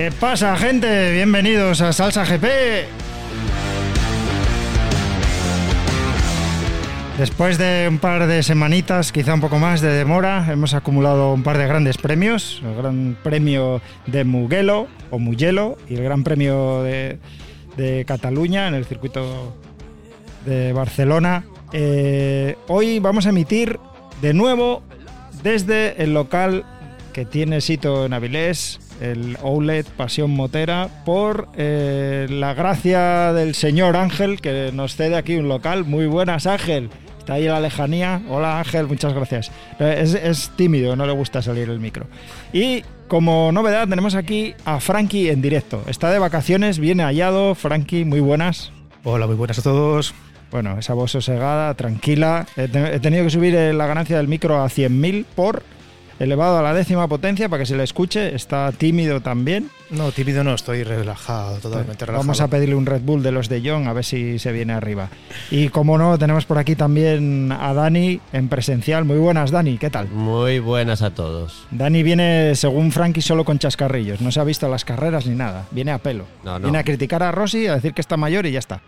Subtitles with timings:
[0.00, 1.12] ¿Qué pasa, gente?
[1.12, 2.46] Bienvenidos a Salsa GP.
[7.18, 11.42] Después de un par de semanitas, quizá un poco más de demora, hemos acumulado un
[11.42, 12.62] par de grandes premios.
[12.64, 17.18] El Gran Premio de Mugello o Mugello y el Gran Premio de,
[18.06, 19.54] Cataluña en el circuito
[20.46, 21.44] de Barcelona.
[21.74, 23.78] Eh, hoy vamos a emitir
[24.22, 24.82] de nuevo
[25.42, 26.64] desde el local
[27.12, 33.96] que tiene sitio en Avilés, el Outlet Pasión Motera, por eh, la gracia del señor
[33.96, 35.84] Ángel que nos cede aquí un local.
[35.84, 36.90] Muy buenas, Ángel.
[37.18, 38.22] Está ahí en la lejanía.
[38.28, 39.50] Hola Ángel, muchas gracias.
[39.78, 42.06] Eh, Es, es tímido, no le gusta salir el micro.
[42.52, 45.82] Y como novedad tenemos aquí a Frankie en directo.
[45.86, 47.54] Está de vacaciones, viene hallado.
[47.54, 48.72] Frankie, muy buenas.
[49.04, 50.14] Hola, muy buenas a todos.
[50.50, 52.46] Bueno, esa voz sosegada, tranquila.
[52.56, 55.62] He tenido que subir eh, la ganancia del micro a 100.000 por
[56.20, 58.34] elevado a la décima potencia para que se le escuche.
[58.34, 59.70] Está tímido también.
[59.88, 62.22] No, tímido no, estoy relajado, totalmente relajado.
[62.22, 64.74] Vamos a pedirle un Red Bull de los de John a ver si se viene
[64.74, 65.08] arriba.
[65.50, 69.04] Y como no, tenemos por aquí también a Dani en presencial.
[69.04, 70.08] Muy buenas, Dani, ¿qué tal?
[70.08, 71.66] Muy buenas a todos.
[71.70, 74.20] Dani viene, según Frankie, solo con chascarrillos.
[74.20, 75.66] No se ha visto las carreras ni nada.
[75.70, 76.26] Viene a pelo.
[76.44, 76.64] No, no.
[76.64, 78.82] Viene a criticar a Rossi, a decir que está mayor y ya está.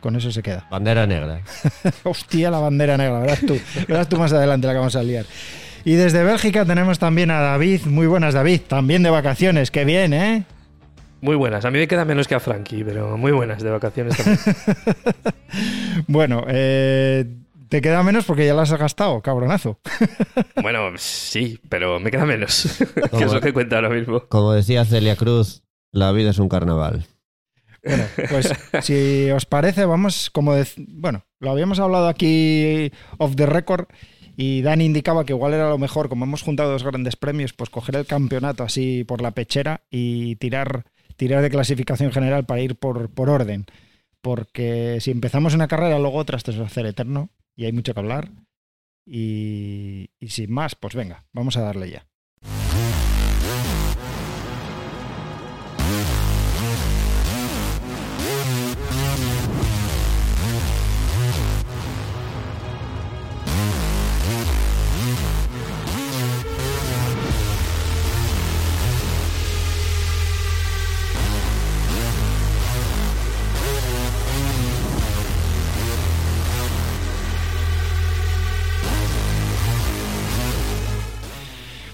[0.00, 0.66] Con eso se queda.
[0.68, 1.42] Bandera negra.
[2.02, 3.56] Hostia, la bandera negra, verás tú.
[3.86, 5.24] Verás tú más adelante la que vamos a liar.
[5.84, 7.82] Y desde Bélgica tenemos también a David.
[7.86, 8.60] Muy buenas, David.
[8.68, 9.70] También de vacaciones.
[9.70, 10.44] Qué bien, ¿eh?
[11.20, 11.64] Muy buenas.
[11.64, 14.38] A mí me queda menos que a Frankie, pero muy buenas de vacaciones también.
[16.06, 17.26] Bueno, eh,
[17.68, 19.78] te queda menos porque ya las has gastado, cabronazo.
[20.62, 22.78] bueno, sí, pero me queda menos.
[23.18, 24.20] que es lo que cuenta ahora mismo.
[24.28, 27.04] Como decía Celia Cruz, la vida es un carnaval.
[27.84, 33.46] Bueno, pues si os parece, vamos, como dec- bueno, lo habíamos hablado aquí off the
[33.46, 33.86] record
[34.36, 37.70] y Dani indicaba que igual era lo mejor, como hemos juntado dos grandes premios, pues
[37.70, 42.76] coger el campeonato así por la pechera y tirar, tirar de clasificación general para ir
[42.76, 43.66] por, por orden.
[44.20, 47.72] Porque si empezamos una carrera, luego otra, esto se va a hacer eterno y hay
[47.72, 48.30] mucho que hablar.
[49.04, 52.06] Y, y sin más, pues venga, vamos a darle ya.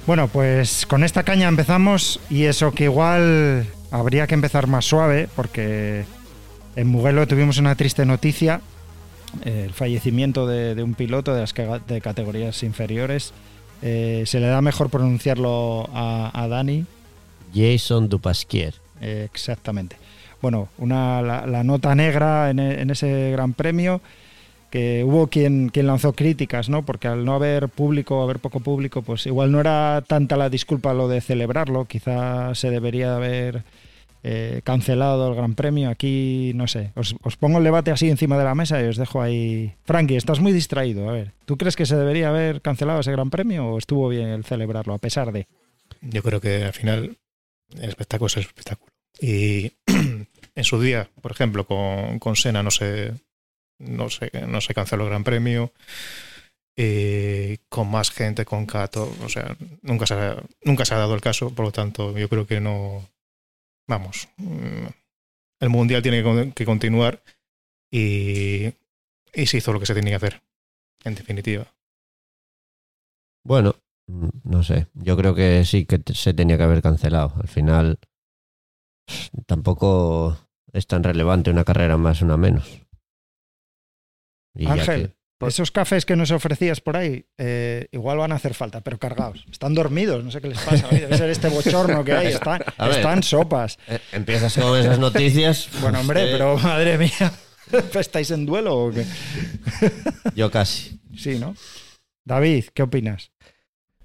[0.09, 5.29] Bueno, pues con esta caña empezamos y eso que igual habría que empezar más suave
[5.37, 6.07] porque
[6.77, 8.63] en Mugello tuvimos una triste noticia,
[9.45, 11.53] eh, el fallecimiento de, de un piloto de las
[11.87, 13.35] de categorías inferiores.
[13.83, 16.87] Eh, se le da mejor pronunciarlo a, a Dani,
[17.55, 18.77] Jason Dupasquier.
[19.03, 19.97] eh, exactamente.
[20.41, 24.01] Bueno, una, la, la nota negra en, en ese gran premio,
[24.71, 26.85] que hubo quien, quien lanzó críticas, ¿no?
[26.85, 30.95] Porque al no haber público, haber poco público, pues igual no era tanta la disculpa
[30.95, 33.65] lo de celebrarlo, quizá se debería haber
[34.23, 35.89] eh, cancelado el gran premio.
[35.89, 38.97] Aquí, no sé, os, os pongo el debate así encima de la mesa y os
[38.97, 39.75] dejo ahí.
[39.85, 43.31] Frankie, estás muy distraído, a ver, ¿tú crees que se debería haber cancelado ese gran
[43.31, 45.47] premio o estuvo bien el celebrarlo, a pesar de...
[46.03, 47.17] Yo creo que al final
[47.75, 48.93] el espectáculo es el espectáculo.
[49.21, 49.73] Y
[50.55, 53.15] en su día, por ejemplo, con, con Sena no se,
[53.79, 55.73] no, se, no se canceló el Gran Premio.
[56.81, 61.15] Eh, con más gente, con Cato, o sea, nunca se, ha, nunca se ha dado
[61.17, 63.05] el caso, por lo tanto, yo creo que no.
[63.89, 64.87] Vamos, mm,
[65.61, 67.23] el mundial tiene que, con- que continuar
[67.93, 68.67] y,
[69.35, 70.43] y se hizo lo que se tenía que hacer,
[71.05, 71.67] en definitiva.
[73.45, 73.75] Bueno,
[74.07, 74.87] mm, no sé.
[74.95, 77.33] Yo creo que sí que se tenía que haber cancelado.
[77.41, 77.99] Al final,
[79.47, 80.37] tampoco
[80.73, 82.83] es tan relevante una carrera más, una menos.
[84.59, 88.55] Y Ángel, que- esos cafés que nos ofrecías por ahí, eh, igual van a hacer
[88.55, 89.47] falta, pero cargados.
[89.51, 90.89] Están dormidos, no sé qué les pasa.
[90.89, 92.27] Debe ser este bochorno que hay.
[92.35, 92.91] Están, ver.
[92.91, 93.79] están sopas.
[93.87, 95.69] Eh, Empiezas con esas noticias.
[95.81, 97.33] Bueno, hombre, eh, pero madre mía.
[97.95, 99.05] ¿Estáis en duelo o qué?
[100.35, 101.01] Yo casi.
[101.17, 101.55] Sí, ¿no?
[102.25, 103.31] David, ¿qué opinas?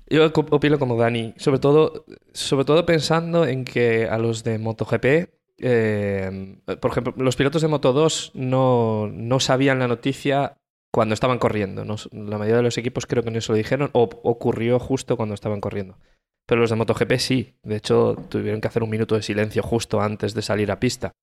[0.09, 5.29] Yo opino como Dani, sobre todo, sobre todo pensando en que a los de MotoGP,
[5.65, 10.57] eh, por ejemplo, los pilotos de Moto2 no, no sabían la noticia
[10.91, 11.83] cuando estaban corriendo.
[11.83, 15.33] La mayoría de los equipos creo que no se lo dijeron o ocurrió justo cuando
[15.33, 15.97] estaban corriendo.
[16.45, 17.55] Pero los de MotoGP sí.
[17.63, 21.13] De hecho, tuvieron que hacer un minuto de silencio justo antes de salir a pista.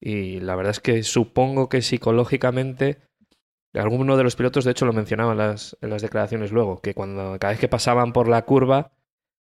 [0.00, 2.98] Y la verdad es que supongo que psicológicamente
[3.74, 7.52] alguno de los pilotos, de hecho, lo mencionaba en las, declaraciones luego, que cuando cada
[7.52, 8.92] vez que pasaban por la curva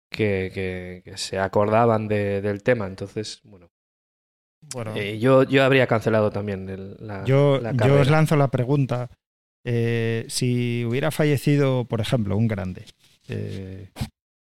[0.09, 2.87] que, se acordaban de- del tema.
[2.87, 3.69] Entonces, bueno,
[4.73, 8.49] Bueno, eh, yo, yo habría cancelado también el- la, Yo, la yo os lanzo la
[8.49, 9.09] pregunta.
[9.69, 12.85] eh, si hubiera fallecido, por ejemplo, un grande,
[13.27, 13.89] eh,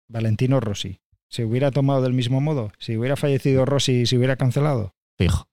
[0.08, 2.72] Valentino Rossi, ¿se hubiera tomado del mismo modo?
[2.78, 4.94] Si hubiera fallecido Rossi, ¿se hubiera cancelado?
[5.18, 5.46] Fijo.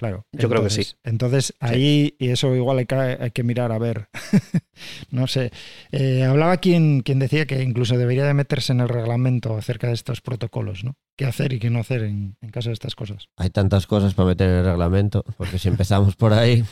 [0.00, 0.24] Claro.
[0.32, 0.80] Yo creo que sí.
[0.80, 4.08] Entonces- Entonces, ahí, y eso igual hay que, hay que mirar a ver.
[5.10, 5.52] no sé.
[5.92, 9.92] Eh, hablaba quien, quien decía que incluso debería de meterse en el reglamento acerca de
[9.92, 10.94] estos protocolos, ¿no?
[11.18, 13.28] ¿Qué hacer y qué no hacer en, en caso de estas cosas?
[13.36, 16.64] Hay tantas cosas para meter en el reglamento, porque si empezamos por ahí,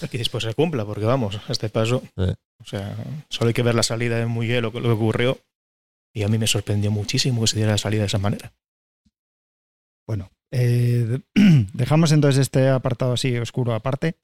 [0.10, 2.02] que después se cumpla, porque vamos, a este paso.
[2.16, 2.34] Eh.
[2.60, 2.96] O sea,
[3.28, 5.38] solo hay que ver la salida de Mugello, lo que ocurrió.
[6.14, 8.54] Y a mí me sorprendió muchísimo que se diera la salida de esa manera.
[10.06, 14.14] Bueno, eh, de- dejamos entonces este apartado así oscuro aparte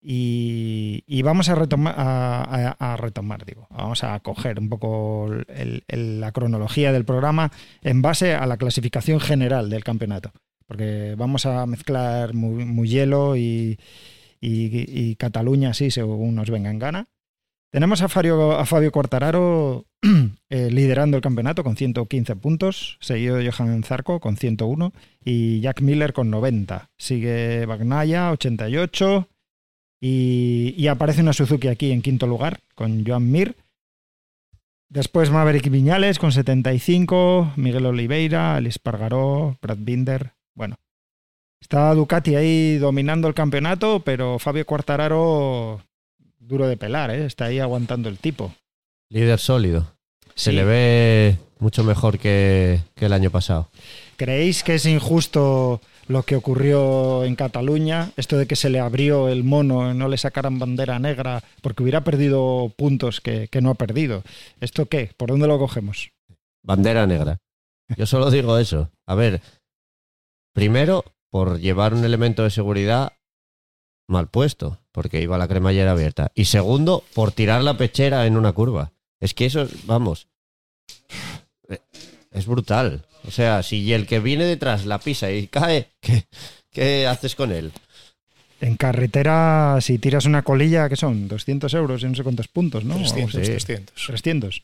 [0.00, 5.28] y, y vamos a retomar, a, retomar, digo, vamos a coger un poco
[5.88, 7.50] la cronología del programa
[7.82, 10.32] en base a la clasificación general del campeonato,
[10.66, 13.78] porque vamos a mezclar Mu- Mugello y,
[14.40, 17.06] y, y Cataluña así según nos venga en gana.
[17.70, 19.84] Tenemos a Fabio, a Fabio Quartararo
[20.48, 24.92] eh, liderando el campeonato con 115 puntos, seguido de Johan Zarco con 101
[25.22, 26.90] y Jack Miller con 90.
[26.96, 29.28] Sigue Bagnaya, 88.
[30.00, 33.56] Y, y aparece una Suzuki aquí en quinto lugar con Joan Mir.
[34.88, 40.32] Después Maverick Viñales con 75, Miguel Oliveira, Alice Pargaró, Brad Binder.
[40.54, 40.76] Bueno,
[41.60, 45.82] está Ducati ahí dominando el campeonato, pero Fabio Quartararo
[46.48, 47.24] duro de pelar, ¿eh?
[47.26, 48.52] está ahí aguantando el tipo.
[49.10, 49.94] líder sólido.
[50.34, 50.56] Se Sí.
[50.56, 53.68] le ve mucho mejor que, que el año pasado.
[54.16, 58.10] ¿Creéis que es injusto lo que ocurrió en Cataluña?
[58.16, 62.02] Esto de que se le abrió el mono, no le sacaran bandera negra, porque hubiera
[62.04, 64.22] perdido puntos que, que no ha perdido.
[64.60, 65.10] ¿Esto qué?
[65.16, 66.10] ¿Por dónde lo cogemos?
[66.64, 67.38] Bandera negra.
[67.96, 68.90] Yo solo digo eso.
[69.06, 69.40] A ver,
[70.54, 73.12] primero, por llevar un elemento de seguridad
[74.08, 76.32] mal puesto, porque iba la cremallera abierta.
[76.34, 78.90] Y segundo, por tirar la pechera en una curva.
[79.20, 80.26] Es que eso, vamos,
[81.68, 81.78] eh,
[82.32, 83.06] es brutal.
[83.24, 86.24] O sea, si el que viene detrás la pisa y cae, ¿qué,
[86.72, 87.70] qué haces con él?
[88.60, 91.28] En carretera, si tiras una colilla, ¿qué son?
[91.28, 92.96] 200 euros y no sé cuántos puntos, ¿no?
[92.96, 93.52] 300, sí.
[93.52, 94.04] 300.
[94.04, 94.62] 300.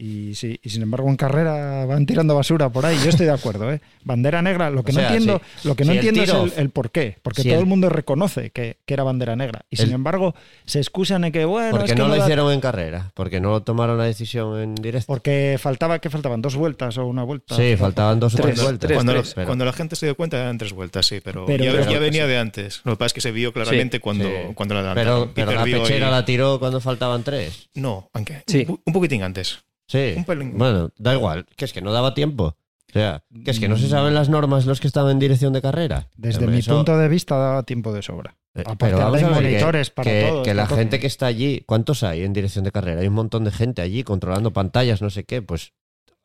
[0.00, 2.96] Y, sí, y sin embargo en carrera van tirando basura por ahí.
[3.02, 3.80] Yo estoy de acuerdo, ¿eh?
[4.04, 4.70] Bandera negra.
[4.70, 6.92] Lo que O no sea, entiendo, lo que no si entiendo es el, el por
[6.92, 7.16] qué.
[7.20, 9.62] Porque si todo el- el mundo reconoce que, que era bandera negra.
[9.70, 10.36] Y sin embargo
[10.66, 13.40] se excusan en que, bueno, Porque es que no lo da- hicieron en carrera, porque
[13.40, 15.06] no tomaron la decisión en directo.
[15.08, 16.42] Porque faltaba, ¿qué faltaban?
[16.42, 17.56] ¿Dos vueltas o una vuelta?
[17.56, 18.86] Sí, faltaban dos o Tres, tres vueltas.
[18.86, 19.36] tres, Cuando, tres.
[19.36, 21.90] lo- cuando la gente se dio cuenta eran tres vueltas, sí, pero, Pero- ya, pero-
[21.90, 22.82] ya venía de antes.
[22.84, 24.32] Lo que pasa es que se vio claramente cuando, sí.
[24.54, 25.32] cuando la adelantaron.
[25.34, 27.68] Pero, pero la pechera la tiró cuando faltaban tres.
[27.74, 28.64] No, aunque Sí.
[28.68, 29.58] un, un poquitín antes.
[29.88, 30.14] Sí.
[30.16, 30.56] Un pelín.
[30.56, 32.56] Bueno, da igual, que es que no daba tiempo.
[32.90, 35.52] O sea, que es que no se saben las normas los que estaban en dirección
[35.52, 36.08] de carrera.
[36.16, 38.36] Desde mi eso- punto de vista daba tiempo de sobra.
[38.54, 40.68] eh, aparte Pero vamos hay a ver que- monitores para que, todo, que está la
[40.68, 40.78] todo.
[40.78, 43.02] gente que está allí, ¿cuántos hay en dirección de carrera?
[43.02, 45.42] Hay un montón de gente allí controlando pantallas, no sé qué.
[45.42, 45.72] Pues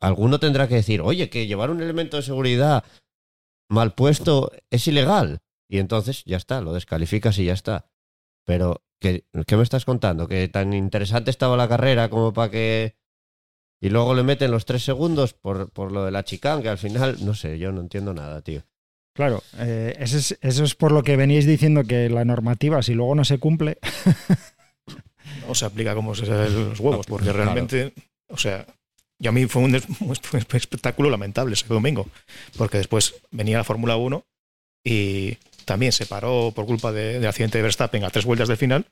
[0.00, 2.82] alguno tendrá que decir, oye, que llevar un elemento de seguridad
[3.68, 5.40] mal puesto es ilegal.
[5.68, 7.86] Y entonces ya está, lo descalificas y ya está.
[8.46, 10.26] Pero, ¿qué, qué me estás contando?
[10.28, 12.96] ¿Que tan interesante estaba la carrera como para que...
[13.84, 16.78] Y luego le meten los tres segundos por, por lo de la chicane, que al
[16.78, 18.62] final, no sé, yo no entiendo nada, tío.
[19.14, 22.94] Claro, eh, eso, es, eso es por lo que veníais diciendo que la normativa, si
[22.94, 23.78] luego no se cumple,
[25.46, 27.44] No se aplica como se salen los huevos, porque Claro.
[27.44, 27.92] realmente,
[28.28, 28.66] o sea,
[29.18, 32.08] y a mí fue un, espectáculo lamentable ese domingo,
[32.56, 34.24] porque después venía la Fórmula 1
[34.84, 38.56] y también se paró por culpa de- del accidente de Verstappen a tres vueltas del
[38.56, 38.86] final.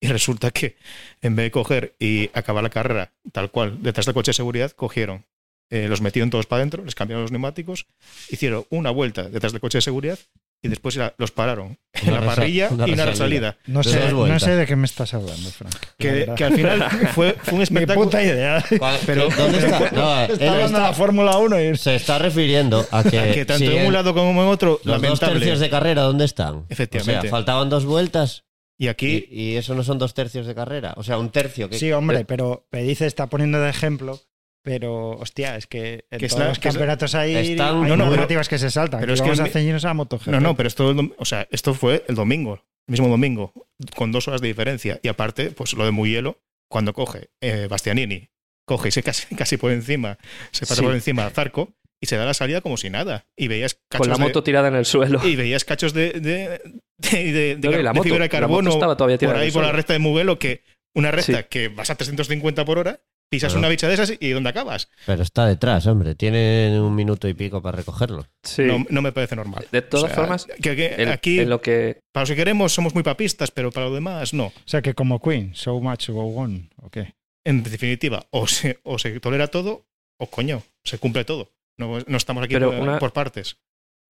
[0.00, 0.76] Y resulta que
[1.22, 4.70] en vez de coger y acabar la carrera tal cual detrás del coche de seguridad,
[4.72, 5.24] cogieron,
[5.70, 7.86] eh, los metieron todos para adentro, les cambiaron los neumáticos,
[8.30, 10.18] hicieron una vuelta detrás del coche de seguridad
[10.62, 13.56] y después ya los pararon en Una la parrilla una y una resalida.
[13.66, 15.72] no sé, dos no sé de qué me estás hablando, Frank.
[15.74, 18.06] la Que, que al final fue, fue un espectáculo.
[18.06, 18.64] puta idea.
[19.06, 19.78] Pero- ¿Dónde está?
[19.92, 23.44] No, Está hablando de está- la Fórmula 1 y se está refiriendo a que, que
[23.44, 25.34] tanto si en un lado como en otro, los dos lamentable.
[25.40, 26.64] tercios de carrera, ¿dónde están?
[26.68, 27.18] Efectivamente.
[27.18, 28.44] O sea, faltaban dos vueltas
[28.80, 30.94] Y aquí, y, y eso no son dos tercios de carrera.
[30.96, 31.68] O sea, un tercio.
[31.68, 34.20] Que, Sí, hombre, pero Pedice está poniendo de ejemplo,
[34.62, 38.48] pero hostia, es que en Que todos la- los que campeonatos hay, No, no, normativas
[38.48, 39.00] que se saltan.
[39.00, 40.28] pero es que vamos el a mi- ceñirnos a MotoGP.
[40.28, 42.54] no, no, pero esto, o sea, esto fue el domingo,
[42.86, 43.52] el mismo domingo,
[43.96, 45.00] con dos horas de diferencia.
[45.02, 48.30] Y aparte, pues lo de muy hielo, cuando coge eh, Bastianini,
[48.66, 50.18] coge y se casi, casi por encima,
[50.52, 50.82] se pasa Sí.
[50.82, 53.26] por encima a Zarco y se da la salida como si nada.
[53.36, 55.20] Y veías cachos Con la de- moto tirada en el suelo.
[55.26, 56.60] y veías cachos de, de,
[56.98, 59.50] de, de- No, la de moto- fibra de la moto carbono estaba todavía por ahí
[59.50, 60.62] por la recta de Mugello que
[60.94, 61.46] una recta Sí.
[61.50, 63.00] que vas a 350 por hora
[63.30, 64.88] pisas una bicha de esas y ¿dónde acabas?
[65.04, 66.14] Pero está detrás, hombre.
[66.14, 68.26] Tienen un minuto y pico para recogerlo.
[68.42, 68.62] Sí.
[68.62, 69.66] No, no me parece normal.
[69.70, 72.94] De todas O sea, formas, que- aquí, en lo que para los que queremos, somos
[72.94, 74.46] muy papistas, pero para lo demás, no.
[74.46, 77.12] O sea que como Queen, so much go on, ¿o qué?
[77.44, 79.84] En definitiva, o se, o se tolera todo,
[80.18, 81.52] o coño, se cumple todo.
[81.78, 83.58] No, no estamos aquí Pero por, una- por partes.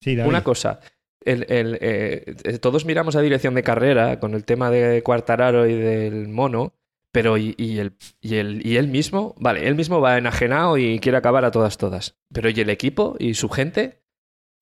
[0.03, 0.29] Sí, David.
[0.29, 0.79] Una cosa,
[1.23, 5.73] el, el, eh, todos miramos a dirección de carrera con el tema de Cuartararo y
[5.75, 6.73] del mono,
[7.11, 10.99] pero y, y el, y, el, y él mismo, vale, él mismo va enajenado y
[10.99, 12.15] quiere acabar a todas, todas.
[12.33, 14.01] Pero ¿y el equipo y su gente?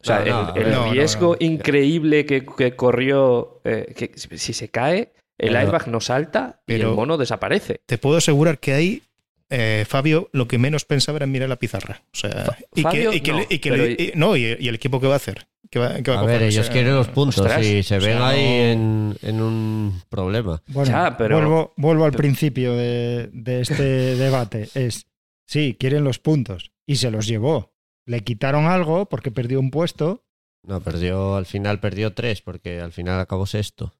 [0.02, 1.46] O sea, No, no, el, el no, no, riesgo no.
[1.46, 6.62] increíble que, que corrió, eh, que si si se cae, el Pero- airbag no salta
[6.66, 7.82] y pero- el mono desaparece.
[7.86, 9.04] Te puedo asegurar que ahí,
[9.50, 12.04] eh, Fabio, lo que menos pensaba era en mirar la pizarra.
[12.14, 13.18] O sea, y, Fabio, que,
[13.50, 15.48] y que no, y el equipo que va a hacer.
[15.70, 17.84] Que va, que va A coger, ver, o ellos sea, quieren los puntos ostras, y
[17.84, 20.64] se o ven sea, ahí no- en, en un problema.
[20.68, 23.84] Bueno, Ya, pero- vuelvo, vuelvo al principio de, de este
[24.16, 24.70] debate.
[24.76, 25.08] Es,
[25.46, 26.72] sí, quieren los puntos.
[26.86, 27.74] Y se los llevó.
[28.06, 30.24] Le quitaron algo porque perdió un puesto.
[30.64, 33.94] No, perdió, al final perdió tres, porque al final acabó sexto.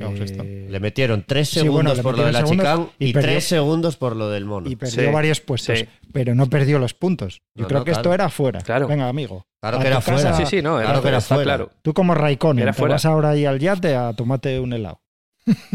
[0.00, 3.22] Eh, Le metieron tres Sí, bueno, segundos por lo de la segundos y, y perdió-
[3.32, 4.70] tres segundos por lo del mono.
[4.70, 5.78] y perdió Sí, varios puestos.
[5.78, 5.86] sí.
[6.12, 7.42] Pero no perdió los puntos.
[7.54, 8.14] Yo No, creo no, que esto claro.
[8.14, 8.60] era fuera.
[8.60, 8.86] Claro.
[8.88, 9.46] Venga, amigo.
[9.60, 10.36] Claro que era casa- fuera.
[10.36, 11.42] Sí, sí, no, Claro era, que era fuera.
[11.42, 11.70] claro.
[11.82, 12.94] Tú como Raikkonen, Era te fuera.
[12.94, 15.00] vas ahora ahí al yate a tomarte un helado.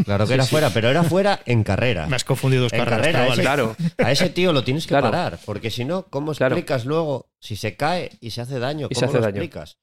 [0.05, 0.49] Claro que Sí, era sí.
[0.51, 2.05] fuera, pero era fuera en carrera.
[2.09, 2.99] Me has confundido dos En carreras.
[3.01, 5.09] carrera, ese- Claro, A ese tío lo tienes que Claro.
[5.09, 6.55] parar, porque si no, ¿cómo Claro.
[6.55, 8.87] explicas luego si se cae y se hace daño?
[8.89, 9.35] Y ¿Cómo se hace lo daño.
[9.41, 9.77] explicas?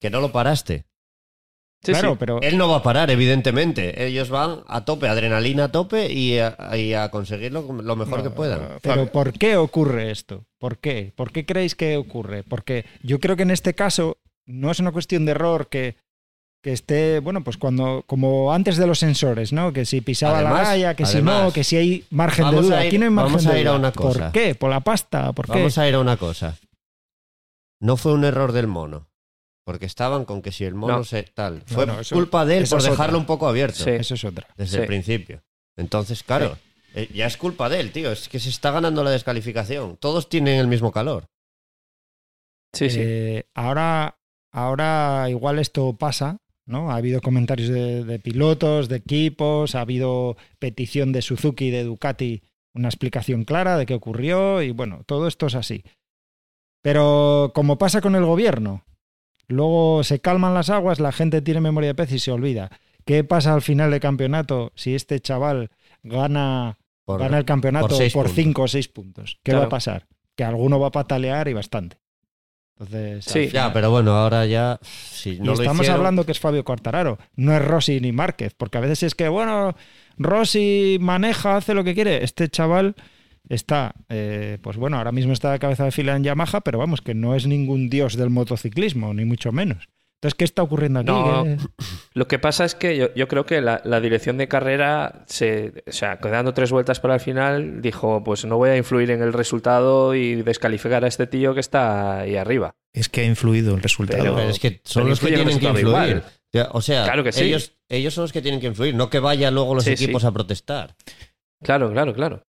[0.00, 0.86] Que no lo paraste.
[1.82, 2.16] Sí, claro, sí.
[2.18, 4.04] pero Él no va a parar, evidentemente.
[4.06, 8.24] Ellos van a tope, adrenalina a tope y a, y a conseguirlo lo mejor No,
[8.24, 8.78] que puedan.
[8.82, 10.44] Pero ¿por qué ocurre esto?
[10.58, 11.12] ¿Por qué?
[11.16, 12.42] ¿Por qué creéis que ocurre?
[12.44, 15.96] Porque yo creo que en este caso no es una cuestión de error que,
[16.62, 19.72] que esté, bueno, pues cuando, como antes de los sensores, ¿no?
[19.72, 22.84] Que si pisaba la raya, que si no, que si hay margen de duda.
[22.84, 23.78] ir- Aquí no hay margen vamos de a ir a duda.
[23.80, 24.20] una cosa.
[24.24, 24.54] ¿Por qué?
[24.54, 25.32] ¿Por la pasta?
[25.32, 25.52] ¿Por qué?
[25.52, 26.56] Vamos a ir a una cosa.
[27.80, 29.08] No fue un error del mono.
[29.64, 31.04] Porque estaban con que si el mono No.
[31.04, 31.62] se tal.
[31.66, 33.18] Fue no, eso- culpa de él por dejarlo otra.
[33.18, 33.90] un poco abierto Sí.
[33.90, 34.46] Eso es otra.
[34.56, 34.80] desde Sí.
[34.82, 35.42] el principio.
[35.76, 36.58] Entonces, claro,
[36.94, 38.10] eh, ya es culpa de él, tío.
[38.10, 39.96] Es que se está ganando la descalificación.
[39.98, 41.26] Todos tienen el mismo calor.
[42.74, 42.98] Sí, sí.
[43.00, 44.18] Eh, ahora,
[44.52, 46.90] ahora igual esto pasa, ¿no?
[46.90, 51.84] Ha habido comentarios de, de pilotos, de equipos, ha habido petición de Suzuki y de
[51.84, 52.42] Ducati,
[52.74, 55.84] una explicación clara de qué ocurrió y bueno, todo esto es así.
[56.82, 58.84] Pero como pasa con el gobierno,
[59.52, 62.70] luego se calman las aguas, la gente tiene memoria de pez y se olvida.
[63.04, 65.70] ¿Qué pasa al final del campeonato si este chaval
[66.02, 68.36] gana, Por- gana el campeonato por seis por puntos.
[68.44, 69.38] 5 o 6 puntos?
[69.42, 69.60] ¿Qué Claro.
[69.60, 70.06] va a pasar?
[70.36, 71.98] Que alguno va a patalear y bastante.
[72.78, 73.48] Entonces, Sí.
[73.48, 74.78] Ya, pero bueno, ahora ya.
[74.82, 78.12] Si y no lo estamos hicieron- hablando que es Fabio Quartararo, no es Rossi ni
[78.12, 79.74] Márquez, porque a veces es que, bueno,
[80.16, 82.24] Rossi maneja, hace lo que quiere.
[82.24, 82.94] Este chaval
[83.48, 87.00] está, eh, pues bueno, ahora mismo está de cabeza de fila en Yamaha, pero vamos,
[87.00, 89.88] que no es ningún dios del motociclismo, ni mucho menos.
[90.20, 91.10] Entonces, ¿qué está ocurriendo aquí?
[91.10, 91.42] No.
[91.44, 91.56] ¿Qué-
[92.14, 95.82] Lo que pasa es que yo, yo creo que la, la dirección de carrera, se,
[95.86, 99.20] o sea, quedando tres vueltas para el final, dijo, pues no voy a influir en
[99.20, 102.76] el resultado y descalificar a este tío que está ahí arriba.
[102.92, 104.22] Es que ha influido el resultado.
[104.22, 105.86] Pero- Pero es que son los que tienen que influir.
[105.88, 106.24] igual.
[106.70, 107.44] O sea, Claro que sí.
[107.44, 110.22] ellos, ellos son los que tienen que influir, no que vayan luego los Sí, equipos
[110.22, 110.28] sí.
[110.28, 110.94] a protestar.
[111.64, 112.44] Claro, claro, claro.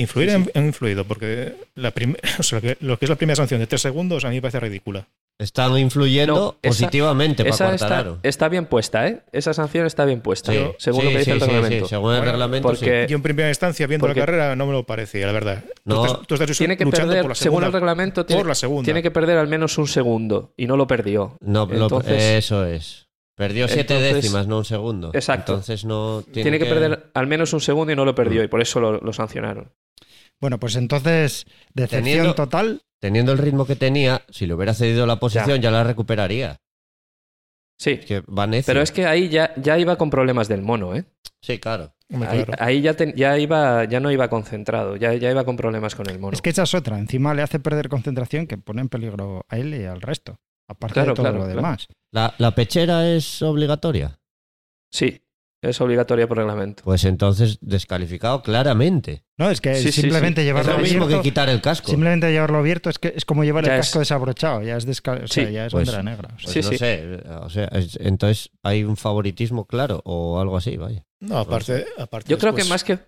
[0.00, 0.42] Influir Sí, sí.
[0.54, 3.60] Han, han influido, porque la prim- o sea, que- lo que es la primera sanción
[3.60, 5.06] de tres segundos a mí me parece ridícula.
[5.40, 9.20] Están influyendo No, esa- positivamente para Esa está, bien puesta, ¿eh?
[9.30, 11.52] Esa sanción está bien puesta, Sí, según sí, lo que dice sí, el sí, sí,
[11.52, 11.86] reglamento.
[11.88, 13.10] según el reglamento, porque- sí.
[13.10, 15.62] Yo en primera instancia, viendo Porque- la carrera, no me lo parecía, la verdad.
[15.84, 15.94] No.
[16.00, 18.40] tú estás, tú estás Tiene que luchando perder, por la según segunda, el reglamento, tiene,
[18.42, 18.84] por la segunda.
[18.84, 21.36] tiene que perder al menos un segundo y no lo perdió.
[21.40, 23.06] No, lo- Entonces- eso es.
[23.36, 25.10] Perdió siete Entonces- décimas, no un segundo.
[25.14, 25.52] Exacto.
[25.52, 28.48] Entonces no tiene, Tiene, que, perder al menos un segundo y no lo perdió y
[28.48, 29.70] por eso lo, lo sancionaron.
[30.40, 32.82] Bueno, pues entonces, decepción Teniendo- total.
[33.00, 36.56] Teniendo el ritmo que tenía, si le hubiera cedido la posición ya, la recuperaría.
[37.80, 38.66] Sí, Es que va necio.
[38.72, 41.04] pero es que ahí ya, ya iba con problemas del mono, ¿eh?
[41.40, 41.94] Sí, claro.
[42.10, 42.54] Ahí, claro.
[42.58, 46.18] ahí ya, ya, iba, ya no iba concentrado, ya, ya iba con problemas con el
[46.18, 46.32] mono.
[46.34, 46.98] Es que esa es otra.
[46.98, 50.40] Encima le hace perder concentración que pone en peligro a él y al resto.
[50.68, 51.56] Aparte Claro, de todo claro, lo claro.
[51.56, 51.86] demás.
[52.12, 54.18] ¿La, la pechera es obligatoria?
[54.92, 55.20] Sí,
[55.62, 56.82] es obligatoria por reglamento.
[56.84, 59.24] Pues entonces descalificado claramente.
[59.38, 60.42] No, es que Sí, simplemente sí.
[60.42, 61.22] Es llevarlo lo mismo abierto.
[61.22, 61.88] que quitar el casco.
[61.90, 64.86] Simplemente llevarlo abierto es que es como llevar Ya el es- casco desabrochado, ya es,
[64.86, 66.28] desca- o sea, Sí, ya es pues- bandera negra.
[66.34, 66.52] o sea.
[66.52, 66.78] Pues Sí, no sí.
[66.78, 71.04] sé, o sea, es- entonces hay un favoritismo claro o algo así, vaya.
[71.20, 72.98] No, aparte, aparte Yo creo que más que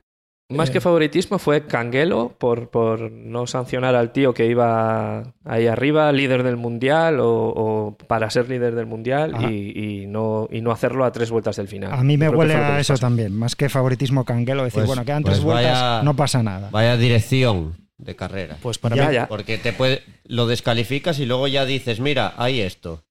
[0.50, 0.72] Más Eh.
[0.72, 6.42] que favoritismo fue Canguelo por, por no sancionar al tío que iba ahí arriba, líder
[6.42, 11.04] del mundial o, o para ser líder del mundial y, y no, y no hacerlo
[11.04, 11.92] a tres vueltas del final.
[11.92, 15.04] A mí me Yo huele a eso también, más que favoritismo canguelo, decir, Pues- bueno,
[15.04, 16.68] quedan pues tres vueltas, vaya- no pasa nada.
[16.70, 18.56] Vaya dirección de carrera.
[18.62, 19.28] Pues para Ya, mí, ya.
[19.28, 23.04] Porque te puede, lo descalificas y luego ya dices, mira, hay esto.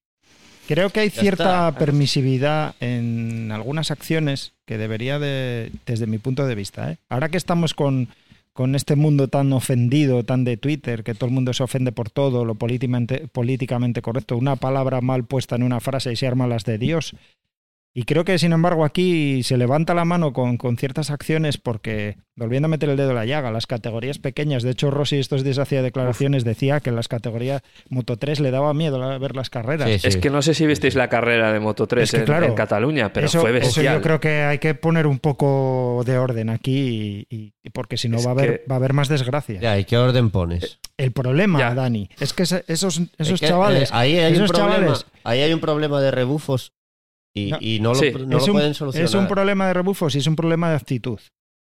[0.69, 1.79] Creo que hay Ya cierta está.
[1.79, 6.91] permisividad en algunas acciones que debería de, desde mi punto de vista.
[6.91, 6.97] ¿eh?
[7.09, 8.07] Ahora que estamos con,
[8.53, 12.11] con este mundo tan ofendido, tan de Twitter, que todo el mundo se ofende por
[12.11, 16.45] todo, lo políticamente, políticamente correcto, una palabra mal puesta en una frase y se arma
[16.45, 17.15] las de Dios.
[17.91, 22.17] Y creo que, sin embargo, aquí se levanta la mano con, con ciertas acciones porque,
[22.36, 25.43] volviendo a meter el dedo en la llaga, las categorías pequeñas, de hecho Rossi estos
[25.43, 29.36] días hacía declaraciones, decía que en las categorías Moto 3 le daba miedo a ver
[29.36, 29.89] las carreras.
[29.89, 30.08] Sí, sí.
[30.08, 32.46] Es que no sé si visteis la carrera de Moto 3 Es que, en, claro,
[32.46, 33.96] en Cataluña, pero eso, fue eso bestial.
[33.96, 37.98] yo creo que hay que poner un poco de orden aquí y, y- y porque
[37.98, 39.60] si no va a haber que- va a haber más desgracia.
[39.60, 40.79] Ya, ¿y qué orden pones?
[40.96, 41.74] El problema, Ya.
[41.74, 45.41] Dani, es que esos, esos Es que, chavales, eh, ahí, hay un problema, chavales ahí
[45.41, 46.72] hay un problema de rebufos
[47.33, 47.57] y No.
[47.62, 48.12] y no, Sí.
[48.12, 49.05] lo, no es, lo un, pueden solucionar.
[49.09, 51.19] es un problema de rebufos y es un problema de actitud.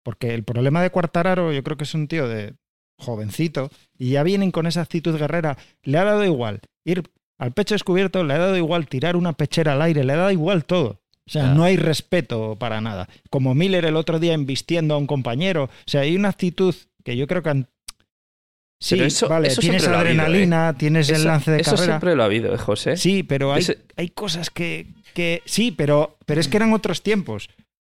[0.04, 2.54] Porque el problema de Cuartararo, yo creo que es un tío de
[2.99, 5.56] jovencito y ya vienen con esa actitud guerrera.
[5.83, 7.02] Le ha dado igual ir
[7.38, 10.30] al pecho descubierto, le ha dado igual tirar una pechera al aire, le ha dado
[10.30, 11.00] igual todo.
[11.26, 13.09] O sea, no hay respeto para nada.
[13.30, 15.64] Como Miller el otro día embistiendo a un compañero.
[15.64, 17.49] O sea, hay una actitud que yo creo que...
[17.49, 17.68] han-
[18.80, 21.87] Sí, eso- vale, eso tienes habido, adrenalina, tienes el Eso- lance de eso carrera.
[21.94, 22.99] siempre lo ha habido, ¿eh, José.
[22.99, 27.02] Sí, pero hay, Ese- hay cosas que, que- Sí, pero, pero es que eran otros
[27.02, 27.49] tiempos.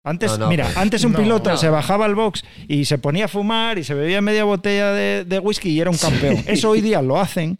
[0.03, 1.57] Antes, No, no, mira, pues- antes un no, piloto no.
[1.57, 5.25] se bajaba al box y se ponía a fumar y se bebía media botella de,
[5.25, 6.37] de whisky y era un campeón.
[6.47, 7.59] Eso hoy día lo hacen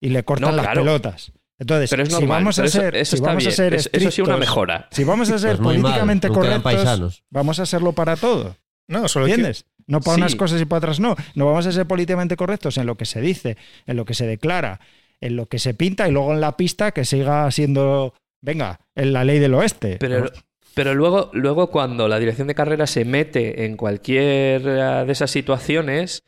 [0.00, 0.80] y le cortan No, las claro.
[0.82, 1.30] pelotas.
[1.58, 3.74] Entonces, Pero es si vamos a pero eso- ser, eso si está vamos a ser
[3.74, 4.88] Es- eso sí una estrictos, mejora.
[4.90, 7.22] Si vamos a ser Pues mal, políticamente correctos, paisanos.
[7.30, 8.56] vamos a hacerlo para todo.
[8.88, 9.66] no, solo que, ¿Entiendes?
[9.86, 10.20] No para Sí.
[10.22, 11.14] unas cosas y para otras no.
[11.34, 14.26] No vamos a ser políticamente correctos en lo que se dice, en lo que se
[14.26, 14.80] declara,
[15.20, 19.12] en lo que se pinta y luego en la pista que siga siendo, venga, en
[19.12, 19.96] la ley del oeste.
[19.98, 20.30] Pero,
[20.74, 26.22] pero luego, luego cuando la dirección de carrera se mete en cualquiera de esas situaciones,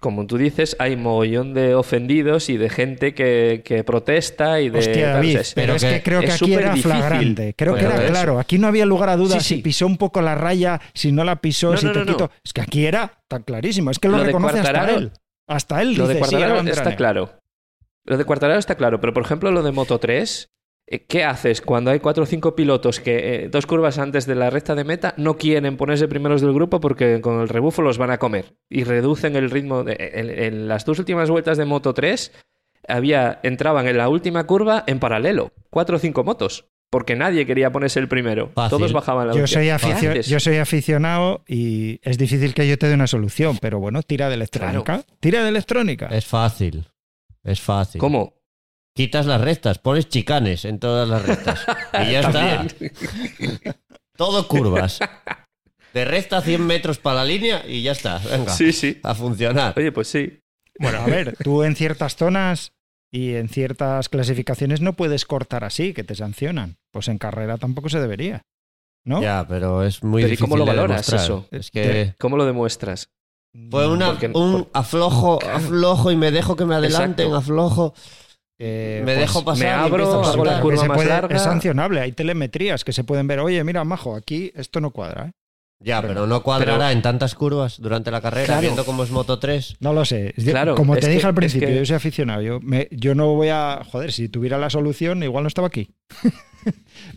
[0.00, 4.80] como tú dices, hay mogollón de ofendidos y de gente que, que protesta y de...
[4.80, 6.90] Hostia, David, pero pero es que que creo que aquí era difícil.
[6.90, 7.54] flagrante.
[7.56, 8.38] Creo que era claro.
[8.40, 9.54] Aquí no había lugar a dudas Sí, sí.
[9.56, 12.30] si pisó un poco la raya, si no la pisó, No, si no, te no.
[12.44, 13.92] Es que aquí era tan clarísimo.
[13.92, 15.12] Es que lo, Lo reconoce hasta él.
[15.46, 17.30] Hasta él Lo de sí, bandera está claro.
[18.04, 20.51] Lo de Quartararo está claro, pero por ejemplo lo de Moto 3, eh,
[21.08, 24.50] ¿qué haces cuando hay cuatro o cinco pilotos que eh, dos curvas antes de la
[24.50, 28.10] recta de meta no quieren ponerse primeros del grupo porque con el rebufo los van
[28.10, 29.84] a comer y reducen el ritmo?
[29.84, 32.32] de- en, en las dos últimas vueltas de Moto 3
[32.88, 36.66] había, entraban en la última curva en paralelo, cuatro o cinco motos.
[36.90, 38.50] Porque nadie quería ponerse el primero.
[38.54, 38.76] Fácil.
[38.76, 39.78] Todos bajaban la Yo velocidad.
[39.80, 44.02] soy, yo soy aficionado y es difícil que yo te dé una solución, pero bueno,
[44.02, 45.02] tira de electrónica.
[45.18, 46.08] Tira de electrónica.
[46.08, 46.84] Es fácil.
[47.44, 47.98] Es fácil.
[47.98, 48.34] ¿Cómo?
[48.94, 51.64] Quitas las rectas, pones chicanes en todas las rectas.
[52.06, 52.66] Y ya está.
[54.16, 54.98] Todo curvas.
[55.94, 58.18] De recta 100 metros para la línea y ya está.
[58.18, 58.52] Venga.
[58.52, 58.98] Sí, sí.
[59.02, 59.74] A funcionar.
[59.76, 60.40] Oye, pues sí.
[60.78, 62.72] Bueno, a ver, tú en ciertas zonas
[63.10, 66.76] y en ciertas clasificaciones no puedes cortar así, que te sancionan.
[66.90, 68.42] Pues en carrera tampoco se debería.
[69.04, 69.20] ¿No?
[69.20, 71.46] Ya, pero es muy Pero ¿y difícil cómo lo valoras eso?
[71.50, 73.10] Es que ¿Cómo lo demuestras?
[73.54, 77.36] una- Porque- un por- aflojo, aflojo y me dejo que me adelanten, Exacto.
[77.36, 77.94] aflojo.
[78.64, 79.64] Eh, me pues, dejo pasar.
[79.64, 81.34] me abro, hago la curva que se más puede- larga.
[81.36, 83.40] Es sancionable, hay telemetrías que se pueden ver.
[83.40, 85.26] Oye, mira, majo, aquí esto no cuadra.
[85.26, 85.32] ¿eh?
[85.84, 88.60] Ya, pero no cuadrará en tantas curvas durante la carrera, Claro.
[88.60, 89.78] viendo cómo es Moto 3.
[89.80, 90.32] No lo sé.
[90.36, 92.40] Claro, Como te que- dije al es principio, que- yo soy aficionado.
[92.40, 93.82] Yo, me- yo no voy a.
[93.90, 95.88] Joder, si tuviera la solución, igual no estaba aquí.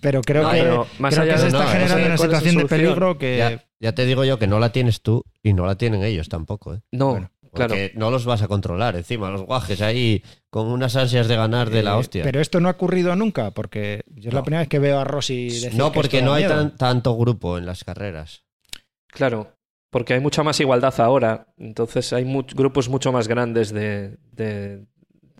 [0.01, 2.17] pero creo No, que, pero más creo allá que de- se está no, generando una
[2.17, 3.37] situación de peligro que.
[3.37, 6.27] Ya, ya te digo yo que no la tienes tú y no la tienen ellos
[6.29, 6.73] tampoco.
[6.73, 6.81] ¿eh?
[6.91, 7.69] No, Bueno, claro.
[7.73, 11.69] Porque no los vas a controlar encima, los guajes ahí con unas ansias de ganar
[11.69, 12.23] de la eh, hostia.
[12.23, 15.03] Pero esto no ha ocurrido nunca, porque yo es la primera vez que veo a
[15.03, 16.55] Rossi decir no, que porque no hay miedo.
[16.55, 18.43] tan- tanto grupo en las carreras.
[19.07, 19.53] Claro,
[19.89, 21.47] porque hay mucha más igualdad ahora.
[21.57, 24.85] Entonces hay mu- grupos mucho más grandes de, de-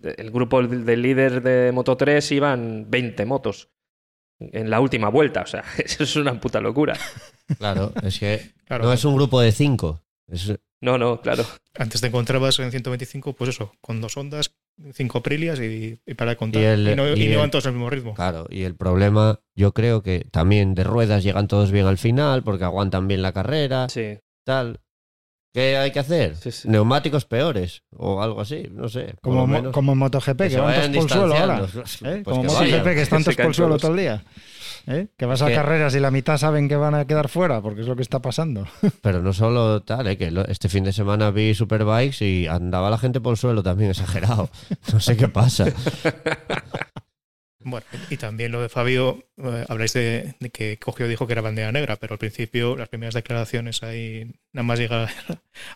[0.02, 3.68] de- El grupo del del líder de Moto 3 iban 20 motos
[4.38, 5.42] en la última vuelta.
[5.42, 6.96] O sea, eso es una puta locura.
[7.58, 8.84] Claro, es que Claro.
[8.84, 10.02] no es un grupo de cinco.
[10.28, 11.44] Es- No, no, claro.
[11.74, 14.52] antes te encontrabas en 125, pues eso, con dos ondas,
[14.92, 16.60] cinco aprilias y, y para contar.
[16.60, 18.14] Y Y, el- no, y y no el- van todos al mismo ritmo.
[18.14, 22.42] claro, y el problema, yo creo que también de ruedas llegan todos bien al final,
[22.42, 24.18] porque aguantan bien la carrera, Sí.
[24.44, 24.80] tal.
[25.54, 26.36] ¿Qué hay que hacer?
[26.36, 26.68] Sí, sí.
[26.68, 29.14] Neumáticos peores o algo así, no sé.
[29.22, 31.64] Como, mo- como en MotoGP, que, van todos por el suelo ahora.
[31.64, 32.20] ¿eh?
[32.22, 34.24] Pues como que MotoGP, que están Que todos por el suelo todo el día.
[34.86, 35.08] ¿Eh?
[35.16, 37.82] Que vas a Que- carreras y la mitad saben que van a quedar fuera, porque
[37.82, 38.66] es lo que está pasando.
[39.02, 40.16] Pero no solo tal, ¿eh?
[40.16, 43.90] que este fin de semana vi Superbikes y andaba la gente por el suelo también
[43.92, 44.50] exagerado.
[44.92, 45.66] No sé qué pasa.
[47.68, 51.42] Bueno, y también lo de Fabio, eh, habláis de, de que cogió dijo que era
[51.42, 55.08] bandera negra, pero al principio las primeras declaraciones ahí, nada más llegar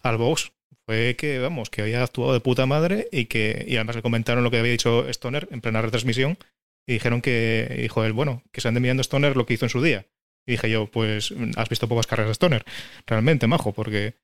[0.04, 0.52] al box,
[0.86, 4.44] fue que, vamos, que había actuado de puta madre y que y además le comentaron
[4.44, 6.38] lo que había dicho Stoner en plena retransmisión
[6.90, 9.64] y dijeron que, y dijo él, bueno, que se ande mirando Stoner lo que hizo
[9.66, 10.06] en su día.
[10.46, 12.64] Y dije yo, pues has visto pocas carreras de Stoner,
[13.06, 14.14] realmente, majo, porque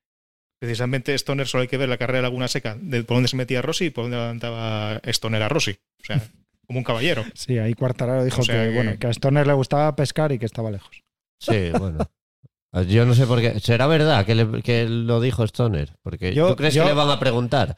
[0.59, 3.35] precisamente Stoner solo hay que ver la carrera de Laguna Seca, de por dónde se
[3.37, 5.77] metía Rossi y por dónde levantaba Stoner a Rossi.
[6.01, 6.21] O sea,
[6.67, 7.23] como un caballero.
[7.35, 10.31] Sí, ahí Cuartararo dijo O sea que, que- bueno, que a Stoner le gustaba pescar
[10.31, 11.03] y que estaba lejos.
[11.39, 11.99] Sí, bueno.
[12.89, 13.59] Yo no sé por qué.
[13.61, 15.93] ¿Será verdad que, le- que lo dijo Stoner?
[16.03, 17.75] Porque Yo- ¿tú crees yo- que le van a preguntar?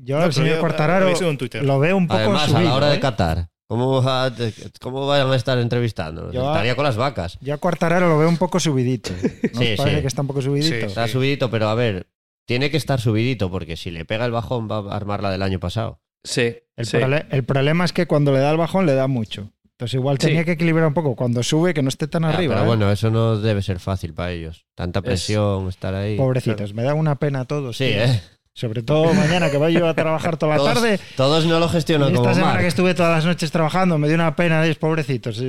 [0.00, 1.64] Yo No, al pero señor yo- Cuartararo Twitter.
[1.64, 2.92] lo veo un poco Además, a la hora ¿eh?
[2.92, 4.32] de Qatar, ¿cómo, va-
[4.80, 6.32] ¿cómo van a estar entrevistando?
[6.32, 7.38] Yo- Estaría con las vacas.
[7.40, 9.10] Yo a Cuartararo lo veo un poco subidito.
[9.54, 10.00] ¿No Sí, os parece sí.
[10.02, 10.68] que está un poco subidito?
[10.68, 10.82] Sí.
[10.86, 12.08] Está subidito, pero a ver,
[12.46, 15.42] tiene que estar subidito porque si le pega el bajón va a armar la del
[15.42, 16.00] año pasado.
[16.24, 16.96] Sí, El, sí.
[16.96, 19.52] prole- el problema es que cuando le da el bajón le da mucho.
[19.72, 20.26] Entonces igual Sí.
[20.26, 21.14] tenía que equilibrar un poco.
[21.14, 22.54] Cuando sube, que no esté tan Ah, arriba.
[22.54, 22.66] pero ¿eh?
[22.66, 24.66] bueno, eso no debe ser fácil para ellos.
[24.74, 26.16] Tanta presión, estar ahí.
[26.16, 27.76] Pobrecitos, me da una pena a todos.
[27.76, 28.02] Sí, tío.
[28.02, 28.20] ¿eh?
[28.58, 30.98] Sobre todo mañana que voy yo a trabajar toda la Todos, tarde.
[31.16, 34.16] todos no lo gestionan esta como semana que estuve todas las noches trabajando, me dio
[34.16, 35.40] una pena de ellos, pobrecitos.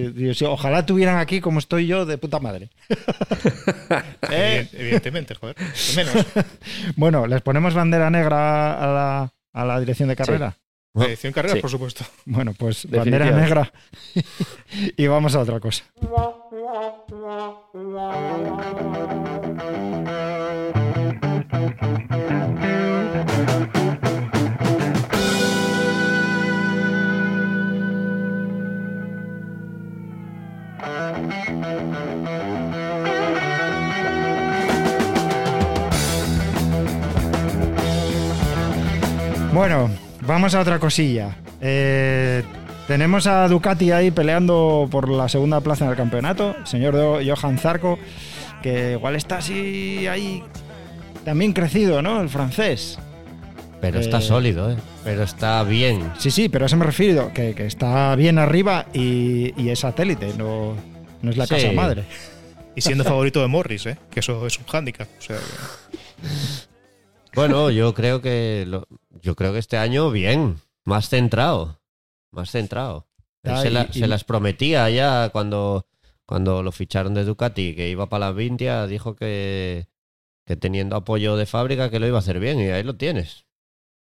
[0.44, 2.70] Ojalá tuvieran aquí como estoy yo, de puta madre.
[4.30, 4.68] ¿Eh?
[4.70, 5.56] Evident- Evidentemente, joder.
[5.96, 6.14] Menos.
[6.98, 10.56] Bueno, les ponemos bandera negra a la, a la dirección de carrera.
[10.94, 11.62] Edición carreras, Sí.
[11.62, 12.06] por supuesto.
[12.26, 13.72] Bueno, pues bandera negra.
[14.98, 15.84] y vamos a otra cosa.
[40.40, 41.36] Vamos a otra cosilla.
[41.60, 42.42] Eh,
[42.88, 46.56] tenemos a Ducati ahí peleando por la segunda plaza en el campeonato.
[46.58, 48.00] El señor Johan Zarco,
[48.64, 50.42] que igual está así ahí
[51.26, 52.22] también crecido, ¿no?
[52.22, 52.98] El francés.
[53.82, 54.78] Pero está Eh, sólido, ¿eh?
[55.04, 56.10] Pero está bien.
[56.18, 59.80] Sí, sí, pero a eso me refiero, que, que está bien arriba y, y es
[59.80, 60.74] satélite, no,
[61.22, 61.56] no es la Sí.
[61.56, 62.04] casa madre.
[62.78, 63.98] Y siendo favorito de Morris, ¿eh?
[64.10, 65.08] que eso es un hándicap.
[65.20, 66.69] O sea, que-
[67.36, 68.88] Bueno, yo creo que lo-
[69.22, 71.80] yo creo que este año bien, más centrado,
[72.32, 73.08] más centrado.
[73.44, 75.86] Él Ah, se, y- la- y- se las prometía ya cuando,
[76.26, 79.88] cuando lo ficharon de Ducati, que iba para la Vintia, dijo que,
[80.46, 83.46] que teniendo apoyo de fábrica que lo iba a hacer bien y ahí lo tienes.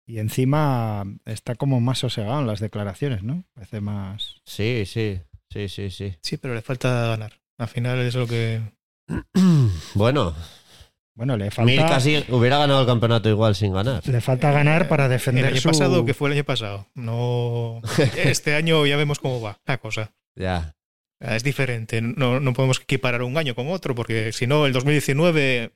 [0.06, 3.44] Y encima está como más sosegado en las declaraciones, ¿no?
[3.54, 4.42] Parece más...
[4.46, 6.16] Sí, sí, sí, sí, sí.
[6.22, 7.34] sí, pero le falta ganar.
[7.58, 8.62] Al final es lo que.
[9.96, 10.34] Bueno,
[11.18, 14.08] Bueno, le Mir falta, casi hubiera ganado el campeonato igual sin ganar.
[14.08, 15.70] le falta ganar para defender El año su...
[15.70, 16.88] pasado, que fue el año pasado.
[16.94, 17.82] No.
[18.16, 20.14] Este año ya vemos cómo va la cosa.
[20.36, 20.76] Ya.
[21.20, 22.04] Es diferente.
[22.04, 25.72] No, no podemos equiparar un año con otro, porque si no, el 2019,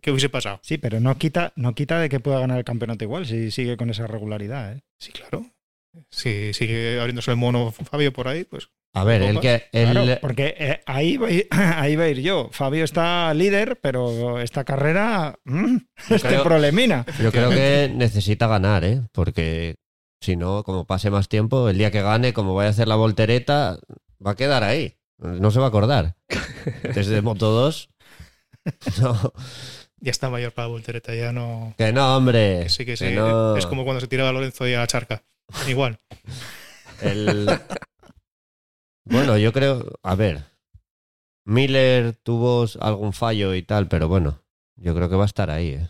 [0.00, 0.60] ¿qué hubiese pasado?
[0.62, 3.76] Sí, pero no quita, no quita de que pueda ganar el campeonato igual si sigue
[3.76, 4.74] con esa regularidad.
[4.74, 4.82] ¿eh?
[5.00, 5.44] Sí, claro.
[6.10, 8.68] Si sigue abriéndose el mono Fabio por ahí, pues.
[8.94, 12.08] A ver, el que el, Claro, porque eh, ahí, va a ir, ahí va a
[12.08, 12.48] ir yo.
[12.52, 15.76] Fabio está líder, pero esta carrera, mm,
[16.10, 17.04] este creo- problemina.
[17.22, 19.02] Yo creo que necesita ganar, ¿eh?
[19.12, 19.76] Porque
[20.20, 22.96] si no, como pase más tiempo, el día que gane, como vaya a hacer la
[22.96, 23.78] voltereta,
[24.26, 24.96] va a quedar ahí.
[25.18, 26.16] No se va a acordar.
[26.94, 27.88] Desde Moto 2.
[29.00, 29.32] No,
[30.00, 31.74] Ya está mayor para la voltereta, ya no.
[31.78, 32.60] que no, hombre.
[32.64, 33.06] Que sí, que sí.
[33.06, 33.56] que no.
[33.56, 35.24] Es como cuando se tiraba Lorenzo y a la charca.
[35.68, 36.00] Igual.
[37.00, 37.48] El-
[39.04, 39.84] Bueno, yo creo.
[40.02, 40.44] A ver.
[41.44, 44.42] Miller tuvo algún fallo y tal, pero bueno,
[44.76, 45.88] yo creo que va a estar ahí, ¿eh?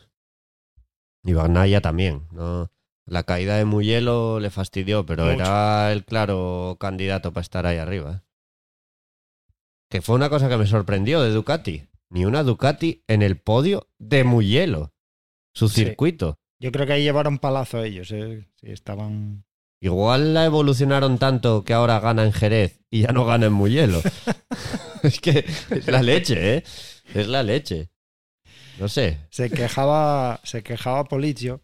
[1.25, 2.71] Y Bagnaia también, ¿no?
[3.07, 5.35] La caída de Muyelo le fastidió, pero Mucho.
[5.35, 8.23] era el claro candidato para estar ahí arriba.
[9.91, 11.89] Que fue una cosa que me sorprendió de Ducati.
[12.11, 14.93] Ni una Ducati en el podio de Muyelo.
[15.55, 15.85] Su Sí.
[15.85, 16.39] circuito.
[16.61, 18.11] Yo creo que ahí llevaron palazo ellos.
[18.13, 18.47] ¿eh?
[18.61, 19.45] Sí, estaban.
[19.81, 24.03] Igual la evolucionaron tanto que ahora gana en Jerez y ya no gana en Muyelo.
[25.03, 26.65] es que es la leche, ¿eh?
[27.15, 27.91] Es la leche.
[28.79, 29.19] No sé.
[29.31, 31.63] Se quejaba, se quejaba Polizio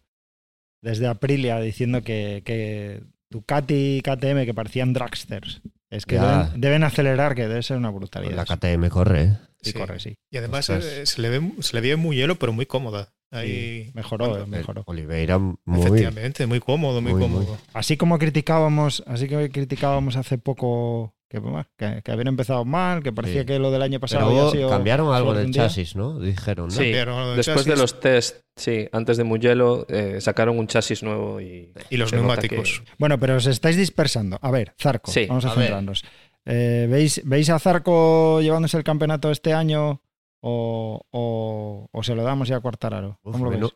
[0.81, 5.61] desde Aprilia diciendo que, que Ducati y KTM que parecían dragsters.
[5.89, 8.35] Es que deben, deben acelerar, que debe ser una brutalidad.
[8.35, 9.37] La KTM corre, ¿eh?
[9.61, 9.77] Sí, Sí.
[9.79, 10.15] corre, sí.
[10.29, 13.14] Y además eh, se, le ve, se le ve muy hielo, pero muy cómoda.
[13.31, 14.83] Ahí, Mejoró, eh, mejoró.
[14.85, 15.81] Oliveira muy...
[15.81, 17.57] Efectivamente, muy cómodo, muy, Muy, cómodo.
[17.73, 23.01] Así como criticábamos, así que criticábamos hace poco que, bueno, que, que habían empezado mal,
[23.03, 23.47] que parecía Sí.
[23.47, 25.51] que lo del año pasado Pero había sido cambiaron algo flor en de el un
[25.51, 25.63] día.
[25.63, 26.19] chasis, ¿no?
[26.19, 26.71] Dijeron, ¿no?
[26.71, 31.41] Sí, del después de los test, sí, antes de Mugello, eh, sacaron un chasis nuevo
[31.41, 31.73] y...
[31.89, 32.83] Y los neumáticos.
[32.99, 34.37] Bueno, pero os estáis dispersando.
[34.41, 36.05] A ver, Zarco, Sí, vamos a, centrarnos.
[36.45, 40.01] Eh, ¿veis, ¿Veis a Zarco llevándose el campeonato este año
[40.47, 43.19] o, o- o se lo damos ya a Cuartararo?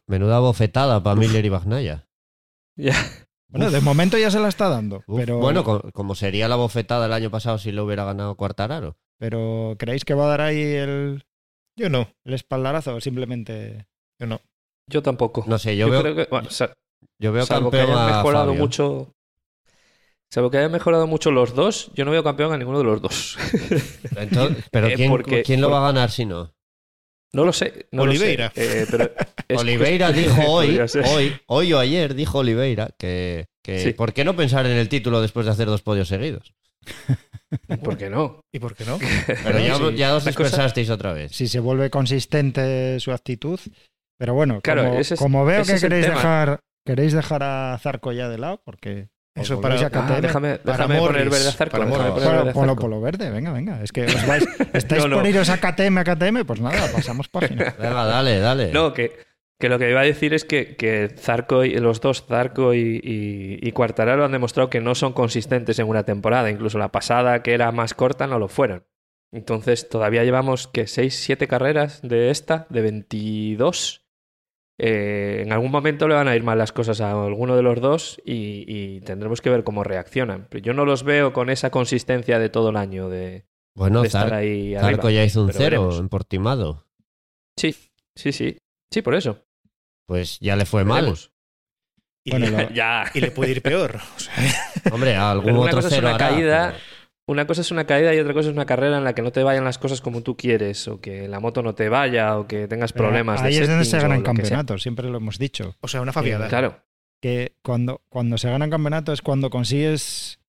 [0.07, 2.05] Menuda bofetada para Miller y Bagnaya.
[2.75, 2.93] Ya.
[3.49, 7.07] Bueno, de momento ya se la está dando, pero, Bueno, co- como sería la bofetada
[7.07, 8.95] el año pasado si lo hubiera ganado Cuartararo.
[9.17, 11.23] pero ¿creéis que va a dar ahí el,
[11.75, 13.87] Yo no, el espaldarazo o simplemente...
[14.21, 14.39] yo no.
[14.87, 15.43] Yo tampoco.
[15.47, 16.71] No sé, yo, Yo, veo, creo que, bueno, sa-
[17.19, 18.61] yo veo salvo que hayan a mejorado Fabio.
[18.61, 19.11] mucho...
[20.31, 23.01] Salvo que hayan mejorado mucho los dos, yo no veo campeón a ninguno de los
[23.01, 23.37] dos.
[24.15, 26.53] Entonces- pero Eh, ¿quién, porque- quién lo por- va a ganar si no?
[27.33, 27.87] No lo sé.
[27.91, 28.51] no lo sé, Oliveira.
[28.55, 29.11] eh, pero
[29.47, 30.79] es- Oliveira dijo hoy,
[31.13, 33.93] hoy, hoy o ayer, dijo Oliveira que, que Sí.
[33.93, 36.53] ¿por qué no pensar en el título después de hacer dos podios seguidos?
[37.83, 38.41] ¿Por qué no?
[38.53, 38.97] ¿Y por qué no?
[39.43, 39.95] Pero ya, sí.
[39.95, 41.31] ya os dispersasteis otra vez.
[41.31, 43.59] si se vuelve consistente su actitud.
[44.17, 48.27] Pero bueno, Claro, como, es- como veo que queréis dejar, queréis dejar a Zarco ya
[48.27, 49.07] de lado, porque
[49.41, 50.21] Eso volvéis para- Ah, KTM.
[50.21, 51.71] déjame, Para déjame poner Morris, verde a Zarco.
[51.77, 51.89] para
[52.53, 53.81] poner Polo, verde venga, venga.
[53.83, 55.17] Es que os vais, estáis No, no.
[55.17, 57.75] por iros a KTM, a KTM, pues nada, pasamos página.
[57.79, 58.71] Venga, dale, dale.
[58.71, 59.11] No, que,
[59.59, 62.99] que lo que iba a decir es que, que Zarco y los dos, Zarco y,
[63.03, 66.49] y, y Quartararo, han demostrado que no son consistentes en una temporada.
[66.49, 68.83] Incluso la pasada, que era más corta, no lo fueron.
[69.31, 74.05] Entonces, todavía llevamos que 6, 7 carreras de esta, de 22.
[74.81, 77.81] Eh, en algún momento le van a ir mal las cosas a alguno de los
[77.81, 80.47] dos y, y tendremos que ver cómo reaccionan.
[80.49, 84.07] Pero yo no los veo con esa consistencia de todo el año de, bueno, de
[84.07, 84.91] estar Zar- ahí arriba.
[84.91, 85.99] Zarco ya hizo un pero cero veremos.
[85.99, 86.85] en Portimado.
[87.57, 87.75] Sí,
[88.15, 88.57] sí, sí.
[88.91, 89.43] Sí, por eso.
[90.07, 91.13] Pues ya le fue mal.
[92.23, 93.03] Y, Bueno, le, lo- ya.
[93.13, 93.97] y le puede ir peor.
[94.15, 94.33] O sea,
[94.93, 96.83] Hombre, algún Pero una otro es cero una hará, caída, pero-
[97.29, 99.31] Una cosa es una caída y otra cosa es una carrera en la que no
[99.31, 102.47] te vayan las cosas como tú quieres, o que la moto no te vaya, o
[102.47, 103.41] que tengas Pero problemas.
[103.41, 105.75] Ahí de es donde se ganan campeonatos, siempre lo hemos dicho.
[105.81, 106.47] o sea, una fabiada.
[106.47, 106.81] Claro,
[107.21, 110.39] Que cuando, cuando se ganan campeonatos es cuando consigues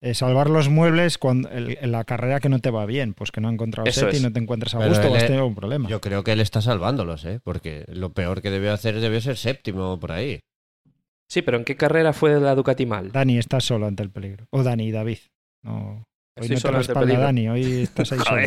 [0.00, 3.30] eh, salvar los muebles cuando, el- en la carrera que no te va bien, pues
[3.30, 5.26] que no has encontrado Eso set y no te encuentras a Pero gusto o has
[5.26, 5.88] tenido un problema.
[5.88, 7.40] Yo creo que él está salvándolos, ¿eh?
[7.44, 10.40] Porque lo peor que debió hacer debió ser séptimo por ahí.
[11.28, 13.12] sí, pero ¿en qué carrera fue la Ducati mal?
[13.12, 14.46] Dani, estás solo ante el peligro.
[14.50, 15.18] O Dani y David.
[15.62, 16.04] No,
[16.36, 17.18] hoy Estoy no te respalda.
[17.18, 18.42] Dani, hoy estás ahí solo.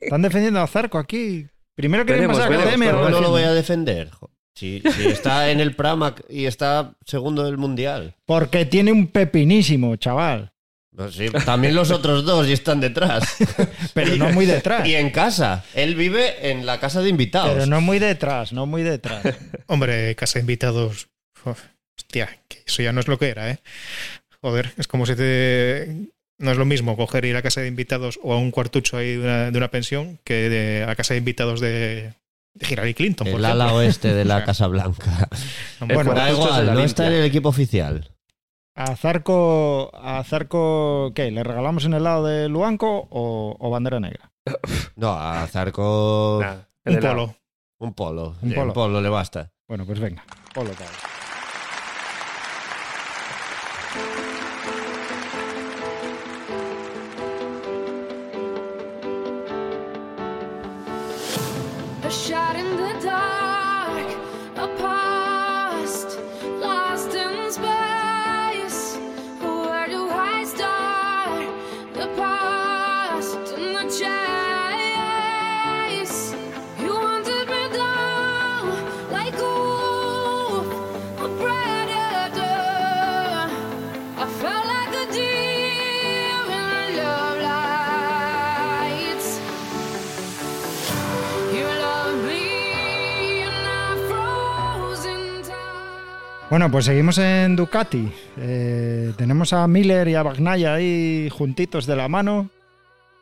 [0.00, 1.46] Están defendiendo a Zarco aquí.
[1.74, 4.10] Primero quieren pasar a veremos, Academia, ¿Cómo luego no lo voy a defender?
[4.54, 8.14] Si, si está en el Pramac y está segundo del Mundial.
[8.24, 10.52] Porque tiene un pepinísimo, chaval.
[10.94, 13.36] Pues sí, también los otros dos y están detrás.
[13.94, 14.86] Pero no muy detrás.
[14.86, 15.64] Y en casa.
[15.74, 17.52] Él vive en la casa de invitados.
[17.52, 19.24] Pero no muy detrás, no muy detrás.
[19.66, 21.08] Hombre, casa de invitados.
[21.44, 21.60] Uf,
[21.98, 23.58] hostia, que eso ya no es lo que era, ¿eh?
[24.40, 26.12] Joder, es como si te.
[26.38, 29.12] No es lo mismo coger ir a casa de invitados o a un cuartucho ahí
[29.16, 32.14] de una, de una pensión que de, a casa de invitados de,
[32.54, 33.64] de Hillary Clinton, por el ejemplo.
[33.64, 35.28] ala oeste de la Casa Blanca.
[35.80, 38.10] Bueno, da igual, no está en el equipo oficial.
[38.76, 41.30] A Zarco, a Zarco ¿qué?
[41.30, 44.32] ¿Le regalamos en el lado de Luanco o, o bandera negra?
[44.96, 46.38] No, a Zarco
[46.84, 47.34] un polo.
[47.78, 48.36] un polo.
[48.42, 48.66] Un polo.
[48.66, 49.50] Un polo le basta.
[49.68, 50.24] Bueno, pues venga.
[50.52, 50.90] Polo para
[62.04, 62.43] A shot
[96.50, 98.10] Bueno, pues seguimos en Ducati.
[98.36, 102.50] Eh, tenemos a Miller y a Bagnaya ahí juntitos de la mano.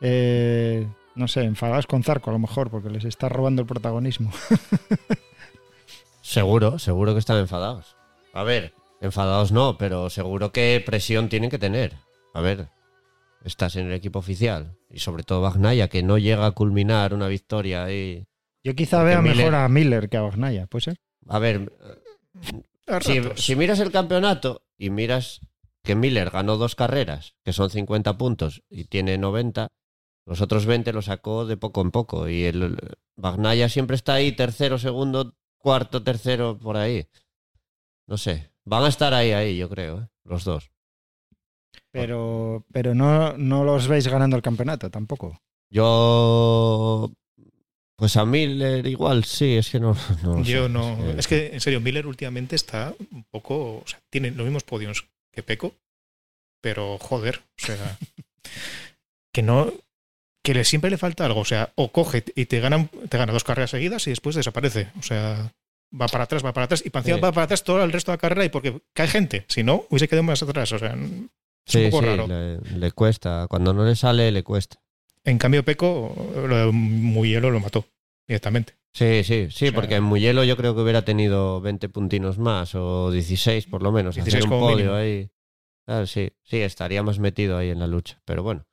[0.01, 4.31] Eh, no sé, enfadados con Zarco a lo mejor, porque les está robando el protagonismo.
[6.21, 7.97] Seguro, seguro que están enfadados.
[8.33, 11.93] A ver, enfadados no, pero seguro que presión tienen que tener.
[12.33, 12.69] A ver,
[13.43, 14.77] estás en el equipo oficial.
[14.89, 18.25] Y sobre todo Bagnaya, que no llega a culminar una victoria ahí.
[18.63, 20.97] Yo quizá Porque vea Miller- mejor a Miller que a Bagnaya, ¿puede ser?
[21.27, 21.71] A ver,
[23.35, 25.41] si, miras el campeonato y miras
[25.83, 29.69] que Miller ganó dos carreras, que son 50 puntos, y tiene 90,
[30.25, 32.29] los otros 20 los sacó de poco en poco.
[32.29, 32.77] Y el
[33.15, 37.07] Bagnaya siempre está ahí, tercero, segundo, cuarto, tercero, por ahí.
[38.07, 38.51] No sé.
[38.65, 40.07] Van a estar ahí, ahí, yo creo, ¿eh?
[40.23, 40.71] los dos.
[41.91, 45.41] Pero, pero no, no los veis ganando el campeonato tampoco.
[45.69, 47.11] Yo.
[48.03, 49.95] Pues a Miller igual sí, es que no.
[50.23, 50.91] no lo Yo sé, no.
[50.91, 53.77] es que- Es que, en serio, Miller últimamente está un poco.
[53.77, 55.73] O sea, tiene los mismos podios que Peco,
[56.61, 57.97] pero joder, o sea.
[59.33, 59.71] que no.
[60.43, 61.39] Que le, siempre le falta algo.
[61.39, 64.89] O sea, o coge y te gana, te gana dos carreras seguidas y después desaparece.
[64.99, 65.53] O sea,
[65.97, 67.11] va para atrás, va para atrás y Sí.
[67.21, 69.45] va para atrás todo el resto de la carrera y porque cae gente.
[69.47, 70.69] Si no, hubiese quedado más atrás.
[70.73, 70.99] O sea, es
[71.65, 72.27] Sí, un poco sí, raro.
[72.27, 73.47] Le, le cuesta.
[73.49, 74.81] Cuando no le sale, le cuesta.
[75.23, 76.13] En cambio, Peco,
[76.49, 77.85] lo de Muyelo lo mató
[78.27, 78.73] directamente.
[78.93, 82.37] Sí, sí, sí, O sea- porque en Muyelo yo creo que hubiera tenido 20 puntinos
[82.37, 84.15] más o 16 por lo menos.
[84.15, 84.95] 16 hacer un como podio mínimo.
[84.95, 85.29] ahí.
[85.87, 88.21] Ah, sí, sí, estaría más metido ahí en la lucha.
[88.25, 88.65] Pero bueno.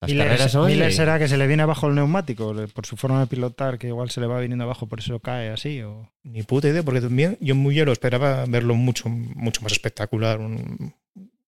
[0.00, 0.66] Las Miller, carreras son.
[0.68, 3.78] Miller y- será que se le viene abajo el neumático por su forma de pilotar,
[3.78, 5.82] que igual se le va viniendo abajo, por eso cae así.
[5.82, 6.08] O...
[6.22, 10.94] Ni puta idea, porque también yo en Muyelo esperaba verlo mucho, mucho más espectacular, un-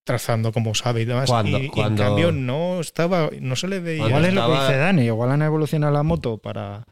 [0.02, 1.28] trazando como sabe y demás.
[1.30, 4.06] Cuando- y, en cambio no estaba, no se le veía.
[4.08, 6.84] Igual es lo que dice Dani, igual han evolucionado la moto para,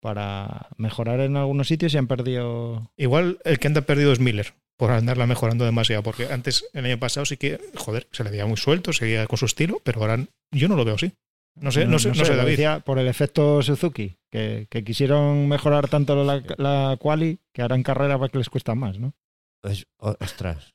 [0.00, 2.90] para mejorar en algunos sitios y han perdido.
[2.96, 6.98] Igual el que anda perdido es Miller, por andarla mejorando demasiado, porque antes, el año
[6.98, 10.24] pasado sí que, joder, se le veía muy suelto, seguía con su estilo, pero ahora
[10.52, 11.12] yo no lo veo así.
[11.58, 12.50] No sé, no, sé, no sé, David.
[12.50, 17.76] decía por el efecto Suzuki, que, que quisieron mejorar tanto la, la quali que ahora
[17.76, 19.14] en carrera va que les cuesta más, ¿no?
[19.62, 20.74] Es- o- ostras.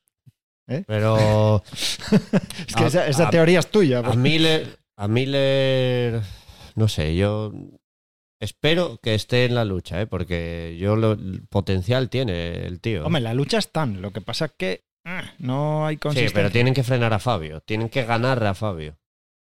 [0.68, 0.84] ¿Eh?
[0.88, 4.00] Pero Es que A- esa, esa a- teoría es tuya.
[4.00, 6.22] a Miller, a Miller,
[6.76, 7.54] no sé, yo
[8.42, 10.08] espero que esté en la lucha, ¿eh?
[10.08, 13.06] porque yo lo, el potencial tiene el tío.
[13.06, 16.36] Hombre, la lucha están, lo que pasa es que ah, no hay sí, consistencia.
[16.36, 18.98] pero tienen que frenar a Fabio, tienen que ganar a Fabio.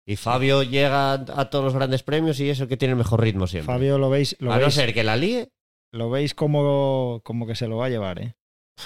[0.06, 3.20] Y Fabio llega a todos los grandes premios y es el que tiene el mejor
[3.20, 3.72] ritmo siempre.
[3.72, 5.50] Fabio lo veis, lo a no ser que la líe,
[5.92, 8.34] lo veis como, como que se lo va a llevar, ¿eh?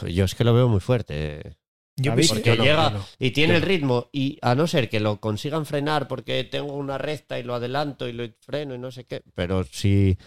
[0.09, 1.57] yo es que lo veo muy fuerte.
[2.03, 3.05] Yo Porque no, llega no.
[3.19, 6.99] y tiene el ritmo y a no ser que lo consigan frenar porque tengo una
[6.99, 10.19] recta y lo adelanto y lo freno y no sé qué, pero si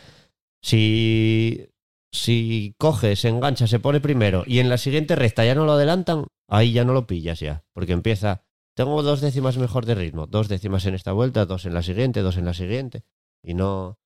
[0.62, 1.68] si
[2.12, 5.74] si coge, se engancha, se pone primero y en la siguiente recta ya no lo
[5.74, 10.28] adelantan, ahí ya no lo pillas ya, porque empieza tengo dos décimas mejor de ritmo,
[10.28, 13.04] dos décimas en esta vuelta, dos en la siguiente, dos en la siguiente
[13.44, 14.00] y no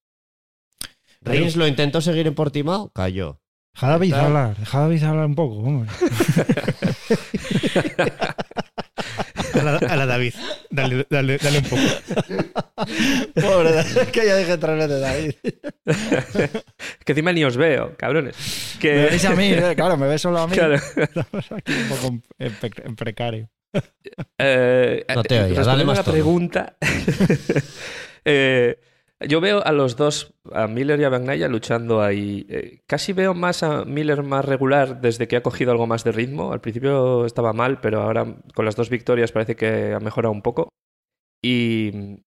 [1.22, 3.42] Rins lo intentó seguir en Portimao, cayó.
[3.80, 5.90] Deja a David hablar, deja a David hablar un poco, hombre.
[9.54, 10.34] a, la, a la David,
[10.70, 11.82] dale, dale, dale un poco.
[13.36, 15.34] Pobre, es que ya dije tres veces David.
[17.06, 18.36] que encima ni os veo, cabrones.
[18.84, 20.56] Me veis a mí, eh, claro, me ves solo a mí.
[20.56, 20.76] Claro.
[20.76, 23.50] Estamos aquí un poco en, en pre- en precario.
[24.38, 26.76] Eh, No te eh, oía, dale más la pregunta.
[28.26, 28.78] eh,
[29.28, 32.46] yo veo a los dos, a Miller y a Bagnaia, luchando ahí.
[32.50, 36.14] Eh, casi veo más a Miller más regular desde que ha cogido algo más de
[36.14, 36.54] ritmo.
[36.54, 40.42] Al principio estaba mal, pero ahora con las dos victorias parece que ha mejorado un
[40.42, 40.70] poco.
[41.42, 42.18] Y,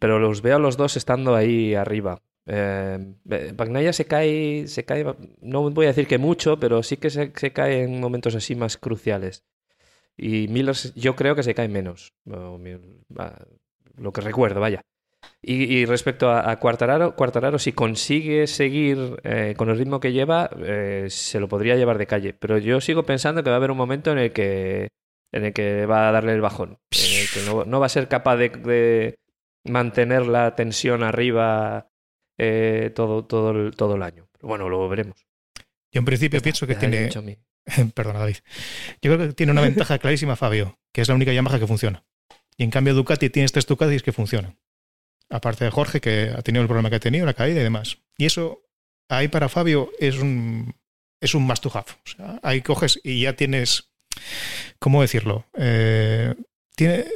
[0.00, 2.20] pero los veo a los dos estando ahí arriba.
[2.46, 3.14] Eh,
[3.54, 5.04] Bagnaia se cae, se cae,
[5.40, 8.76] no voy a decir que mucho, pero sí que se, cae en momentos así más
[8.76, 9.44] cruciales.
[10.16, 12.14] Y Miller yo creo que se cae menos.
[12.24, 14.82] Lo que recuerdo, vaya.
[15.44, 20.12] Y, y respecto a, a Quartararo, Quartararo si consigue seguir eh, con el ritmo que
[20.12, 22.32] lleva, eh, se lo podría llevar de calle.
[22.32, 24.88] Pero yo sigo pensando que va a haber un momento en el que,
[25.32, 26.78] en el que va a darle el bajón.
[26.92, 29.16] En el que no, no va a ser capaz de, de
[29.64, 31.88] mantener la tensión arriba
[32.38, 34.28] eh, todo, todo, el, todo el año.
[34.32, 35.26] Pero bueno, lo veremos.
[35.92, 37.10] Yo en principio pienso que tiene.
[37.94, 38.36] Perdona, David.
[39.00, 42.04] Yo creo que tiene una ventaja clarísima Fabio, que es la única Yamaha que funciona.
[42.56, 44.58] Y en cambio Ducati tienes tres Ducatis que funcionan.
[45.32, 47.98] Aparte de Jorge, que ha tenido el problema que ha tenido, la caída y demás.
[48.18, 48.62] Y eso,
[49.08, 50.74] ahí para Fabio, es un,
[51.20, 51.86] es un must to have.
[51.90, 53.90] O sea, ahí coges y ya tienes,
[54.78, 55.46] ¿cómo decirlo?
[55.56, 56.34] Eh,
[56.76, 57.06] tiene,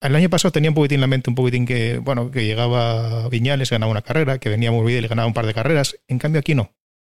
[0.00, 3.28] el año pasado tenía un poquitín en la mente, un poquitín que, bueno, que llegaba
[3.28, 5.96] Viñales, ganaba una carrera, que venía muy bien y ganaba un par de carreras.
[6.06, 6.72] En cambio aquí no.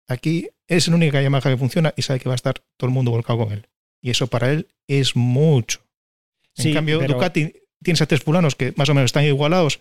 [0.08, 2.92] Aquí es la única Yamaha que funciona y sabe que va a estar todo el
[2.94, 3.66] mundo volcado con él.
[4.02, 5.80] Y eso para él es mucho.
[6.56, 9.80] En Sí, cambio, pero- Ducati tienes a tres fulanos que más o menos están igualados.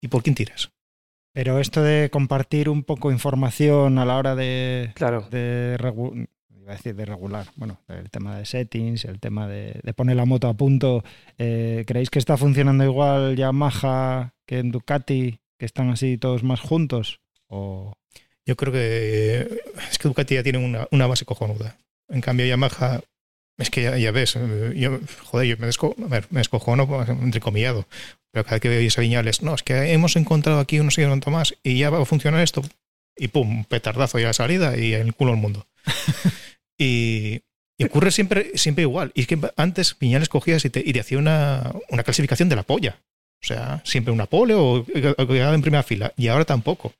[0.00, 0.70] ¿Y por quién tiras?
[1.32, 5.26] Pero esto de compartir un poco información a la hora de, Claro.
[5.30, 9.80] de, regu- iba a decir de regular, bueno, el tema de settings, el tema de,
[9.82, 11.04] de poner la moto a punto,
[11.38, 16.60] eh, ¿creéis que está funcionando igual Yamaha que en Ducati, que están así todos más
[16.60, 17.20] juntos?
[17.48, 17.92] O
[18.46, 21.76] Yo creo que es que Ducati ya tiene una, una base cojonuda.
[22.08, 23.00] En cambio, Yamaha,
[23.58, 27.86] es que ya, ya ves, eh, yo, joder, yo me, desco, me descojono entrecomillado.
[28.30, 31.30] Pero cada vez que veo a Viñales, no, es que hemos encontrado aquí unos tanto
[31.30, 32.62] más y ya va a funcionar esto.
[33.16, 35.66] y pum, petardazo ya de salida y el culo al mundo.
[36.78, 37.40] y,
[37.78, 39.10] y ocurre siempre, siempre igual.
[39.14, 42.56] Y es que antes Viñales cogías y te, y te hacía una, una clasificación de
[42.56, 43.00] la polla.
[43.42, 46.12] O sea, siempre una pole o, o quedaba en primera fila.
[46.16, 46.92] Y ahora tampoco.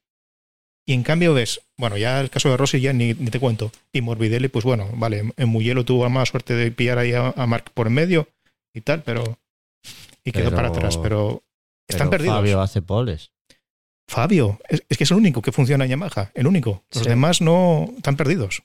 [0.89, 3.72] Y en cambio ves, bueno, ya el caso de Rossi ya ni, ni te cuento.
[3.93, 7.28] Y Morbidelli, pues bueno, vale, en Mugello tuvo la mala suerte de pillar ahí a,
[7.37, 8.28] a Mark por en medio
[8.72, 9.39] y tal, pero.
[10.24, 11.43] Y quedó Pero- para atrás, pero.
[11.89, 12.37] Están Pero perdidos.
[12.39, 13.30] Fabio hace poles.
[14.09, 16.84] Fabio, es, es que es el único que funciona en Yamaha, el único.
[16.93, 17.09] Los Sí.
[17.09, 18.62] demás no están perdidos.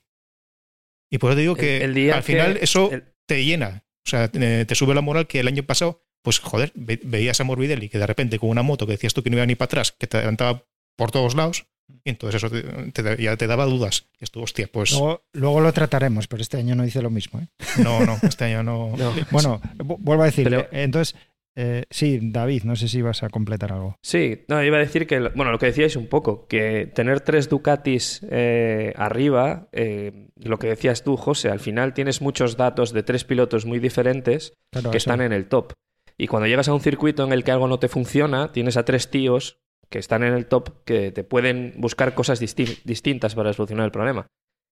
[1.12, 3.84] Y por eso te digo que El- el día al final eso el- te llena.
[4.06, 7.40] O sea, te, te sube la moral que el año pasado, pues joder, ve- veías
[7.42, 9.56] a Morbidelli que de repente con una moto que decías tú que no iba ni
[9.56, 10.64] para atrás, que te adelantaba
[10.96, 11.66] por todos lados,
[12.04, 14.08] y entonces eso te, te- ya te daba dudas.
[14.20, 17.40] Y esto, hostia, pues Luego, luego lo trataremos, pero este año no dice lo mismo.
[17.40, 17.48] ¿eh?
[17.84, 18.96] no, no, este año no.
[18.98, 19.14] No.
[19.32, 21.16] Bueno, vu- vuelvo a decir, Pero- eh, entonces,
[21.56, 23.98] eh, sí, David, no sé si vas a completar algo.
[24.02, 27.50] Sí, no, iba a decir que, bueno, lo que decíais un poco, que tener tres
[27.50, 33.04] Ducatis eh, arriba, eh, lo que decías tú, José, al final tienes muchos datos de
[33.04, 35.10] tres pilotos muy diferentes Claro, que eso.
[35.10, 35.74] están en el top.
[36.18, 38.86] Y cuando llegas a un circuito en el que algo no te funciona, tienes a
[38.86, 39.58] tres tíos
[39.92, 43.92] que están en el top que te pueden buscar cosas disti- distintas para solucionar el
[43.92, 44.28] problema.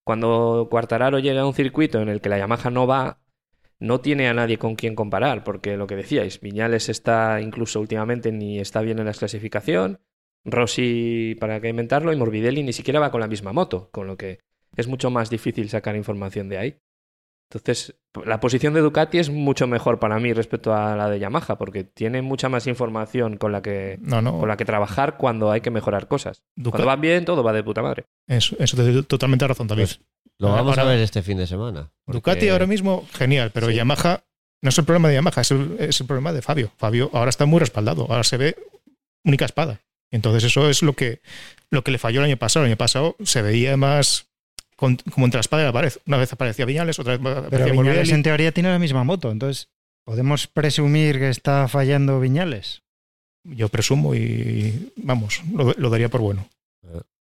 [0.06, 3.20] Cuando Quartararo llega a un circuito en el que la Yamaha no va,
[3.80, 8.32] no tiene a nadie con quien comparar, porque lo que decíais, Viñales está incluso últimamente
[8.32, 10.00] ni está bien en la clasificación,
[10.46, 14.16] Rossi, para qué inventarlo, y Morbidelli ni siquiera va con la misma moto, con lo
[14.16, 14.40] que
[14.78, 16.78] es mucho más difícil sacar información de ahí.
[17.52, 17.96] Entonces,
[18.26, 21.84] la posición de Ducati es mucho mejor para mí respecto a la de Yamaha, porque
[21.84, 24.38] tiene mucha más información con la que, No, no.
[24.40, 26.44] con la que trabajar cuando hay que mejorar cosas.
[26.56, 28.06] Duca- Cuando va bien, todo va de puta madre.
[28.28, 29.84] Eso, eso te doy totalmente razón, David.
[29.86, 30.00] Pues,
[30.38, 31.92] Lo Ahora- vamos a ver este fin de semana.
[32.06, 33.74] porque- Ducati ahora mismo, genial, pero Sí.
[33.76, 34.24] Yamaha
[34.62, 36.72] no es el problema de Yamaha, es el, es el problema de Fabio.
[36.78, 38.56] Fabio ahora está muy respaldado, ahora se ve
[39.26, 39.82] única espada.
[40.12, 41.22] Entonces eso es lo que,
[41.72, 42.64] lo que le falló el año pasado.
[42.66, 44.29] El año pasado se veía más
[44.80, 45.92] con- como entre la espada y la pared.
[46.08, 48.12] Una vez aparecía Viñales, otra vez Pero aparecía Viñales Morbidelli.
[48.14, 49.70] en teoría tiene la misma moto, entonces,
[50.06, 52.82] ¿podemos presumir que está fallando Viñales?
[53.44, 56.48] Yo presumo y vamos, lo, lo daría por bueno.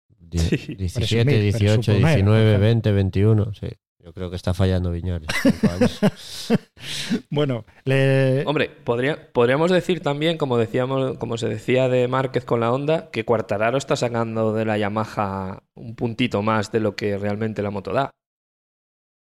[0.08, 0.74] Die- Sí.
[0.76, 3.52] 17, Presumir, 18, presuponer, 19, por 20, 21.
[3.58, 3.66] Sí.
[4.02, 5.28] Yo creo que está fallando Viñales.
[7.30, 8.44] Bueno, le...
[8.46, 13.10] Hombre, podría- podríamos decir también, como decíamos, como se decía de Márquez con la Honda,
[13.10, 17.70] que Quartararo está sacando de la Yamaha un puntito más de lo que realmente la
[17.70, 18.10] moto da.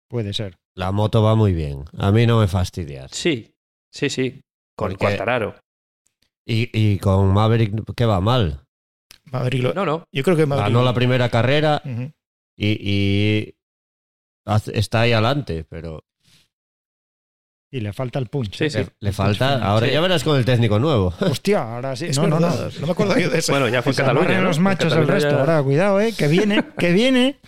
[0.09, 0.55] puede ser.
[0.75, 1.85] La moto va muy bien.
[1.97, 3.11] A mí no me fastidias.
[3.11, 3.53] Sí,
[3.91, 4.41] sí, sí.
[4.77, 5.55] Con Porque- Quartararo.
[6.45, 8.63] Y, y con Maverick, ¿qué va mal?
[9.31, 10.03] Maverick lo- No, no.
[10.13, 11.81] yo creo que Maverick- Ganó la primera carrera
[12.55, 13.55] y,
[14.73, 16.03] está ahí adelante, pero
[17.69, 18.55] Y le falta el punch.
[18.57, 18.69] Sí, ¿eh?
[18.69, 18.77] sí.
[18.79, 19.61] le, le falta.
[19.63, 19.93] Ahora Sí.
[19.93, 21.13] ya verás con el técnico nuevo.
[21.19, 22.05] Hostia, ahora sí.
[22.07, 22.47] Es no, no, no.
[22.49, 23.51] verdad, no me acuerdo yo de eso.
[23.51, 24.37] Bueno, ya fue en Cataluña.
[24.37, 24.43] ¿no?
[24.47, 25.29] los machos el resto.
[25.31, 26.13] ya- Ahora, cuidado, ¿eh?
[26.17, 27.39] Que viene, que viene.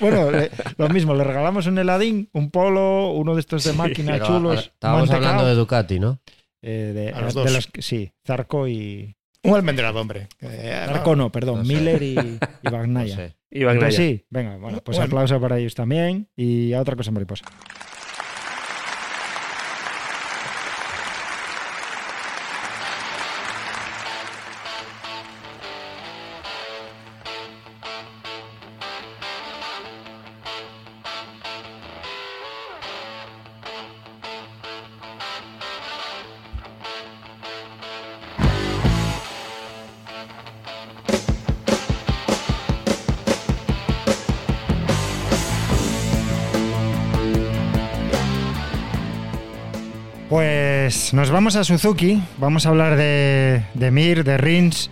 [0.00, 4.20] bueno, le- lo mismo, le regalamos un heladín, un polo, uno de estos de máquina
[4.20, 4.70] chulos.
[4.74, 6.18] estábamos hablando de Ducati, ¿no?
[6.62, 7.52] Eh, de, A los de dos.
[7.52, 9.15] los sí, Zarco y.
[9.46, 10.28] Un almendrado, hombre.
[10.40, 11.72] Eh, Zarco no, perdón, no sé.
[11.74, 13.16] Miller y, y No Bagnaia.
[13.16, 13.36] sé.
[13.50, 13.62] Y.
[13.62, 15.06] Entonces sí, venga, bueno, pues Bueno.
[15.08, 17.44] aplauso para ellos también y a otra cosa mariposa.
[51.06, 54.90] Pues nos vamos a Suzuki, vamos a hablar de, de Mir, de Rins,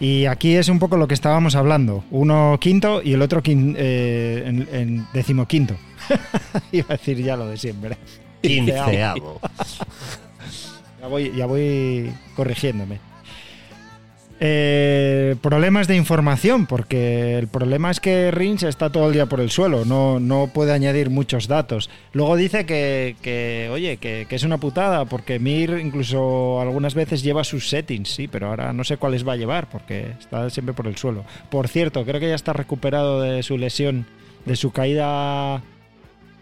[0.00, 2.02] y aquí es un poco lo que estábamos hablando.
[2.10, 5.76] Uno quinto y el otro quin- eh, en, en decimoquinto.
[6.72, 7.96] Iba a decir ya lo de siempre.
[8.42, 9.40] Quinceavo.
[11.00, 12.98] Ya voy, ya voy corrigiéndome.
[14.44, 19.38] Eh, problemas de información, porque el problema es que Rins está todo el día por
[19.38, 21.88] el suelo, no, no puede añadir muchos datos.
[22.12, 27.22] Luego dice que, que, oye, que, que es una putada, porque Mir incluso algunas veces
[27.22, 30.74] lleva sus settings, sí, pero ahora no sé cuáles va a llevar, porque está siempre
[30.74, 31.24] por el suelo.
[31.48, 34.06] Por cierto, creo que ya está recuperado de su lesión,
[34.44, 35.62] de su caída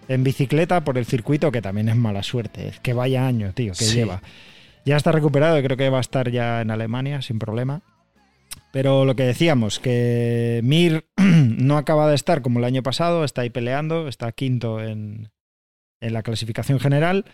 [0.09, 3.73] en bicicleta por el circuito, que también es mala suerte, es que vaya año, tío,
[3.75, 3.97] que Sí.
[3.97, 4.23] lleva.
[4.87, 7.83] Ya está recuperado y creo que va a estar ya en Alemania sin problema.
[8.73, 13.43] Pero lo que decíamos, que Mir no acaba de estar como el año pasado, está
[13.43, 15.31] ahí peleando, está quinto en,
[16.01, 17.25] en la clasificación general.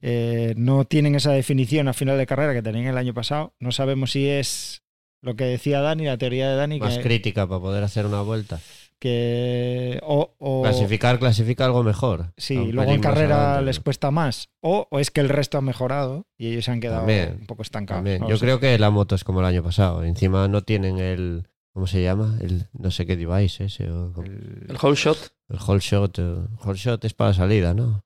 [0.00, 3.54] Eh, no tienen esa definición a final de carrera que tenían el año pasado.
[3.60, 4.82] No sabemos si es
[5.22, 8.22] lo que decía Dani, la teoría de Dani, Más que, crítica para poder hacer una
[8.22, 8.60] vuelta.
[9.02, 12.32] Que o, o- Clasificar, clasifica algo mejor.
[12.36, 16.26] sí, luego en carrera les cuesta más, o, o es que el resto ha mejorado
[16.38, 18.04] y ellos se han quedado También, un poco estancados.
[18.20, 18.44] No Yo sé.
[18.44, 20.04] creo que la moto es como el año pasado.
[20.04, 21.48] Encima no tienen el.
[21.72, 22.36] ¿Cómo se llama?
[22.42, 23.90] El no sé qué device ese.
[23.90, 25.18] O, El- El whole shot.
[25.48, 26.18] el whole shot.
[26.18, 28.04] eh, whole shot es para salida, ¿no?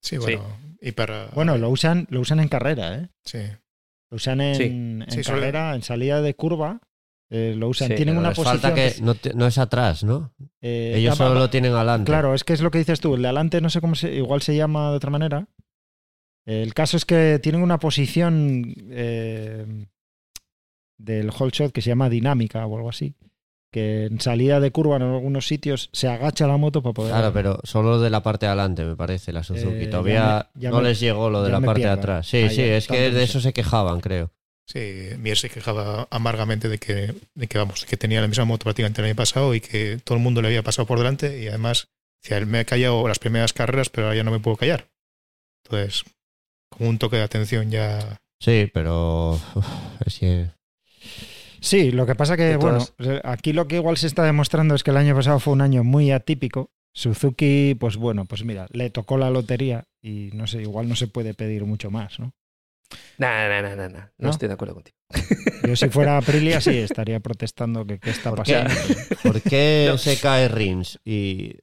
[0.00, 0.42] Sí, bueno.
[0.80, 1.26] Y para.
[1.34, 3.08] Bueno, lo usan, lo usan en carrera, ¿eh?
[3.24, 3.40] Sí.
[4.10, 4.62] Lo usan en, Sí.
[4.64, 6.80] en Sí, suele- carrera, en salida de curva.
[7.30, 7.88] Eh, lo usan.
[7.88, 8.60] Sí, Tienen una posición.
[8.60, 8.94] falta que
[9.34, 10.32] no, es atrás, ¿no?
[10.62, 12.10] eh, Ellos solo lo tienen adelante.
[12.10, 13.14] Claro, es que es lo que dices tú.
[13.14, 14.14] El de adelante no sé cómo se.
[14.14, 15.46] Igual se llama de otra manera.
[16.46, 19.86] El caso es que tienen una posición eh,
[20.98, 23.14] del whole shot que se llama dinámica o algo así.
[23.70, 27.12] Que en salida de curva en algunos sitios se agacha la moto para poder.
[27.12, 29.88] Claro, pero solo de la parte de adelante, me parece, la Suzuki.
[29.88, 31.94] Todavía ya me- ya no me- les llegó lo de la parte pierdo.
[31.96, 32.26] de atrás.
[32.26, 34.30] Sí, Ah, sí, es que de eso se quejaban, creo.
[34.70, 38.64] Sí, Mier se quejaba amargamente de que, de que, vamos, que tenía la misma moto
[38.64, 41.48] prácticamente el año pasado y que todo el mundo le había pasado por delante y
[41.48, 41.88] además,
[42.22, 44.86] decía, él me ha callado las primeras carreras, pero ahora ya no me puedo callar.
[45.64, 46.04] Entonces,
[46.68, 48.18] como un toque de atención ya.
[48.40, 49.40] Sí, pero.
[49.54, 49.66] uf,
[50.06, 50.50] es que.
[51.60, 54.82] Sí, lo que pasa que, bueno, todas- aquí lo que igual se está demostrando es
[54.84, 56.70] que el año pasado fue un año muy atípico.
[56.94, 61.06] Suzuki, pues bueno, pues mira, le tocó la lotería y no sé, igual no se
[61.06, 62.32] puede pedir mucho más, ¿no?
[63.18, 63.98] Nah, nah, nah, nah, nah.
[64.18, 64.30] No, ¿No?
[64.30, 64.96] estoy de acuerdo contigo.
[65.66, 68.94] Yo si fuera Aprilia sí estaría protestando que qué está ¿Por qué, pasando.
[69.22, 69.98] ¿Por qué No.
[69.98, 71.54] se cae Rins y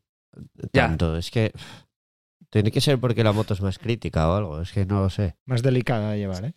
[0.74, 0.88] Ya.
[0.88, 1.18] tanto?
[1.18, 1.52] Es que.
[2.52, 4.62] Tiene que ser porque la moto es más crítica o algo.
[4.62, 5.36] Es que no lo sé.
[5.46, 6.54] Más delicada de llevar, ¿eh?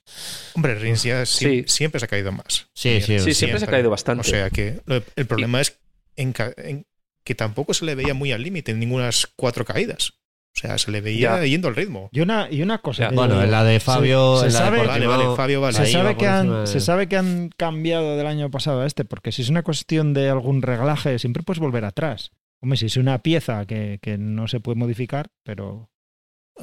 [0.54, 1.44] Hombre, Rins ya Sí.
[1.46, 2.68] sie- siempre se ha caído más.
[2.72, 4.20] Sí, sí, Sí, siempre se ha caído bastante.
[4.20, 5.76] O sea que lo- el problema es
[6.14, 6.86] en ca- en
[7.24, 10.12] que tampoco se le veía muy al límite en ninguna cuatro caídas.
[10.56, 11.44] O sea, se le veía Ya.
[11.46, 12.08] yendo al ritmo.
[12.12, 13.08] Y una, y una cosa.
[13.10, 14.38] Que- Bueno, en la de Fabio.
[14.40, 15.76] se sabe- Vale, Portimao, vale, Fabio, vale.
[15.76, 18.86] se sabe, que han, encima de- se sabe que han cambiado del año pasado a
[18.86, 22.32] este, porque si es una cuestión de algún reglaje, siempre puedes volver atrás.
[22.60, 25.90] Hombre, si es una pieza que, que no se puede modificar, pero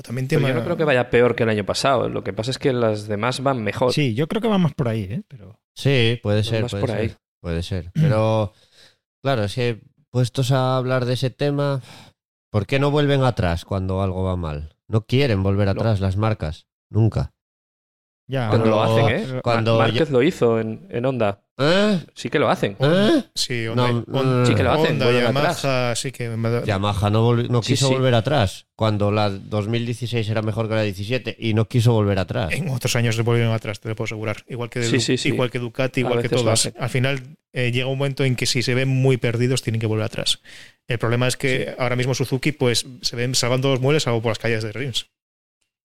[0.04, 2.10] También Pero yo no creo que vaya peor que el año pasado.
[2.10, 3.94] Lo que pasa es que las demás van mejor.
[3.94, 5.22] sí, yo creo que vamos por ahí, ¿eh?
[5.30, 6.64] Pero Sí, puede ser.
[6.64, 7.16] más Puede por ser, ahí.
[7.40, 7.92] puede ser.
[7.94, 8.52] Pero,
[9.24, 9.80] claro, es que
[10.10, 11.82] puestos a hablar de ese tema,
[12.50, 14.76] ¿por qué no vuelven atrás cuando algo va mal?
[14.88, 16.68] No quieren volver atrás las marcas.
[16.90, 17.35] Nunca.
[18.28, 18.50] Ya.
[18.50, 19.42] Cuando lo hacen, ¿eh?
[19.44, 21.42] Cuando Márquez lo hizo en, en Honda.
[21.58, 22.02] ¿Eh?
[22.16, 22.76] Sí que lo hacen.
[22.80, 23.24] ¿Eh?
[23.34, 27.10] Sí, Honda, No, Honda- sí que lo hacen, Honda, vuelven Yamaha, sí que me Yamaha
[27.10, 27.94] no, volvi- no Sí, quiso sí.
[27.94, 32.52] volver atrás cuando la 2016 era mejor que la 17 y no quiso volver atrás.
[32.52, 34.44] En otros años se volvieron atrás, te lo puedo asegurar.
[34.50, 35.30] Igual que, Sí, Du- sí, sí.
[35.30, 36.74] igual que Ducati, igual que todas.
[36.78, 37.22] Al final
[37.54, 40.42] eh, llega un momento en que si se ven muy perdidos tienen que volver atrás.
[40.90, 44.32] El problema es que ahora mismo Suzuki pues se ven salvando los muebles algo por
[44.32, 45.04] las calles de Rins.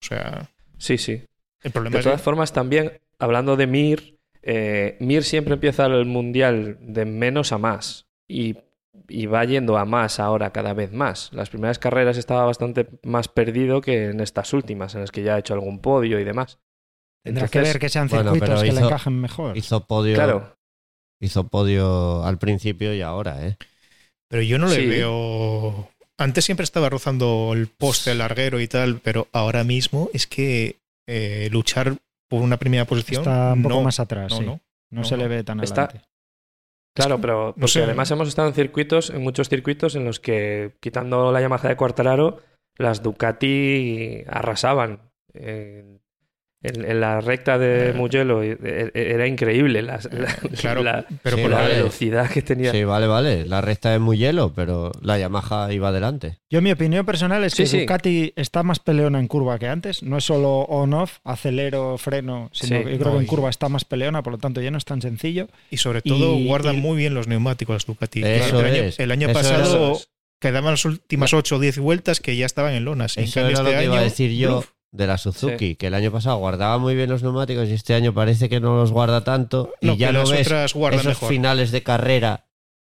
[0.02, 1.22] O sea, Sí, sí.
[1.62, 6.06] El problema De es todas formas, también, hablando de Mir, eh, Mir siempre empieza el
[6.06, 8.06] mundial de menos a más.
[8.28, 8.56] Y,
[9.08, 11.30] y va yendo a más ahora cada vez más.
[11.32, 15.34] Las primeras carreras estaba bastante más perdido que en estas últimas, en las que ya
[15.34, 16.58] ha hecho algún podio y demás.
[17.24, 19.56] Tendrá Entonces, que ver que sean bueno, circuitos pero que le hizo- encajen mejor.
[19.56, 20.56] Hizo podio, Claro,
[21.20, 23.56] hizo podio al principio y ahora, ¿eh?
[24.28, 24.86] Pero yo no le Sí.
[24.86, 25.90] veo.
[26.16, 30.76] Antes siempre estaba rozando el poste, el larguero y tal, pero ahora mismo es que
[31.10, 31.96] eh, luchar
[32.28, 33.22] por una primera posición.
[33.22, 34.44] Está un poco no, más atrás, no, sí.
[34.46, 34.52] no.
[34.90, 35.22] No, no, se no.
[35.22, 36.08] le ve tan Está- adelante.
[36.96, 37.82] claro, pero no porque sé.
[37.84, 41.76] además hemos estado en circuitos, en muchos circuitos en los que, quitando la Yamaha de
[41.76, 42.38] Quartararo,
[42.76, 45.10] las Ducati arrasaban.
[45.32, 45.99] En,
[46.62, 47.92] en- en la recta de Eh.
[47.94, 51.74] Mugello e- e- era increíble la, la- Claro, la- pero Sí, por la vale.
[51.76, 52.70] velocidad que tenía.
[52.72, 53.46] Sí, vale, vale.
[53.46, 56.38] La recta es muy hielo, pero la Yamaha iba adelante.
[56.50, 57.80] Yo, mi opinión personal es que Sí.
[57.80, 60.02] Ducati está más peleona en curva que antes.
[60.02, 62.84] No es solo on-off, acelero, freno, sino Sí.
[62.84, 64.78] que yo creo No, que en curva está más peleona, por lo tanto ya no
[64.78, 65.48] es tan sencillo.
[65.70, 68.22] Y sobre todo Y- guardan y- muy bien los neumáticos las Ducati.
[68.22, 70.10] Eso el año, es, el año eso pasado es.
[70.40, 73.16] quedaban las últimas 8 o 10 vueltas que ya estaban en lonas.
[73.16, 74.64] Y en Eso cambio era lo este que iba a año, decir yo.
[74.92, 78.12] De la Suzuki, que el año pasado guardaba muy bien los neumáticos y este año
[78.12, 81.28] parece que no los guarda tanto y ya las ves esos mejor.
[81.28, 82.46] finales de carrera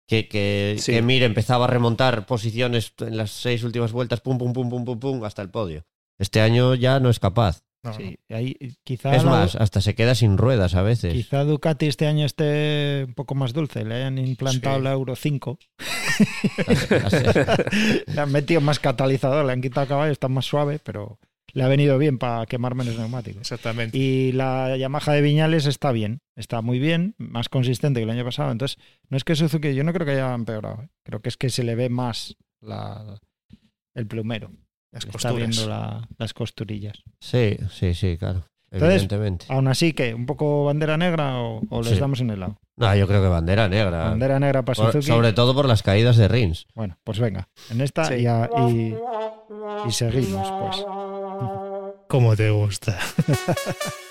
[0.08, 0.92] que, que, Sí.
[0.94, 4.86] que Mir empezaba a remontar posiciones en las seis últimas vueltas, pum, pum, pum, pum,
[4.86, 5.86] pum, pum, hasta el podio.
[6.20, 7.62] Este año ya no es capaz.
[7.84, 7.98] No, no.
[7.98, 11.14] Sí, ahí, quizá, Es la- más, hasta se queda sin ruedas a veces.
[11.14, 13.86] quizá Ducati este año esté un poco más dulce.
[13.86, 14.84] Le hayan implantado Sí.
[14.84, 15.60] la Euro 5.
[17.06, 17.24] Así-
[18.08, 21.20] le han metido más catalizador, le han quitado caballo, está más suave, pero
[21.54, 23.42] le ha venido bien para quemar menos neumáticos.
[23.42, 23.98] Exactamente.
[23.98, 28.26] Y la Yamaha de Viñales está bien, está muy bien, más consistente que el año
[28.26, 28.52] pasado.
[28.52, 28.78] Entonces,
[29.10, 30.84] no es que Suzuki, yo no creo que haya empeorado.
[30.84, 30.88] ¿eh?
[31.04, 33.20] Creo que es que se le ve más la,
[33.96, 34.52] el plumero.
[34.92, 35.36] Las Le Está costuras.
[35.58, 37.04] viendo la- las costurillas.
[37.20, 38.44] Sí, sí, sí, claro.
[38.70, 39.46] Entonces, evidentemente.
[39.50, 40.14] Aún así, ¿qué?
[40.14, 42.00] ¿Un poco bandera negra o, o les Sí.
[42.00, 42.58] damos en el lado?
[42.76, 44.10] No, yo creo que bandera negra.
[44.10, 45.06] Bandera negra para Por- Suzuki.
[45.08, 46.68] sobre todo por las caídas de Rins.
[46.76, 48.16] Bueno, pues venga, en esta Sí.
[48.16, 48.94] y, a- y,
[49.88, 50.86] y seguimos, pues.
[52.08, 52.98] ¿Cómo te gusta?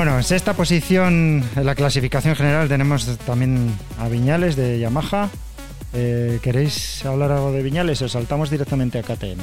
[0.00, 5.28] Bueno, en sexta posición en la clasificación general tenemos también a Viñales de Yamaha.
[5.92, 9.42] Eh, ¿Queréis hablar algo de Viñales o saltamos directamente a KTM?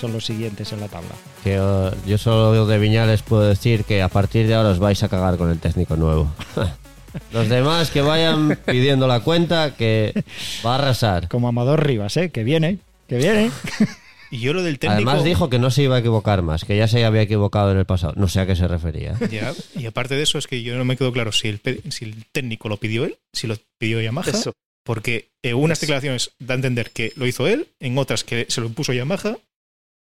[0.00, 1.10] Son los siguientes en la tabla.
[1.44, 5.02] Que oh, yo solo de Viñales puedo decir que a partir de ahora os vais
[5.02, 6.32] a cagar con el técnico nuevo.
[7.34, 10.24] Los demás que vayan pidiendo la cuenta que
[10.64, 11.28] va a arrasar.
[11.28, 12.30] Como Amador Rivas, ¿eh?
[12.30, 13.50] Que viene, que viene.
[14.34, 14.96] Y yo lo del técnico.
[14.96, 17.78] Además dijo que no se iba a equivocar más, que ya se había equivocado en
[17.78, 18.14] el pasado.
[18.16, 19.16] No sé a qué se refería.
[19.30, 21.60] Ya, y aparte de eso, es que yo no me quedo claro si el,
[21.90, 24.30] si el técnico lo pidió él, si lo pidió Yamaha.
[24.30, 24.52] Eso.
[24.84, 28.60] Porque en unas declaraciones da a entender que lo hizo él, en otras que se
[28.60, 29.38] lo impuso Yamaha.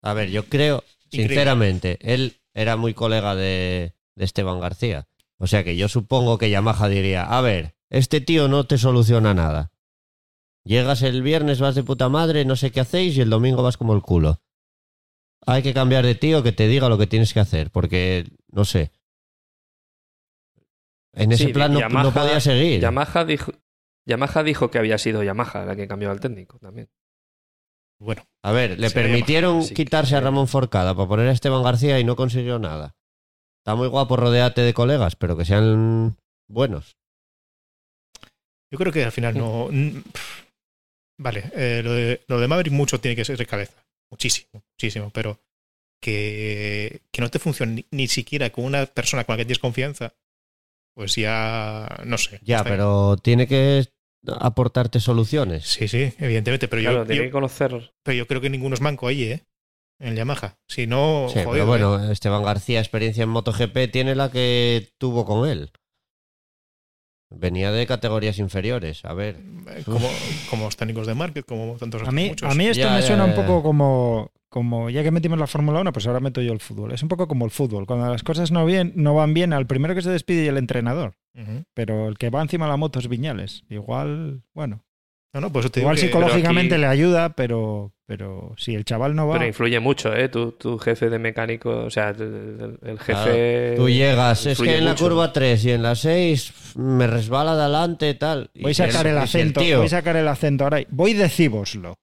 [0.02, 1.28] A ver, yo creo, Increíble.
[1.34, 5.06] sinceramente, él era muy colega de, de Esteban García.
[5.36, 9.34] O sea que yo supongo que Yamaha diría, a ver, este tío no te soluciona
[9.34, 9.70] nada.
[10.64, 13.76] Llegas el viernes, vas de puta madre, no sé qué hacéis y el domingo vas
[13.76, 14.40] como el culo.
[15.46, 18.64] Hay que cambiar de tío que te diga lo que tienes que hacer, porque, no
[18.64, 18.90] sé.
[21.12, 22.80] En ese Sí, plan no, Yamaha- no podía seguir.
[22.80, 23.52] Yamaha dijo,
[24.06, 26.88] Yamaha dijo que había sido Yamaha la que cambió al técnico también.
[28.00, 32.00] Bueno, A ver, le permitieron Sí, quitarse a Ramón Forcada para poner a Esteban García
[32.00, 32.96] y no consiguió nada.
[33.62, 36.16] Está muy guapo rodearte de colegas, pero que sean
[36.48, 36.96] buenos.
[38.70, 39.68] yo creo que al final no.
[41.18, 43.84] Vale, eh, lo, de, lo de Maverick mucho tiene que ser de cabeza.
[44.10, 45.10] Muchísimo, muchísimo.
[45.10, 45.40] Pero
[46.02, 49.58] que, que no te funcione ni, ni siquiera con una persona con la que tienes
[49.58, 50.14] confianza,
[50.94, 52.02] pues ya.
[52.04, 52.40] No sé.
[52.42, 52.74] Ya, bien.
[52.76, 53.86] pero tiene que
[54.40, 55.66] aportarte soluciones.
[55.66, 56.68] Sí, sí, evidentemente.
[56.68, 57.92] Pero, Claro, yo, tiene yo- que conocer.
[58.02, 59.44] pero yo creo que ninguno es manco ahí, ¿eh?
[60.00, 60.58] En Yamaha.
[60.68, 61.62] Si no, Sí, pero ¿eh?
[61.64, 65.70] bueno, Esteban García, experiencia en MotoGP, tiene la que tuvo con él.
[67.38, 69.04] Venía de categorías inferiores.
[69.04, 69.36] A ver,
[69.68, 70.08] Eh, Como,
[70.50, 72.50] como los técnicos de market, como tantos A mí, muchos.
[72.50, 75.38] a mí esto Ya, me ya, suena un ya, poco como, como, ya que metimos
[75.38, 76.92] la Fórmula 1, pues ahora meto yo el fútbol.
[76.92, 77.86] Es un poco como el fútbol.
[77.86, 80.58] Cuando las cosas no, bien, no van bien, al primero que se despide y el
[80.58, 81.14] entrenador.
[81.74, 83.64] Pero el que va encima de la moto es Viñales.
[83.68, 84.84] Igual, bueno,
[85.34, 89.26] No, no, digo igual que- psicológicamente aquí- le ayuda, pero, pero si el chaval no
[89.26, 89.34] va...
[89.34, 90.28] Pero influye mucho, ¿eh?
[90.28, 93.74] Tu, tu jefe de mecánico, o sea, el, el- el jefe.
[93.76, 98.14] tú llegas, es que en la curva 3 y en la 6 me resbala adelante
[98.14, 98.50] tal.
[98.54, 100.80] Y Voy a sacar el acento, tío- voy a sacar el acento ahora.
[100.90, 101.94] Voy decíboslo.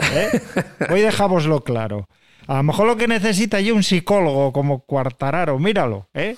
[0.00, 0.28] ¿eh?
[0.88, 2.06] voy dejámoslo claro.
[2.46, 6.36] A lo mejor lo que necesita yo un psicólogo como Cuartararo, míralo, ¿eh?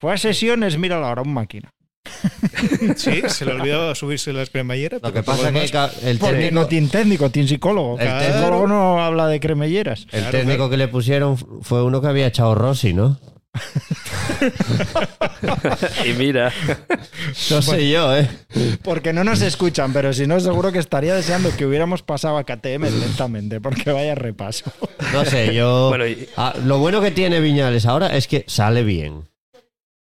[0.00, 1.70] Fue a sesiones, míralo ahora, un máquina.
[2.96, 5.00] Sí, se le olvidó subirse las cremalleras.
[5.02, 7.98] Lo que pasa es que el Porque técnico, no tiene técnico, tiene psicólogo.
[7.98, 10.02] El técnico- psicólogo no habla de cremelleras.
[10.12, 10.70] el Claro, técnico claro.
[10.70, 13.18] que le pusieron fue uno que había echado Rossi, ¿no?
[16.04, 16.52] y mira,
[17.50, 18.28] No sé yo, ¿eh?
[18.82, 22.44] Porque no nos escuchan, pero si no, seguro que estaría deseando que hubiéramos pasado a
[22.44, 24.72] KTM lentamente, porque vaya repaso.
[25.12, 25.88] No sé, yo...
[25.88, 29.28] bueno, y- Ah, lo bueno que tiene Viñales ahora es que sale bien.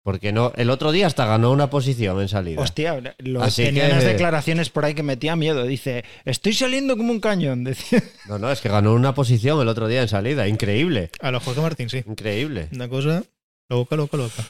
[0.08, 2.62] Porque no, el otro día hasta ganó una posición en salida.
[2.62, 5.64] Hostia, lo, Así tenía que- unas declaraciones por ahí que metía miedo.
[5.66, 7.62] Dice, estoy saliendo como un cañón.
[7.64, 8.02] Decía.
[8.26, 10.48] No, no, es que ganó una posición el otro día en salida.
[10.48, 11.10] Increíble.
[11.20, 12.02] A lo Jorge Martín, sí.
[12.08, 12.70] Increíble.
[12.72, 13.22] Una cosa
[13.68, 14.44] loca, loca, loca.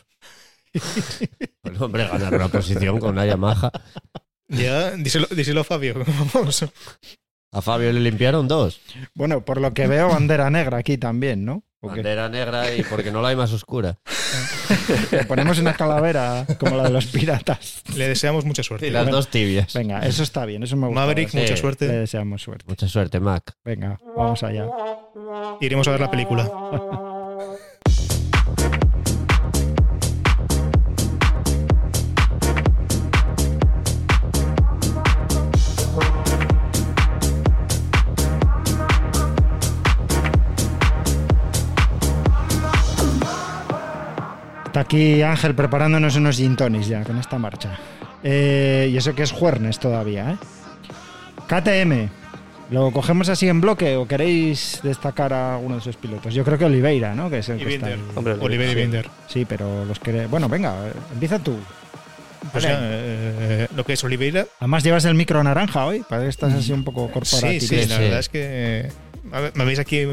[1.64, 3.72] Bueno, hombre, ganar una posición con una Yamaha.
[4.46, 6.04] Ya, díselo, díselo a Fabio.
[6.34, 6.64] Vamos.
[7.50, 8.80] A Fabio le limpiaron dos.
[9.12, 11.64] Bueno, por lo que veo, bandera negra aquí también, ¿no?
[11.80, 13.98] Bandera negra y porque no la hay más oscura.
[15.12, 17.82] Le ponemos una calavera como la de los piratas.
[17.94, 18.88] Le deseamos mucha suerte.
[18.88, 19.16] Y las Bueno.
[19.18, 19.72] dos tibias.
[19.74, 21.00] Venga, eso está bien, eso me gusta.
[21.00, 21.38] Maverick, Sí.
[21.38, 21.86] mucha Le suerte.
[21.88, 22.64] deseamos suerte.
[22.68, 23.52] Mucha suerte, Mac.
[23.64, 24.66] Venga, vamos allá.
[25.60, 26.50] Iremos a ver la película.
[44.78, 47.76] Está aquí Ángel preparándonos unos gin tonics ya con esta marcha.
[48.22, 50.36] Eh, y eso que es jueves todavía, ¿eh?
[51.48, 52.08] KTM.
[52.70, 56.32] ¿Lo cogemos así en bloque o queréis destacar a uno de sus pilotos?
[56.32, 57.28] Yo creo que Oliveira, ¿no?
[57.28, 58.06] Que es el Y que está Binder.
[58.08, 58.12] ahí.
[58.14, 58.76] Hombre, Oliver y sí.
[58.76, 59.10] Binder.
[59.26, 60.26] Sí, pero los que...
[60.26, 60.76] Bueno, venga,
[61.12, 61.56] empieza tú.
[62.52, 62.76] Pues Vale.
[62.76, 64.46] ya, eh, lo que es Oliveira.
[64.60, 67.50] Además llevas el micro naranja hoy, parece que estás así un poco corporativo.
[67.50, 68.02] Sí, sí, Sí, la sí.
[68.02, 68.92] verdad es que.
[69.32, 70.06] a ver, Me veis aquí.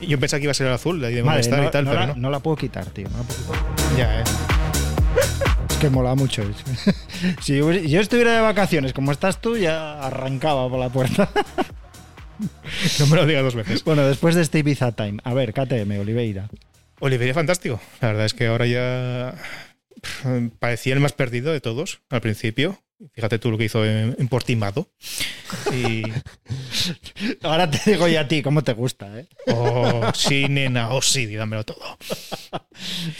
[0.00, 1.90] Yo pensaba que iba a ser el azul, ahí de Madre, no, y tal, no
[1.90, 2.14] pero la, no.
[2.16, 3.08] no la puedo quitar, tío.
[3.10, 3.96] no la puedo quitar.
[3.96, 4.24] Ya, eh.
[5.68, 6.42] Es que mola mucho.
[7.40, 11.28] si yo yo estuviera de vacaciones como estás tú, ya arrancaba por la puerta.
[12.98, 13.84] No me lo diga dos veces.
[13.84, 15.18] bueno, después de este Ibiza Time.
[15.24, 16.48] A ver, KTM, Oliveira.
[17.00, 17.78] Oliveira fantástico.
[18.00, 19.34] La verdad es que ahora ya
[20.58, 22.82] parecía el más perdido de todos al principio.
[23.14, 24.88] Fíjate tú lo que hizo en, en Portimado.
[25.72, 26.02] Y.
[27.42, 29.26] Ahora te digo ya a ti cómo te gusta, ¿eh?
[29.48, 31.98] Oh, sí, nena, oh, sí, dámelo todo.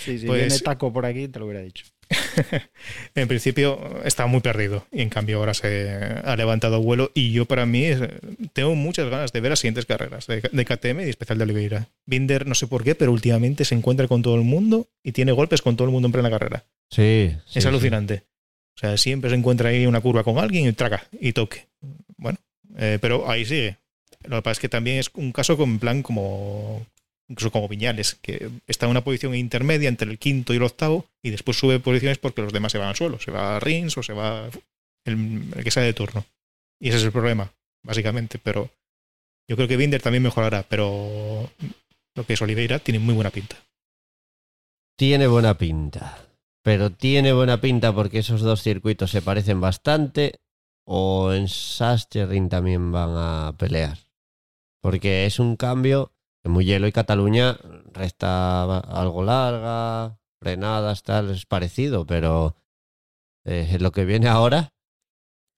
[0.05, 1.85] Sí, si Pues- viene taco por aquí, te lo hubiera dicho.
[3.14, 5.91] En principio estaba muy perdido y en cambio ahora se
[6.24, 7.89] ha levantado vuelo y yo para mí
[8.53, 11.89] tengo muchas ganas de ver las siguientes carreras de, de KTM y especial de Oliveira.
[12.07, 15.33] Binder no sé por qué, pero últimamente se encuentra con todo el mundo y tiene
[15.33, 16.64] golpes con todo el mundo en plena carrera.
[16.91, 17.37] Sí.
[17.47, 17.68] sí, es sí.
[17.68, 18.24] alucinante.
[18.76, 21.66] O sea, siempre se encuentra ahí una curva con alguien y traga y toque.
[22.16, 22.38] Bueno,
[22.76, 23.76] eh, pero ahí sigue.
[24.24, 26.86] Lo que pasa es que también es un caso con plan como
[27.28, 31.06] incluso como Viñales, que está en una posición intermedia entre el quinto y el octavo
[31.22, 33.20] y después sube posiciones porque los demás se van al suelo.
[33.20, 34.50] Se va a Rins o se va
[35.04, 36.26] el, el que sale de turno.
[36.80, 37.52] Y ese es el problema,
[37.84, 38.38] básicamente.
[38.42, 38.70] Pero
[39.48, 41.50] yo creo que Binder también mejorará, pero
[42.14, 43.56] lo que es Oliveira tiene muy buena pinta.
[44.96, 46.18] Tiene buena pinta.
[46.62, 50.40] Pero tiene buena pinta porque esos dos circuitos se parecen bastante.
[50.84, 53.98] O en Sachsenring también van a pelear.
[54.80, 57.58] Porque es un cambio que Mugello y Cataluña
[57.92, 62.56] resta algo larga, frenadas, tal, es parecido, pero
[63.44, 64.72] eh, lo que viene ahora,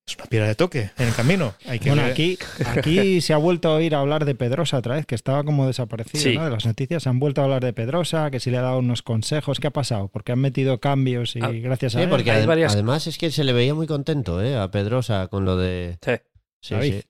[0.06, 1.54] Es una piedra de toque en el camino.
[1.66, 2.36] Hay que Bueno, ver- aquí,
[2.66, 6.20] aquí se ha vuelto a oír hablar de Pedrosa otra vez, que estaba como desaparecido,
[6.22, 6.36] Sí.
[6.36, 6.44] ¿no?
[6.44, 8.80] De las noticias se han vuelto a hablar de Pedrosa, que si le ha dado
[8.80, 9.60] unos consejos.
[9.60, 10.08] ¿Qué ha pasado?
[10.08, 12.08] Porque han metido cambios y Ah, gracias a él.
[12.08, 14.56] porque hay adem- varias- además es que se le veía muy contento ¿eh?
[14.56, 15.98] a Pedrosa con lo de...
[16.02, 16.12] Sí.
[16.62, 17.02] Sí.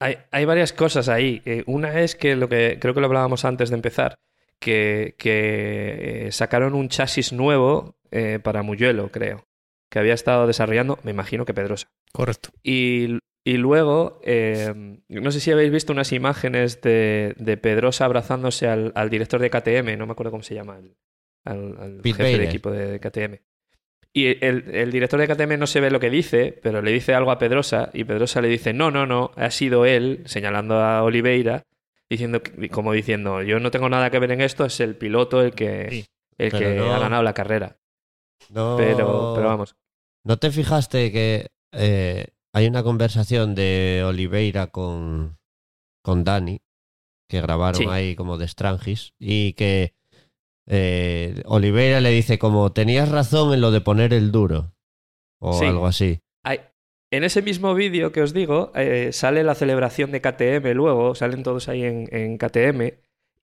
[0.00, 1.40] Hay, hay varias cosas ahí.
[1.44, 4.18] Eh, una es que lo que creo que lo hablábamos antes de empezar,
[4.58, 9.44] que, que eh, sacaron un chasis nuevo eh, para Mugello, creo,
[9.92, 11.88] que había estado desarrollando, me imagino que Pedrosa.
[12.12, 12.48] Correcto.
[12.62, 14.72] Y, y luego, eh,
[15.08, 19.50] no sé si habéis visto unas imágenes de, de Pedrosa abrazándose al, al director de
[19.50, 20.96] KTM, no me acuerdo cómo se llama, el-
[21.44, 23.40] al, jefe de equipo de KTM.
[24.14, 27.14] Y el, el director de KTM no se ve lo que dice, pero le dice
[27.14, 31.02] algo a Pedrosa y Pedrosa le dice, no, no, no, ha sido él, señalando a
[31.02, 31.64] Oliveira,
[32.08, 32.40] diciendo,
[32.70, 35.88] como diciendo, yo no tengo nada que ver en esto, es el piloto el que,
[35.90, 36.04] Sí,
[36.38, 37.76] el que no- ha ganado la carrera.
[38.50, 39.74] No, Pero, pero vamos.
[40.24, 45.38] ¿No te fijaste que eh, hay una conversación de Oliveira con,
[46.02, 46.60] con Dani
[47.28, 47.86] que grabaron Sí.
[47.88, 49.94] ahí como de Strangis y que
[50.68, 54.74] eh, Oliveira le dice como tenías razón en lo de poner el duro
[55.40, 55.64] o Sí.
[55.66, 56.20] algo así.
[56.44, 56.60] Hay-
[57.10, 61.42] en ese mismo vídeo que os digo, eh, sale la celebración de KTM luego, salen
[61.42, 62.94] todos ahí en, en KTM,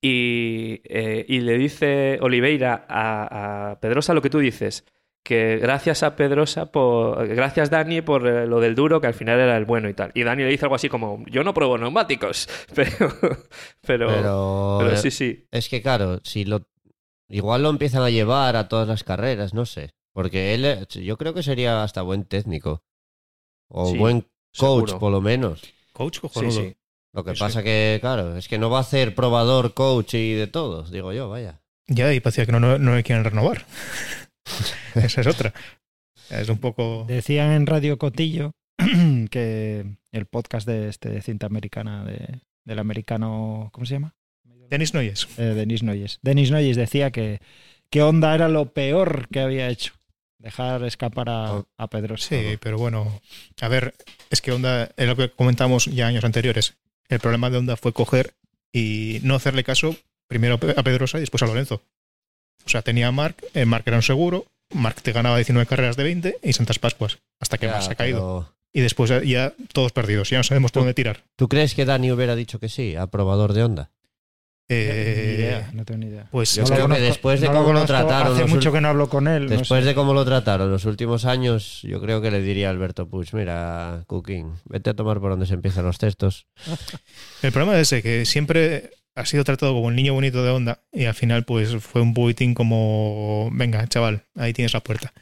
[0.02, 4.86] y, eh, y le dice Oliveira a, a Pedrosa lo que tú dices,
[5.30, 9.40] que gracias a Pedrosa, por, gracias Dani por eh, lo del duro, que al final
[9.40, 10.12] era el bueno y tal.
[10.16, 12.90] Y Dani le dice algo así como, yo no pruebo neumáticos, pero,
[13.86, 15.46] pero, Pero, pero eh, sí, sí.
[15.52, 16.68] es que claro, si lo
[17.30, 21.16] igual lo empiezan a llevar a todas las carreras, no sé, porque él eh, yo
[21.18, 22.84] creo que sería hasta buen técnico
[23.70, 24.22] o Sí, buen
[24.58, 25.00] coach seguro.
[25.00, 25.62] por lo menos.
[25.94, 26.52] Coach Sí, cojonudo.
[26.62, 26.76] sí.
[27.14, 30.34] Lo que Sí, pasa que, claro, es que no va a hacer probador, coach y
[30.34, 31.62] de todo, digo yo, vaya.
[31.88, 33.66] Ya, y parecía que no, no, no le quieren renovar.
[34.96, 35.54] Esa es otra.
[36.30, 37.06] Es un poco.
[37.08, 38.52] Decían en Radio Cotillo
[39.32, 44.16] que el podcast de este cinta americana de, del americano, ¿cómo se llama?
[44.70, 45.28] Denis Noyes.
[45.38, 46.20] Eh, Denis Noyes.
[46.22, 47.42] Denis Noyes decía que,
[47.90, 49.94] que Honda era lo peor que había hecho.
[50.38, 51.68] Dejar escapar a, Oh.
[51.78, 52.30] a Pedrosa.
[52.30, 53.20] Sí, pero bueno.
[53.62, 53.94] A ver,
[54.30, 56.76] es que Honda, es lo que comentamos ya años anteriores.
[57.10, 58.36] El problema de Honda fue coger
[58.72, 59.96] y no hacerle caso
[60.28, 61.82] primero a Pedrosa y después a Lorenzo.
[62.66, 65.96] O sea, tenía a Mark, eh, Mark era un seguro, Mark te ganaba 19 carreras
[65.98, 68.46] de 20 y Santas Pascuas, hasta que Ya, más se ha caído.
[68.48, 71.24] pero, Y después ya, todos perdidos, ya no sabemos por dónde tirar.
[71.36, 73.90] ¿Tú crees que Dani hubiera dicho que sí a probador de onda?
[74.72, 76.28] Eh, idea, no tengo ni idea.
[76.30, 78.90] Pues Yo creo que después de no cómo lo conozco, trataron Hace mucho que no
[78.90, 79.46] hablo con él.
[79.46, 79.88] no Después sé.
[79.90, 83.34] de cómo lo trataron los últimos años, yo creo que le diría a Alberto Puig,
[83.34, 86.46] mira, Cooking, vete a tomar por donde se empiezan los textos.
[87.42, 90.82] El problema es ese, que siempre ha sido tratado como el niño bonito de Honda
[90.92, 95.14] y al final pues fue un bulletin como, venga, chaval, ahí tienes la puerta.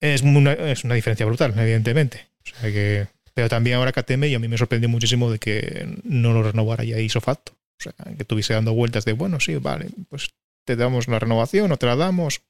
[0.00, 2.28] Es una, es una diferencia brutal, evidentemente.
[2.44, 5.86] O sea que, pero también ahora KTM y a mí me sorprendió muchísimo de que
[6.04, 7.52] no lo renovara ya hizo facto.
[7.52, 10.30] O sea, que estuviese dando vueltas de, bueno, sí, vale, pues
[10.66, 12.42] te damos la renovación o te la damos.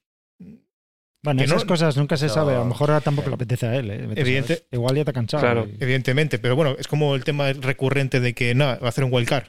[1.21, 2.33] Bueno, Que esas no- cosas nunca se No.
[2.33, 2.55] sabe.
[2.55, 3.91] A lo mejor ahora tampoco le apetece a él.
[3.91, 4.07] ¿eh?
[4.15, 4.63] Evidente-.
[4.71, 5.41] Igual ya te ha cansado.
[5.41, 5.67] Claro.
[5.67, 9.03] y- Evidentemente, pero bueno, es como el tema recurrente de que nada, va a hacer
[9.03, 9.47] un wildcard.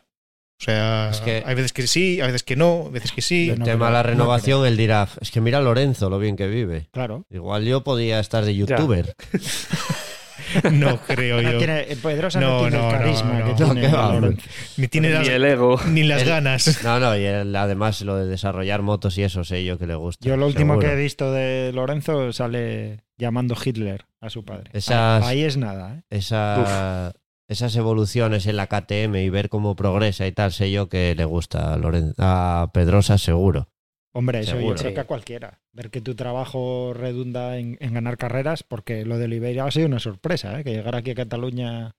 [0.61, 3.23] O sea, Es que- hay veces que sí, hay veces que no, hay veces que
[3.23, 3.49] sí.
[3.49, 6.19] El no tema de la no renovación, él dirá, es que mira a Lorenzo lo
[6.19, 6.89] bien que vive.
[6.93, 7.25] Claro.
[7.31, 9.15] Igual yo podía estar de youtuber.
[10.73, 11.59] No creo No yo.
[11.59, 13.45] tiene, eh, Pedrosa no, No, tiene no, el no, carisma no.
[13.57, 14.37] que No, tiene.
[14.79, 15.81] Ni tiene Ni las, el ego.
[15.87, 16.81] ni las El- ganas.
[16.85, 19.95] No, no, y él, además lo de desarrollar motos y eso sé yo que le
[19.95, 20.27] gusta.
[20.27, 20.89] Yo lo último seguro.
[20.89, 24.71] que he visto de Lorenzo sale llamando Hitler a su padre.
[24.73, 26.03] Esas- Ahí, ahí es nada, ¿eh?
[26.11, 27.13] Esa-
[27.51, 31.25] esas evoluciones en la KTM y ver cómo progresa y tal, sé yo que le
[31.25, 33.69] gusta a, Loren- a Pedrosa seguro.
[34.13, 34.75] Hombre, eso Seguro.
[34.77, 34.95] yo creo Sí.
[34.95, 35.61] que a cualquiera.
[35.73, 39.87] Ver que tu trabajo redunda en, en ganar carreras, porque lo de Oliveira ha sido
[39.87, 40.65] una sorpresa, ¿eh?
[40.65, 41.93] Que llegar aquí a Cataluña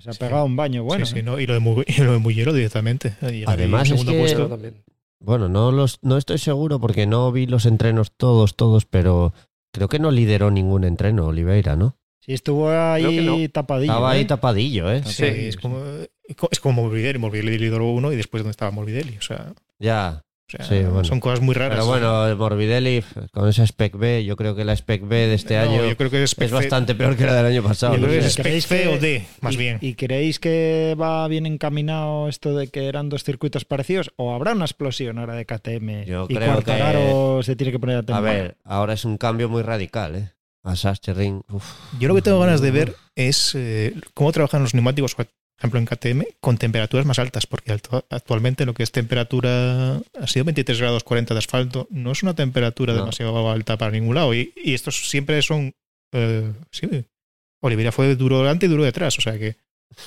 [0.00, 0.18] se ha Sí.
[0.20, 1.04] pegado un baño bueno.
[1.06, 1.22] Sí, sí, ¿eh?
[1.24, 3.14] no, y lo de, Mu- y lo de Mullero directamente.
[3.22, 4.84] Llegar Además, ahí en es segundo que- también.
[5.20, 9.32] Bueno, no, los, no estoy seguro porque no vi los entrenos todos, todos, pero
[9.72, 11.96] creo que no lideró ningún entreno Oliveira, ¿no?
[12.24, 13.36] Sí, estuvo ahí que no.
[13.50, 13.92] tapadillo.
[13.92, 14.24] Estaba ahí ¿eh?
[14.26, 15.02] tapadillo, ¿eh?
[15.04, 15.82] Sí, Sí, es como,
[16.50, 17.18] es como Morbidelli.
[17.18, 19.16] Morbidelli lideró uno y después donde estaba Morbidelli.
[19.18, 20.22] O sea, Ya.
[20.48, 21.02] o sea, Sí, bueno.
[21.02, 21.74] son cosas muy raras.
[21.74, 23.02] Pero bueno, el Morbidelli
[23.32, 25.96] con esa Spec B, yo creo que la Spec B de este No, año yo
[25.96, 27.94] creo que es, es Spec C- bastante peor que la del año pasado.
[27.96, 29.78] yo creo que es Spec ¿Creéis C que- o D, más ¿Y, bien.
[29.80, 34.12] ¿Y creéis que va bien encaminado esto de que eran dos circuitos parecidos?
[34.14, 36.04] ¿O habrá una explosión ahora de KTM?
[36.04, 39.48] Yo y creo Quartararo se tiene que poner a A ver, ahora es un cambio
[39.48, 40.30] muy radical, ¿eh?
[40.64, 40.74] A.
[41.98, 45.26] Yo lo que tengo ganas de ver es eh, cómo trabajan los neumáticos, por
[45.58, 47.72] ejemplo, en KTM, con temperaturas más altas, porque
[48.10, 52.34] actualmente lo que es temperatura ha sido 23 grados 40 de asfalto, no es una
[52.34, 53.00] temperatura No.
[53.00, 54.34] demasiado alta para ningún lado.
[54.34, 55.72] Y, y estos siempre son.
[56.12, 56.88] eh, sí,
[57.60, 59.56] Oliveira fue duro delante y duro detrás, o sea que.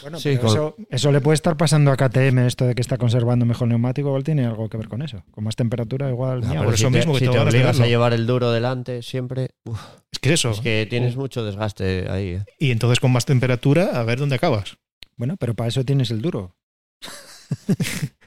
[0.02, 2.82] Bueno, Sí, pero con- eso, eso le puede estar pasando a KTM, esto de que
[2.82, 5.24] está conservando mejor neumático, igual tiene algo que ver con eso.
[5.32, 6.42] Con más temperatura, igual.
[6.44, 8.26] Ah, pero por si eso te, mismo que si te de obligas a llevar el
[8.28, 9.80] duro delante siempre, uf,
[10.12, 10.52] Es que es eso.
[10.52, 12.28] es que tienes mucho desgaste ahí.
[12.36, 12.46] ¿eh?
[12.60, 14.78] Y entonces con más temperatura, a ver dónde acabas.
[15.18, 16.56] Bueno, pero para eso tienes el duro.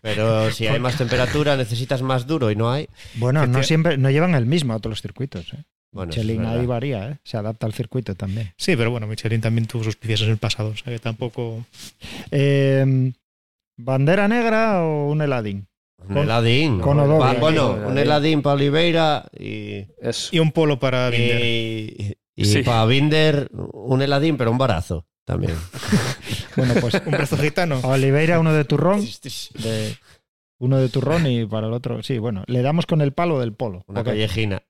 [0.00, 2.88] Pero si hay más temperatura, necesitas más duro y no hay.
[3.14, 5.52] Bueno, no te- siempre, no llevan el mismo a todos los circuitos.
[5.54, 5.64] ¿eh?
[5.90, 7.16] Bueno, Michelin ahí varía, ¿eh?
[7.24, 8.52] se adapta al circuito también.
[8.56, 11.64] Sí, pero bueno, Michelin también tuvo sus pifias en el pasado, o sea que tampoco.
[12.30, 13.12] Eh,
[13.76, 15.66] ¿Bandera negra o un heladín?
[16.00, 16.80] Un Con- heladín.
[16.80, 16.98] con.
[17.22, 20.28] Ah, bueno, un heladín para Oliveira y, Eso.
[20.34, 21.40] Y un polo para Binder.
[21.44, 22.62] y, y Sí.
[22.62, 25.54] para Binder un heladín, pero un barazo también.
[26.56, 27.78] Bueno, pues Un brazo gitano.
[27.84, 29.96] Oliveira uno de turrón, de-
[30.58, 33.52] uno de turrón y para el otro, sí, bueno, le damos con el palo del
[33.52, 33.84] polo.
[33.86, 34.62] Una callejina.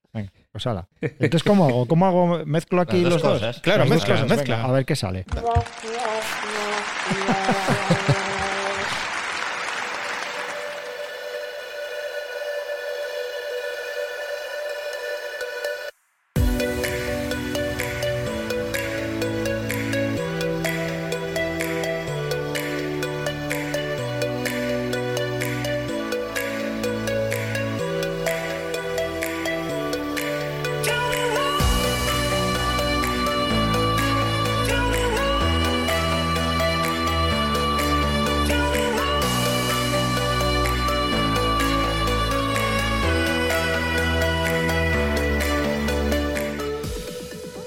[0.52, 0.88] Pues ala.
[1.00, 1.86] Entonces, ¿cómo hago?
[1.86, 2.44] ¿Cómo hago?
[2.46, 3.60] ¿Mezclo aquí los dos.
[3.60, 4.64] Claro, mezcla, mezcla.
[4.64, 5.24] a ver qué sale.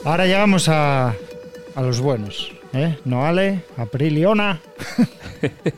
[0.04, 1.10] Ahora llegamos a,
[1.76, 2.52] a los buenos.
[2.74, 2.98] ¿eh?
[3.06, 4.60] Noale, Apriliona.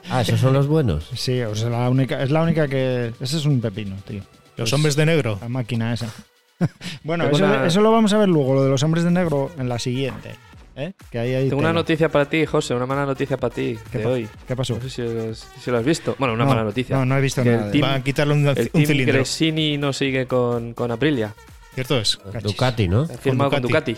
[0.09, 1.09] Ah, esos son los buenos.
[1.15, 3.13] Sí, o sea, la única, es la única que.
[3.21, 4.19] Ese es un pepino, tío.
[4.19, 5.38] Los Pues- hombres de negro.
[5.41, 6.09] La máquina esa.
[7.05, 9.51] bueno, eso, una- eso lo vamos a ver luego, lo de los hombres de negro
[9.57, 10.32] en la siguiente.
[10.76, 10.91] ¿eh?
[11.09, 13.99] Que ahí, ahí Tengo una noticia para ti, José, una mala noticia para ti ¿Qué
[13.99, 14.28] de pa- hoy.
[14.45, 14.74] ¿Qué pasó?
[14.84, 16.13] No sé si, lo has visto.
[16.19, 16.97] Bueno, una No, mala noticia.
[16.97, 17.71] No, no he visto Que nada.
[17.80, 19.13] Van a quitarle un, El un team cilindro.
[19.15, 21.34] Gresini no sigue con, con Aprilia.
[21.76, 22.17] ¿Cierto es?
[22.17, 22.43] Cachis.
[22.43, 23.01] Ducati, ¿no?
[23.03, 23.95] Ha firmado con Ducati.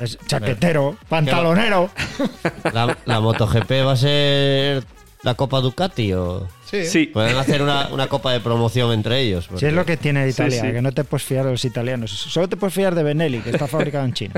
[0.00, 1.90] Es chaquetero, pantalonero.
[2.72, 4.84] ¿La, la MotoGP va a ser
[5.22, 6.84] la Copa Ducati o Sí.
[6.86, 7.06] Sí.
[7.06, 9.48] pueden hacer una, una copa de promoción entre ellos?
[9.48, 10.72] Porque- es lo que tiene Sí, Italia, sí.
[10.72, 12.10] que no te puedes fiar de los italianos.
[12.12, 14.34] Solo te puedes fiar de Benelli, que está fabricado en China.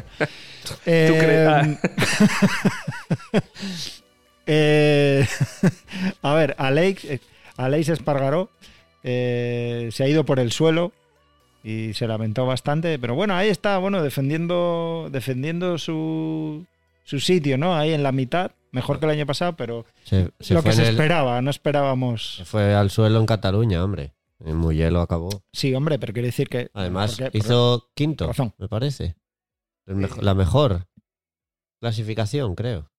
[0.86, 3.42] Eh, crees?
[4.46, 5.26] eh,
[6.22, 7.06] a ver, Alex,
[7.56, 8.50] Alex Espargaró
[9.02, 10.92] eh, se ha ido por el suelo
[11.62, 16.64] y se lamentó bastante, pero bueno, ahí está, bueno, defendiendo, defendiendo su,
[17.04, 17.74] su sitio, ¿no?
[17.76, 20.82] Ahí en la mitad, mejor que el año pasado, pero Se, se lo que se
[20.82, 22.36] el- esperaba, no esperábamos.
[22.36, 24.12] se fue al suelo en Cataluña, hombre.
[24.42, 25.42] En Mugello acabó.
[25.52, 26.70] Sí, hombre, pero quiere decir que.
[26.72, 28.54] Además, hizo quinto, razón.
[28.56, 29.16] me parece.
[29.86, 30.86] Mejo- la mejor
[31.78, 32.90] clasificación, creo.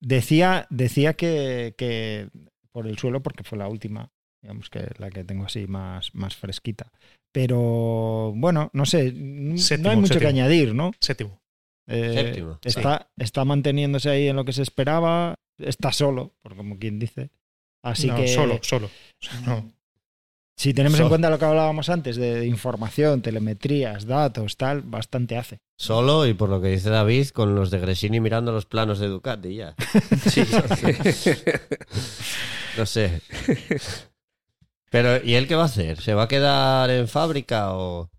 [0.00, 2.28] Decía, decía que, que
[2.70, 4.12] por el suelo, porque fue la última,
[4.42, 6.90] digamos que la que tengo así más, más fresquita.
[7.32, 10.28] Pero bueno, no sé, n- no Séptimo, hay mucho que séptimo.
[10.30, 10.92] añadir, ¿no?
[11.00, 11.40] Séptimo.
[11.86, 12.68] Eh, Séptimo, sí.
[12.68, 17.30] Está, está manteniéndose ahí en lo que se esperaba, está solo, por como quien dice.
[17.82, 18.90] Así no, que solo, solo.
[19.46, 19.70] No.
[20.56, 25.58] si tenemos en cuenta lo que hablábamos antes de información, telemetrías, datos, tal, bastante hace.
[25.78, 29.06] Solo, y por lo que dice David, con los de Gresini mirando los planos de
[29.08, 29.74] Ducati ya.
[30.28, 30.42] Sí.
[32.76, 33.20] No sé.
[34.90, 36.00] Pero, ¿y él qué va a hacer?
[36.00, 38.10] ¿Se va a quedar en fábrica o...?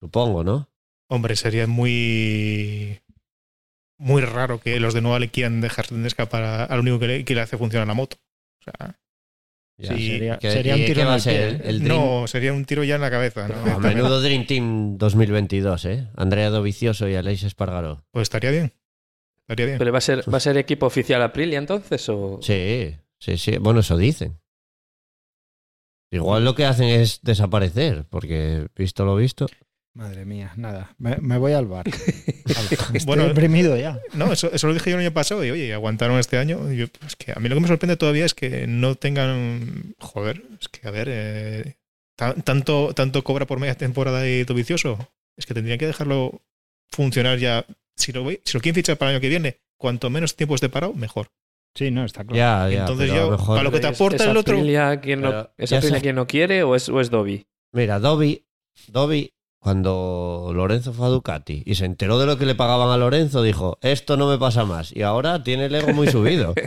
[0.00, 0.68] Supongo, ¿no?
[1.08, 3.00] Hombre, sería muy.
[3.98, 7.24] Muy raro que los de Nueva le quieran dejar de escapar al único que le,
[7.24, 8.16] que le hace funcionar la moto.
[8.60, 8.96] O sea,
[9.80, 9.96] Ya.
[9.96, 11.54] Sí, sería, ¿Qué- sería un tiro en va a el ser?
[11.54, 11.60] ¿eh?
[11.64, 11.88] El Dream-
[12.20, 13.48] no, sería un tiro ya en la cabeza.
[13.48, 13.54] ¿no?
[13.76, 16.06] A menudo Dream Team 2022, ¿eh?
[16.16, 18.04] Andrea Dovicioso y Aleix Espargaró.
[18.12, 18.72] Pues estaría bien.
[19.40, 19.78] Estaría bien.
[19.78, 22.08] ¿Pero va a ser, va a ser equipo oficial Aprilia entonces?
[22.08, 22.38] O...
[22.42, 23.56] Sí, sí, sí.
[23.58, 24.37] Bueno, eso dicen.
[26.10, 29.46] Igual lo que hacen es desaparecer, porque visto lo visto.
[29.94, 30.94] Madre mía, nada.
[30.98, 31.86] Me, me voy al bar.
[32.46, 34.00] Estoy Bueno, deprimido ya.
[34.14, 36.72] No, eso, eso lo dije yo el año pasado y oye, aguantaron este año.
[36.72, 39.94] Y yo, pues que a mí lo que me sorprende todavía es que no tengan.
[39.98, 41.76] Joder, es que a ver, eh,
[42.16, 45.10] ta- tanto, tanto cobra por media temporada y todo vicioso.
[45.36, 46.42] Es que tendrían que dejarlo
[46.90, 47.66] funcionar ya.
[47.96, 50.68] Si lo, si lo quieren fichar para el año que viene, cuanto menos tiempo esté
[50.68, 51.28] parado, mejor.
[51.74, 52.36] Sí, no, está claro.
[52.36, 52.80] Ya, ya.
[52.80, 54.56] Entonces pero a lo mejor- para lo que te ¿Es- aporta es el otro.
[54.56, 57.10] Aprilia quien no, Pero ¿Es ya Aprilia se- quien no quiere o es, o es
[57.10, 57.46] Dobby?
[57.72, 58.44] Mira, Dobby,
[58.88, 62.96] Dobby, cuando Lorenzo fue a Ducati y se enteró de lo que le pagaban a
[62.96, 64.94] Lorenzo, dijo, esto no me pasa más.
[64.94, 66.54] Y ahora tiene el ego muy subido.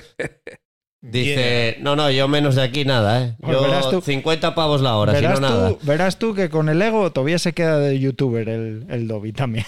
[1.04, 3.36] Dice, no, no, yo menos de aquí nada, ¿eh?
[3.42, 5.70] Pues verás Yo tú- 50 pavos la hora, si verás, no nada.
[5.70, 9.34] tú, verás tú que con el ego todavía se queda de youtuber el, el Dobby
[9.34, 9.66] también.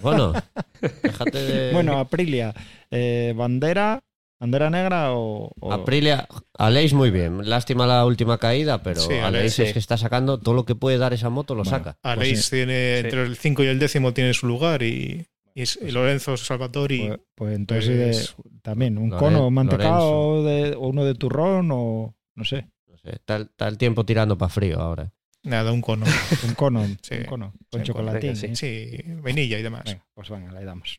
[0.00, 0.32] Bueno,
[1.02, 1.72] déjate de...
[1.72, 2.54] Bueno, Aprilia,
[2.88, 4.04] eh, bandera,
[4.40, 6.26] bandera negra o, o- Aprilia,
[6.58, 7.48] Aleix muy bien.
[7.48, 9.62] Lástima la última caída, pero Sí, Aleix Aleix, sí.
[9.62, 11.78] es que está sacando todo lo que puede dar esa moto, lo Bueno.
[11.78, 11.98] saca.
[12.02, 13.04] Aleix Pues tiene Sí.
[13.04, 17.08] entre el 5 y el décimo tiene su lugar y, y, es- y Lorenzo Salvatori.
[17.08, 22.16] pues, pues entonces pues, también un Loren- cono mantecado de, o uno de turrón o
[22.34, 25.12] no sé, No sé, está, el- está el tiempo tirando para frío ahora.
[25.42, 26.04] nada, un cono.
[26.48, 27.14] un cono, Sí.
[27.16, 28.32] un cono con Sí, chocolatín.
[28.34, 28.56] venga, ¿eh?
[28.56, 29.84] sí, vainilla y demás.
[29.84, 30.98] Venga, pues venga, le damos.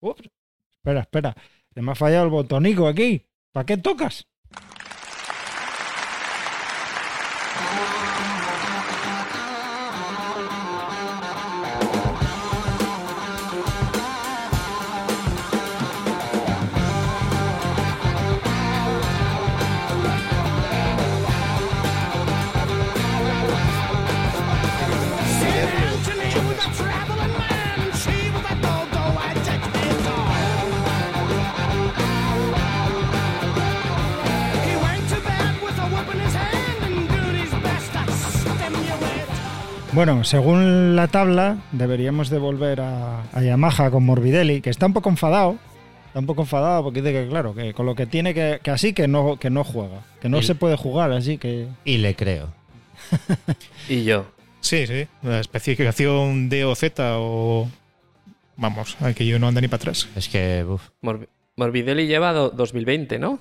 [0.00, 0.22] Ups,
[0.78, 1.36] espera, espera.
[1.74, 3.26] Se me ha fallado el botonico aquí.
[3.52, 4.26] ¿Para qué tocas?
[39.98, 44.92] Bueno, según la tabla, deberíamos de volver a, a Yamaha con Morbidelli, que está un
[44.92, 45.58] poco enfadado.
[46.06, 48.70] Está un poco enfadado porque dice que, claro, que con lo que tiene que, que
[48.70, 50.02] así que no, que no juega.
[50.20, 51.66] Que no Y- se puede jugar así que.
[51.84, 52.46] Y le creo.
[53.88, 54.26] Y yo.
[54.60, 55.08] Sí, sí.
[55.22, 57.68] La especificación D o Z o.
[58.56, 60.08] Vamos, que yo no anda ni para atrás.
[60.14, 60.90] Es que, uf.
[61.02, 61.26] Morbi-
[61.56, 63.40] Morbidelli lleva do- 2020, ¿no?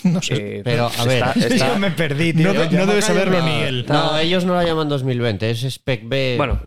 [0.04, 0.58] No sé.
[0.58, 2.64] Eh, Pero, a ver, está- está- Yo me perdí, no, tío.
[2.64, 3.86] no Yamaha debe saberlo no- ni él.
[3.88, 6.34] No, ellos no la llaman 2020, es Spec B.
[6.36, 6.60] Bueno.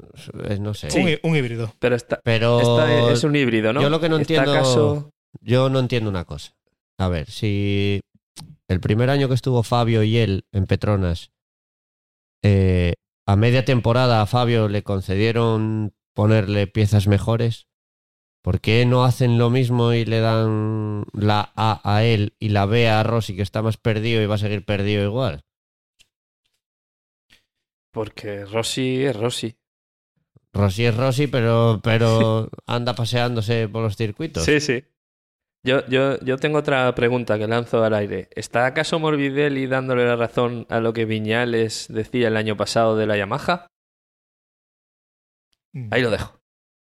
[0.50, 0.90] es- no sé.
[0.92, 1.00] Sí.
[1.00, 1.74] Un, hí- un híbrido.
[1.80, 3.82] pero está, Pero esta es un híbrido, ¿no?
[3.82, 5.12] yo lo que no ¿Está entiendo-
[5.42, 6.54] yo no entiendo una cosa.
[7.00, 8.02] A ver, si
[8.70, 11.32] el primer año que estuvo Fabio y él en Petronas,
[12.44, 12.94] eh,
[13.28, 17.66] a media temporada a Fabio le concedieron ponerle piezas mejores,
[18.44, 22.68] ¿por qué no hacen lo mismo y le dan la A a él y la
[22.68, 25.42] B a Rossi, que está más perdido y va a seguir perdido igual?
[27.92, 29.56] Porque Rossi es Rossi.
[30.52, 34.44] Rossi es Rossi, pero, pero anda paseándose por los circuitos.
[34.44, 34.84] Sí, sí.
[35.66, 38.28] Yo, yo, yo tengo otra pregunta que lanzo al aire.
[38.36, 43.08] ¿Está acaso Morbidelli dándole la razón a lo que Viñales decía el año pasado de
[43.08, 43.68] la Yamaha?
[45.92, 46.40] Ahí lo dejo.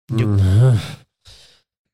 [0.10, 0.42] Yo- Mm.
[0.42, 0.80] Mm.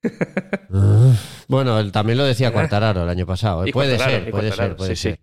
[1.48, 3.66] bueno, él también lo decía Quartararo el año pasado.
[3.66, 3.72] ¿eh?
[3.72, 5.20] Puede ser, puede ser, puede sí, ser.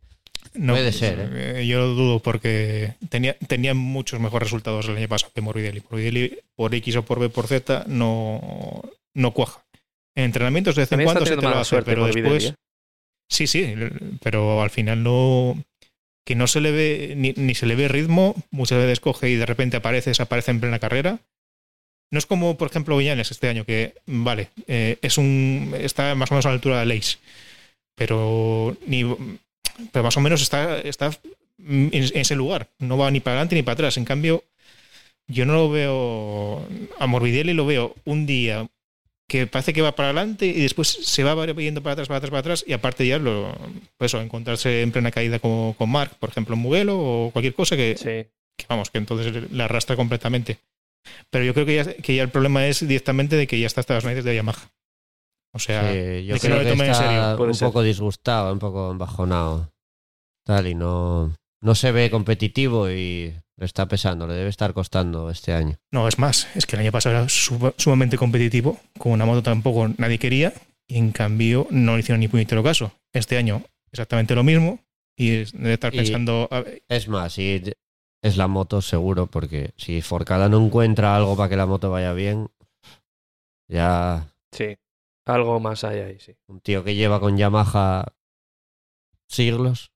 [0.55, 5.09] No, Puede ser, eh, Yo lo dudo porque tenía, tenía muchos mejores resultados el año
[5.09, 5.83] pasado que Morbidelli.
[5.91, 8.83] Morbidelli, por X o por B por Z, no,
[9.15, 9.65] no cuaja.
[10.15, 12.45] En entrenamientos de vez en cuando se te lo mala hace, suerte pero después.
[12.45, 12.55] ¿eh?
[13.29, 13.75] Sí, sí,
[14.23, 15.61] pero al final no.
[16.25, 19.37] Que no se le ve, ni, ni se le ve ritmo, muchas veces coge y
[19.37, 21.19] de repente aparece, desaparece en plena carrera.
[22.15, 26.31] No es como, por ejemplo, Viñales este año, que, vale, eh, es un está más
[26.31, 27.19] o menos a la altura de Leis,
[27.97, 29.05] pero, ni,
[29.91, 31.11] pero más o menos está, está
[31.59, 33.97] en, en ese lugar, no va ni para adelante ni para atrás.
[33.97, 34.45] En cambio,
[35.27, 36.65] yo no lo veo,
[37.01, 38.69] a Morbidelli lo veo un día
[39.27, 42.31] que parece que va para adelante y después se va yendo para atrás, para atrás,
[42.31, 43.53] para atrás y aparte ya lo,
[43.99, 47.55] pues eso, encontrarse en plena caída como con Mark, por ejemplo, en Mugello o cualquier
[47.55, 48.31] cosa que, Sí.
[48.57, 50.59] que, vamos, que entonces le arrastra completamente.
[51.31, 53.81] Pero yo creo que ya, que ya el problema es directamente de que ya está
[53.81, 54.71] hasta las narices de Yamaha.
[55.53, 57.05] O sea, Sí, yo de que creo no le tomen en está
[57.37, 57.45] serio.
[57.47, 57.69] Un ser.
[57.69, 59.71] poco disgustado, un poco embajonado.
[60.45, 65.31] Tal, y no, no se ve competitivo y le está pesando, le debe estar costando
[65.31, 65.77] este año.
[65.93, 69.43] no, es más, es que el año pasado era suma- sumamente competitivo, con una moto
[69.45, 70.53] tampoco nadie quería
[70.89, 72.93] y en cambio no le hicieron ni puñetero caso.
[73.13, 74.81] Este año exactamente lo mismo
[75.17, 77.63] y debe estar Y- pensando, a ver, Es más, y
[78.25, 82.13] es la moto seguro, porque si Forcada no encuentra algo para que la moto vaya
[82.15, 82.49] bien,
[83.69, 84.77] ya Sí.
[85.27, 86.35] Algo más hay ahí, sí.
[86.49, 88.13] un tío que lleva con Yamaha
[89.29, 89.91] siglos.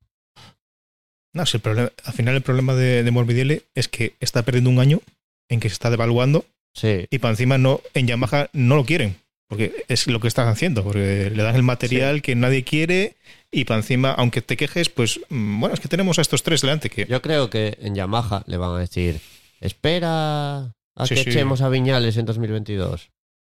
[1.35, 4.71] No, si el problema, al final el problema de, de Morbidelli es que está perdiendo
[4.71, 5.01] un año
[5.49, 9.17] en que se está devaluando Sí, y para encima no, en Yamaha no lo quieren,
[9.49, 13.17] porque es lo que están haciendo, porque le dan el material que nadie quiere
[13.51, 16.61] y para encima, aunque te quejes, pues mm, bueno, es que tenemos a estos tres
[16.61, 19.21] delante que yo creo que en Yamaha le van a decir,
[19.61, 20.59] espera
[20.95, 21.31] a Sí, que sí.
[21.31, 23.11] echemos a Viñales en 2022.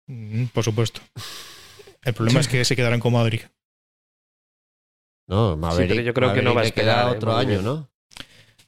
[0.08, 1.02] mm, por supuesto.
[2.04, 3.52] El problema es que se quedarán con Maverick.
[5.28, 7.18] No, Maverick, pero yo creo que no va a le queda esperar, ¿eh?
[7.18, 7.62] otro año.
[7.62, 7.90] ¿no?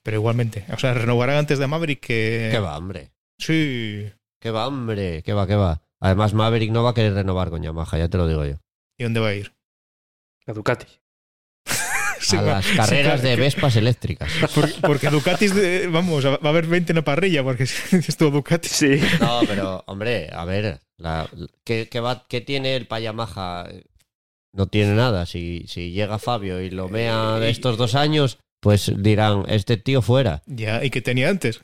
[0.01, 2.49] Pero igualmente, o sea, renovarán antes de Maverick que...
[2.51, 3.11] ¿Qué va, hombre?
[3.37, 4.09] Sí.
[4.39, 5.23] ¿Qué va, hombre?
[5.23, 5.81] ¿Qué va, qué va?
[6.03, 8.55] Además, Maverick no va a querer renovar con Yamaha, ya te lo digo yo.
[8.99, 9.53] ¿Y dónde va a ir?
[10.45, 10.85] La Ducati.
[12.19, 14.31] Sí, a va- las sí, carreras claro, de que- Vespas eléctricas.
[14.55, 18.15] Porque, porque Ducatis, de- vamos, va a haber 20 en la parrilla, porque si es
[18.15, 18.69] todo Ducati.
[18.69, 19.01] Sí.
[19.19, 21.29] No, pero, hombre, a ver, la-
[21.65, 23.67] ¿qué, qué va, qué tiene el Payamaha?
[24.53, 25.25] No tiene nada.
[25.25, 30.01] Si, si llega Fabio y lo mea de estos dos años, pues dirán, este tío
[30.01, 30.43] fuera.
[30.45, 31.59] Ya, ¿y que tenía antes?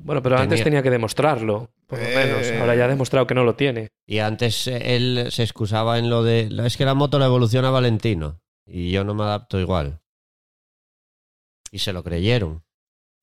[0.00, 2.14] Bueno, pero antes Tenía- que demostrarlo, por lo Eh.
[2.14, 2.50] menos.
[2.60, 3.88] Ahora ya ha demostrado que no lo tiene.
[4.06, 7.70] Y antes eh, él se excusaba en lo de, es que la moto la evoluciona
[7.70, 8.40] Valentino.
[8.66, 10.00] Y yo no me adapto igual.
[11.72, 12.62] Y se lo creyeron.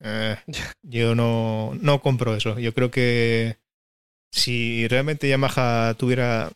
[0.00, 0.36] Eh,
[0.82, 2.58] yo no, no compro eso.
[2.58, 3.56] Yo creo que
[4.30, 6.50] si realmente Yamaha tuviera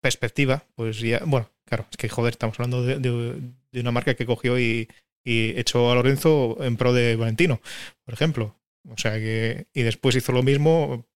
[0.00, 1.20] perspectiva, pues ya.
[1.26, 3.40] Bueno, claro, es que joder, estamos hablando de, de-
[3.72, 4.88] de una marca que cogió y,
[5.24, 7.60] y echó a Lorenzo en pro de Valentino,
[8.04, 8.56] por ejemplo.
[8.88, 9.66] O sea que.
[9.74, 11.06] Y después hizo lo mismo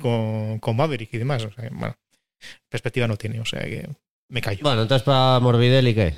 [0.00, 1.44] con, con Maverick y demás.
[1.44, 1.94] O sea, que, bueno,
[2.68, 3.88] perspectiva no tiene, o sea que
[4.28, 4.60] me callo.
[4.62, 6.14] Bueno, entonces para Morbidelli, ¿qué?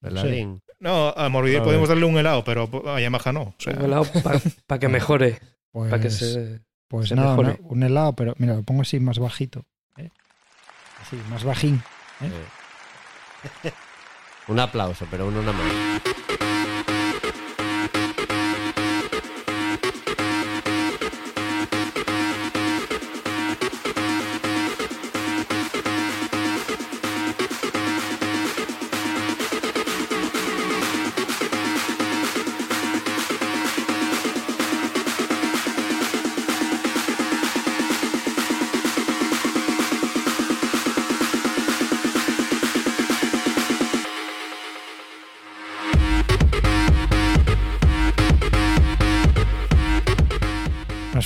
[0.00, 0.62] Bailarín.
[0.80, 3.42] No, a Morbidelli A podemos darle un helado, pero a Yamaha no.
[3.42, 4.06] O sea, Un helado
[4.66, 5.38] para que mejore,
[5.72, 6.60] Pues, para que se...
[6.86, 7.58] pues se nada, mejore.
[7.60, 9.64] no, un helado, pero mira, lo pongo así más bajito.
[9.96, 10.10] ¿eh?
[11.02, 11.82] Así, más bajín.
[12.20, 12.30] Eh.
[14.46, 15.72] Un aplauso, pero uno nada más.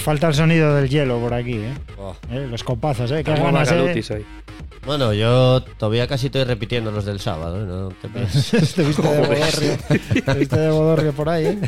[0.02, 1.74] Falta el sonido del hielo por aquí, ¿eh?
[1.98, 2.14] Oh.
[2.30, 2.46] ¿Eh?
[2.50, 3.22] Los copazos, ¿eh?
[3.24, 3.80] Qué ganas, ¿eh?
[3.80, 4.24] Hoy.
[4.84, 7.64] Bueno, yo todavía casi estoy repitiendo los del sábado.
[7.64, 8.74] No te pienses.
[8.74, 9.78] Te viste de bodorrio.
[10.24, 11.58] Te viste de bodorrio por ahí, ¿eh?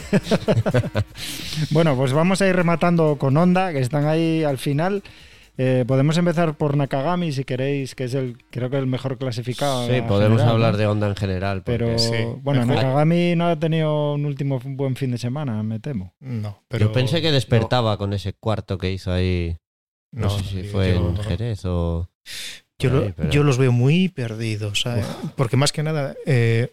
[1.71, 5.03] bueno, pues vamos a ir rematando con Honda, que están ahí al final.
[5.57, 9.87] Eh, podemos empezar por Nakagami, si queréis, que es el, creo que el mejor clasificado.
[9.87, 10.79] Sí, podemos general, hablar ¿no?
[10.79, 11.63] de Honda en general.
[11.65, 12.11] Pero sí,
[12.43, 12.83] bueno, mejor.
[12.83, 16.13] Nakagami no ha tenido un último buen fin de semana, me temo.
[16.21, 16.87] no, pero.
[16.87, 19.57] Yo pensé que despertaba con ese cuarto que hizo ahí.
[20.13, 22.09] No, sé si fue yo- en Jerez o.
[22.79, 25.07] Yo, por lo- ahí, pero- yo los veo muy perdidos, ¿sabes?
[25.37, 26.73] Porque más que nada eh,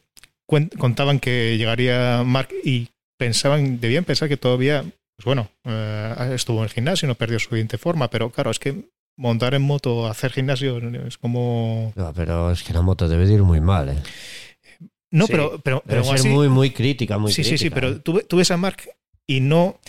[0.79, 4.83] contaban que llegaría Mark y pensaban, debían pensar que todavía,
[5.21, 8.59] pues bueno, eh, estuvo en el gimnasio, no perdió su siguiente forma, pero claro, es
[8.59, 10.77] que montar en moto, hacer gimnasio
[11.07, 11.93] es como...
[11.95, 13.97] No, pero es que la moto debe de ir muy mal, ¿eh?
[15.11, 17.57] No, Sí, pero, pero, pero ser así- muy, muy crítica, muy sí, crítica.
[17.57, 17.99] sí, sí, pero ¿eh?
[17.99, 18.83] tú, tú ves a Mark
[19.27, 19.79] y no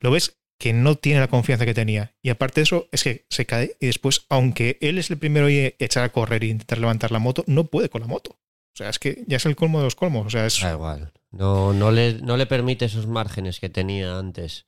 [0.00, 2.14] lo ves que no tiene la confianza que tenía.
[2.22, 5.48] Y aparte de eso, es que se cae y después, aunque él es el primero
[5.48, 8.30] en echar a correr e intentar levantar la moto, no puede con la moto.
[8.30, 10.26] O sea, es que ya es el colmo de los colmos.
[10.26, 10.60] O sea, es.
[10.60, 11.12] Da igual.
[11.32, 14.66] No, no, le, no le permite esos márgenes que tenía antes.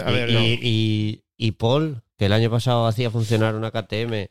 [0.00, 1.22] A ver, y, no.
[1.38, 4.28] y, Paul, que el año pasado hacía funcionar una KTM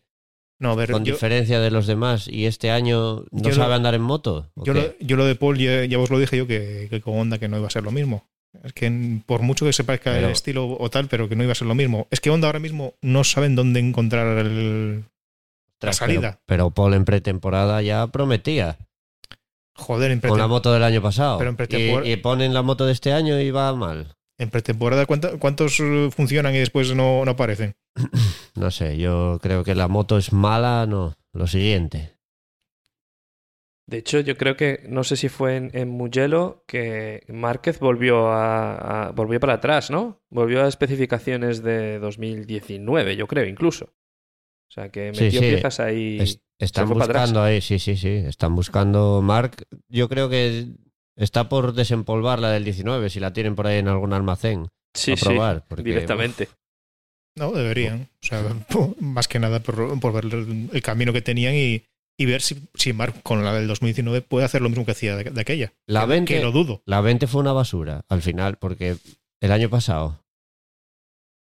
[0.60, 3.95] No, ver, con yo, diferencia de los demás y este año no lo- sabe andar
[3.95, 4.51] en moto.
[4.55, 7.01] ¿o yo lo, yo lo de Paul ya, ya os lo dije yo que, que
[7.01, 8.27] con Honda que no iba a ser lo mismo.
[8.64, 11.53] Es que por mucho que se parezca el estilo o tal, pero que no iba
[11.53, 12.07] a ser lo mismo.
[12.11, 15.05] Es que Honda ahora mismo no saben dónde encontrar el,
[15.81, 16.22] la salida.
[16.22, 18.77] Pero, pero Paul en pretemporada ya prometía
[19.76, 21.39] Joder, en, con la moto del año pasado.
[21.39, 24.15] Pero en y, y ponen la moto de este año y va mal.
[24.38, 27.76] En pretemporada ¿cuánta- ¿cuántos eh, funcionan y después no, no aparecen?
[28.55, 31.15] No sé, yo creo que la moto es mala, no.
[31.34, 32.18] Lo siguiente.
[33.88, 38.27] De hecho, yo creo que, no sé si fue en, en Mugello, que Márquez volvió,
[38.31, 40.22] a, a- volvió para atrás, ¿no?
[40.30, 43.85] Volvió a especificaciones de 2019, yo creo, incluso.
[43.85, 45.47] O sea, que metió sí.
[45.49, 46.19] piezas ahí.
[46.22, 47.07] Es- están atrás.
[47.07, 48.10] buscando ahí, sí, sí, sí.
[48.10, 49.22] Están buscando.
[49.22, 50.68] Mark, yo creo que
[51.15, 54.68] está por desempolvar la del 19, si la tienen por ahí en algún almacén.
[54.94, 56.49] sí, a sí, probar, porque, directamente.
[57.35, 58.10] No, deberían.
[58.22, 58.44] O sea,
[58.99, 61.84] más que nada por, por ver el, camino que tenían y,
[62.18, 65.15] y ver si, si Mark con la del 2019 puede hacer lo mismo que hacía
[65.15, 65.73] de, de aquella.
[65.88, 66.84] La que, 20, que lo dudo.
[66.85, 68.98] la 20 fue una basura al final, porque
[69.41, 70.19] el año pasado,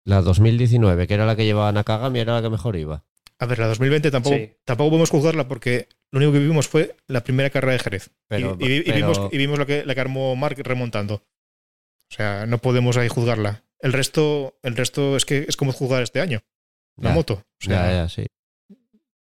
[0.05, 3.03] la 2019, que era la que llevaba Nakagami, era la que mejor iba.
[3.39, 4.51] A ver, la 2020 tampoco, Sí.
[4.65, 8.11] tampoco podemos juzgarla porque lo único que vimos fue la primera carrera de Jerez.
[8.29, 11.15] Pero, y, y- y pero- vimos, y vimos lo que, la que armó Mark remontando.
[11.15, 13.63] O sea, no podemos ahí juzgarla.
[13.79, 16.41] El resto, el resto es que es como juzgar este año.
[16.97, 17.33] La ya, moto.
[17.33, 18.27] O sea, ya, ya, sí.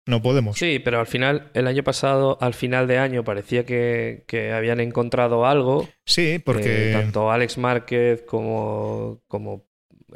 [0.05, 0.57] no podemos.
[0.57, 4.79] Sí, pero al final, el año pasado, al final de año, parecía que, que habían
[4.79, 5.89] encontrado algo.
[6.05, 6.91] Sí, porque.
[6.91, 9.66] Eh, tanto Alex Márquez como, como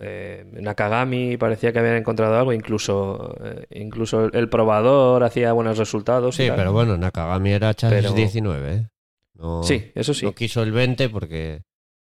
[0.01, 6.35] eh, Nakagami parecía que habían encontrado algo, incluso, eh, incluso el, probador hacía buenos resultados.
[6.39, 6.57] y Sí, tal.
[6.57, 8.87] pero bueno, Nakagami era chasis Pero- 19, ¿eh?
[9.35, 10.25] No, Sí, eso sí.
[10.25, 11.61] no quiso el 20 porque...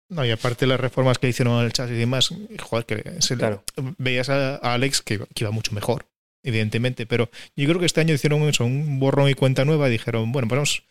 [0.09, 2.29] No, y aparte las reformas que hicieron al chasis y demás,
[2.61, 3.63] joder, que se le- Claro.
[3.97, 6.05] veías a, Alex que, iba- que iba mucho mejor,
[6.43, 7.05] evidentemente.
[7.05, 10.31] Pero yo creo que este año hicieron eso, un borrón y cuenta nueva y dijeron,
[10.31, 10.83] bueno, pues vamos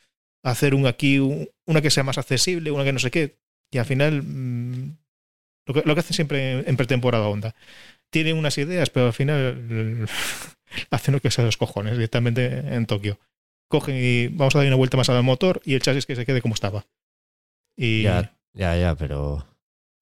[0.43, 3.37] a hacer un aquí, un- una que sea más accesible, una que no sé qué.
[3.71, 4.97] Y al final, mm,
[5.67, 7.55] lo, que, lo que hacen siempre en, en pretemporada Honda.
[8.11, 10.07] Tienen unas ideas, pero al final
[10.91, 12.45] hacen lo que sea los cojones directamente
[12.75, 13.19] en Tokio.
[13.69, 16.27] Cogen y vamos a dar una vuelta más al motor y el chasis que se
[16.27, 16.85] quede como estaba.
[17.77, 19.47] Y Ya, ya, ya, pero...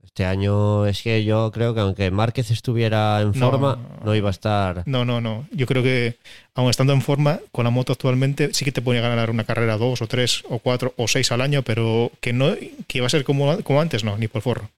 [0.03, 3.51] Este año es que yo creo que aunque Márquez estuviera en No.
[3.51, 4.82] forma, no iba a estar...
[4.87, 5.47] No, no, no.
[5.53, 6.16] Yo creo que,
[6.55, 9.77] aun estando en forma, con la moto actualmente, sí que te podía ganar una carrera
[9.77, 12.57] dos o tres o cuatro o seis al año, pero que no
[12.89, 14.70] que iba a ser como, como antes, no, ni por forro.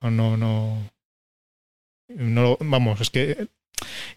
[0.00, 0.90] No, no, no.
[2.60, 3.48] vamos, es que.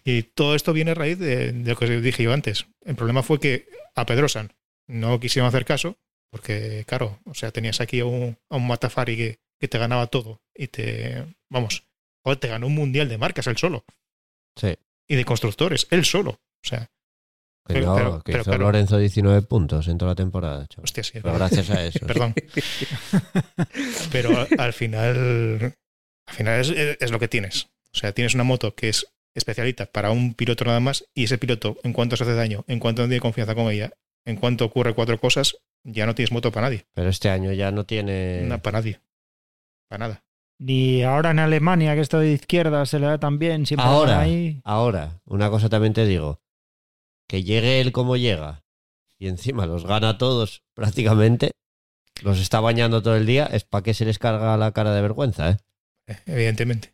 [0.04, 2.66] Y todo esto viene a raíz de, de lo que os dije yo antes.
[2.84, 4.52] El problema fue que a Pedrosan
[4.88, 5.96] no quisieron hacer caso,
[6.30, 10.06] porque, claro, o sea, tenías aquí a un, a un Matafari que, que te ganaba
[10.08, 11.24] todo y te.
[11.50, 11.84] Vamos,
[12.40, 13.84] te ganó un mundial de marcas él solo
[14.56, 14.76] Sí.
[15.08, 16.40] y de constructores, él solo.
[16.64, 16.90] O sea,
[17.66, 18.64] Que Pero- no, pero- que pero hizo claro.
[18.64, 20.66] Lorenzo 19 puntos en toda la temporada.
[20.66, 20.84] chaval.
[20.84, 21.12] hostia, sí.
[21.22, 22.00] Pero gracias a eso.
[22.06, 22.34] Perdón.
[24.10, 25.74] Pero al, al final,
[26.26, 26.70] al final es,
[27.00, 27.64] es lo que tienes.
[27.94, 31.38] O sea, tienes una moto que es especialita para un piloto nada más y ese
[31.38, 33.92] piloto, en cuanto se hace daño, en cuanto no tiene confianza con ella,
[34.24, 36.86] en cuanto ocurre cuatro cosas, ya no tienes moto para nadie.
[36.94, 38.42] Pero este año ya no tiene...
[38.42, 39.00] Na- para nadie.
[39.88, 40.24] Para nada.
[40.58, 44.20] Ni ahora en Alemania, que esto de izquierda se le da tan bien, siempre Ahora.
[44.20, 44.60] ahí.
[44.64, 46.40] Ahora, una cosa también te digo.
[47.32, 48.62] Que llegue él como llega
[49.18, 51.52] y encima los gana a todos prácticamente,
[52.22, 55.00] los está bañando todo el día, es para que se les carga la cara de
[55.00, 55.56] vergüenza, ¿eh?
[56.26, 56.92] Evidentemente.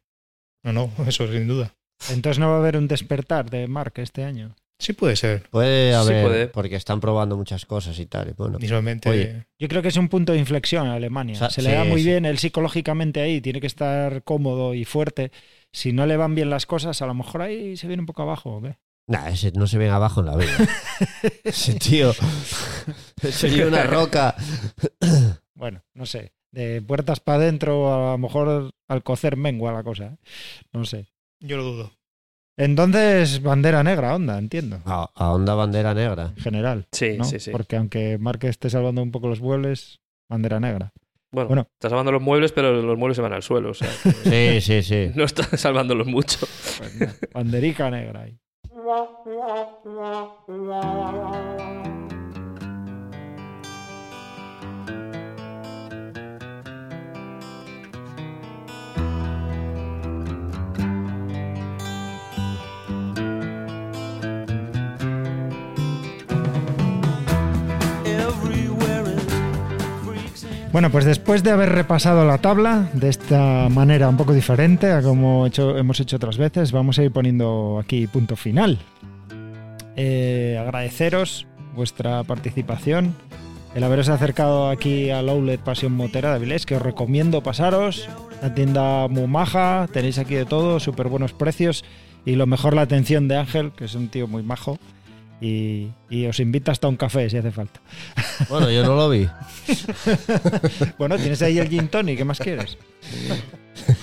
[0.63, 1.75] No, no, eso sin duda.
[2.11, 4.55] Entonces no va a haber un despertar de Mark este año.
[4.79, 5.43] Sí puede ser.
[5.51, 6.47] Puede Sí haber, puede.
[6.47, 8.29] porque están probando muchas cosas y tal.
[8.29, 9.11] y bueno, Visualmente.
[9.11, 9.47] Oye.
[9.59, 11.35] Yo creo que es un punto de inflexión en Alemania.
[11.35, 12.11] O sea, se le sí, da muy sí.
[12.11, 15.33] bien, él psicológicamente ahí tiene que estar cómodo y fuerte.
[15.73, 18.23] Si no le van bien las cosas, a lo mejor ahí se viene un poco
[18.23, 18.59] abajo.
[18.59, 18.77] ¿o qué?
[19.09, 20.53] Nah, ese no se ven abajo en la vida.
[21.45, 22.13] ese tío
[23.31, 24.35] sería una roca.
[25.55, 26.33] Bueno, no sé.
[26.51, 30.05] De puertas para adentro, a lo mejor al cocer mengua la cosa.
[30.05, 30.17] ¿eh?
[30.73, 31.09] No sé.
[31.41, 31.93] Yo lo dudo.
[32.57, 34.81] Entonces, bandera negra, onda, entiendo.
[34.85, 36.33] A, a onda bandera negra.
[36.37, 36.87] En general.
[36.91, 37.25] Sí, ¿no?
[37.25, 37.51] sí, sí.
[37.51, 40.93] Porque aunque Marque esté salvando un poco los muebles, bandera negra.
[41.31, 41.69] Bueno, Bueno.
[41.75, 43.71] está salvando los muebles, pero los muebles se van al suelo.
[43.71, 43.91] O sea,
[44.25, 45.11] Sí, sí, sí.
[45.15, 46.39] no está salvándolos mucho.
[46.79, 48.39] Pues nada, banderica negra ahí.
[48.89, 51.88] la la la la la
[70.71, 75.03] Bueno, pues después de haber repasado la tabla de esta manera un poco diferente a
[75.03, 78.79] como hemos hecho otras veces, vamos a ir poniendo aquí punto final.
[79.97, 83.15] Eh, agradeceros vuestra participación,
[83.75, 88.09] el haberos acercado aquí al Outlet Pasión Motera de Avilés, que os recomiendo pasaros.
[88.43, 91.85] La tienda muy maja, tenéis aquí de todo, súper buenos precios
[92.25, 94.79] y lo mejor la atención de Ángel, que es un tío muy majo.
[95.41, 97.81] Y, y os invita hasta un café si hace falta.
[98.49, 99.29] Bueno, yo no lo vi.
[100.99, 102.79] Bueno, tienes ahí el gin tonic, ¿qué más quieres?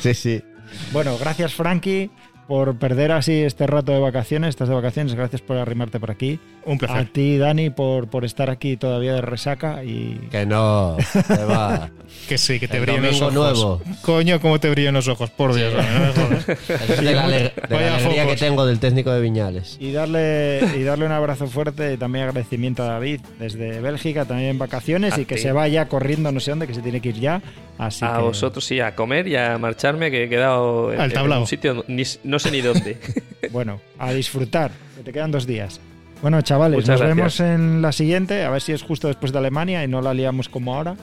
[0.02, 0.44] Sí, sí.
[0.92, 2.10] Bueno, gracias Frankie
[2.48, 6.40] por perder así este rato de vacaciones, estás de vacaciones, gracias por arrimarte por aquí.
[6.66, 7.10] Un A placer.
[7.12, 10.20] ti, Dani, por, por estar aquí todavía de resaca y...
[10.32, 10.98] Que no.
[11.28, 11.90] Que va.
[12.30, 13.34] Que sí, que te brillan los ojos.
[13.34, 13.82] nuevo.
[14.02, 15.74] Coño, cómo te brillan los ojos, por Dios.
[15.74, 16.50] no me jodas.
[16.90, 19.78] Es de la, de la Vaya alegría que tengo del técnico de Viñales.
[19.80, 24.52] Y darle, y darle un abrazo fuerte y también agradecimiento a David desde Bélgica, también
[24.52, 25.42] en vacaciones A y que ti.
[25.42, 27.42] se vaya corriendo no sé dónde, que se tiene que ir ya.
[27.78, 31.10] Así a que, vosotros sí, a comer y a marcharme, que he quedado en, Al
[31.10, 31.42] en tablao.
[31.42, 32.98] un sitio ni- no sé ni dónde.
[33.52, 35.80] Bueno, a disfrutar, que te quedan dos días.
[36.22, 37.16] Bueno, chavales, Muchas nos gracias.
[37.18, 40.14] vemos en la siguiente, a ver si es justo después de Alemania y no la
[40.14, 40.96] liamos como ahora.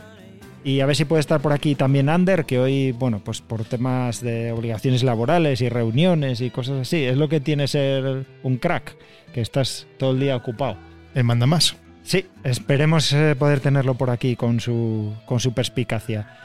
[0.64, 3.64] Y a ver si puede estar por aquí también Ander, que hoy, bueno, pues por
[3.64, 8.56] temas de obligaciones laborales y reuniones y cosas así, es lo que tiene ser un
[8.58, 8.96] crack,
[9.34, 10.76] que estás todo el día ocupado.
[11.14, 11.76] Él manda más.
[12.04, 16.38] Sí, esperemos eh, poder tenerlo por aquí con su, con su perspicacia.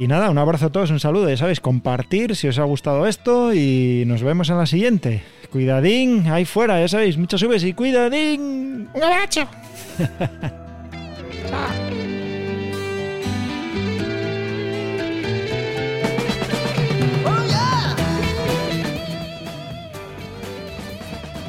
[0.00, 3.06] Y nada, un abrazo a todos, un saludo, ya sabéis, compartir si os ha gustado
[3.06, 5.22] esto y nos vemos en la siguiente.
[5.52, 8.88] Cuidadín, ahí fuera, ya sabéis, muchas subes y cuidadín.
[8.94, 9.46] Un abrazo.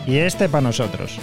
[0.07, 1.19] Y este para nosotros.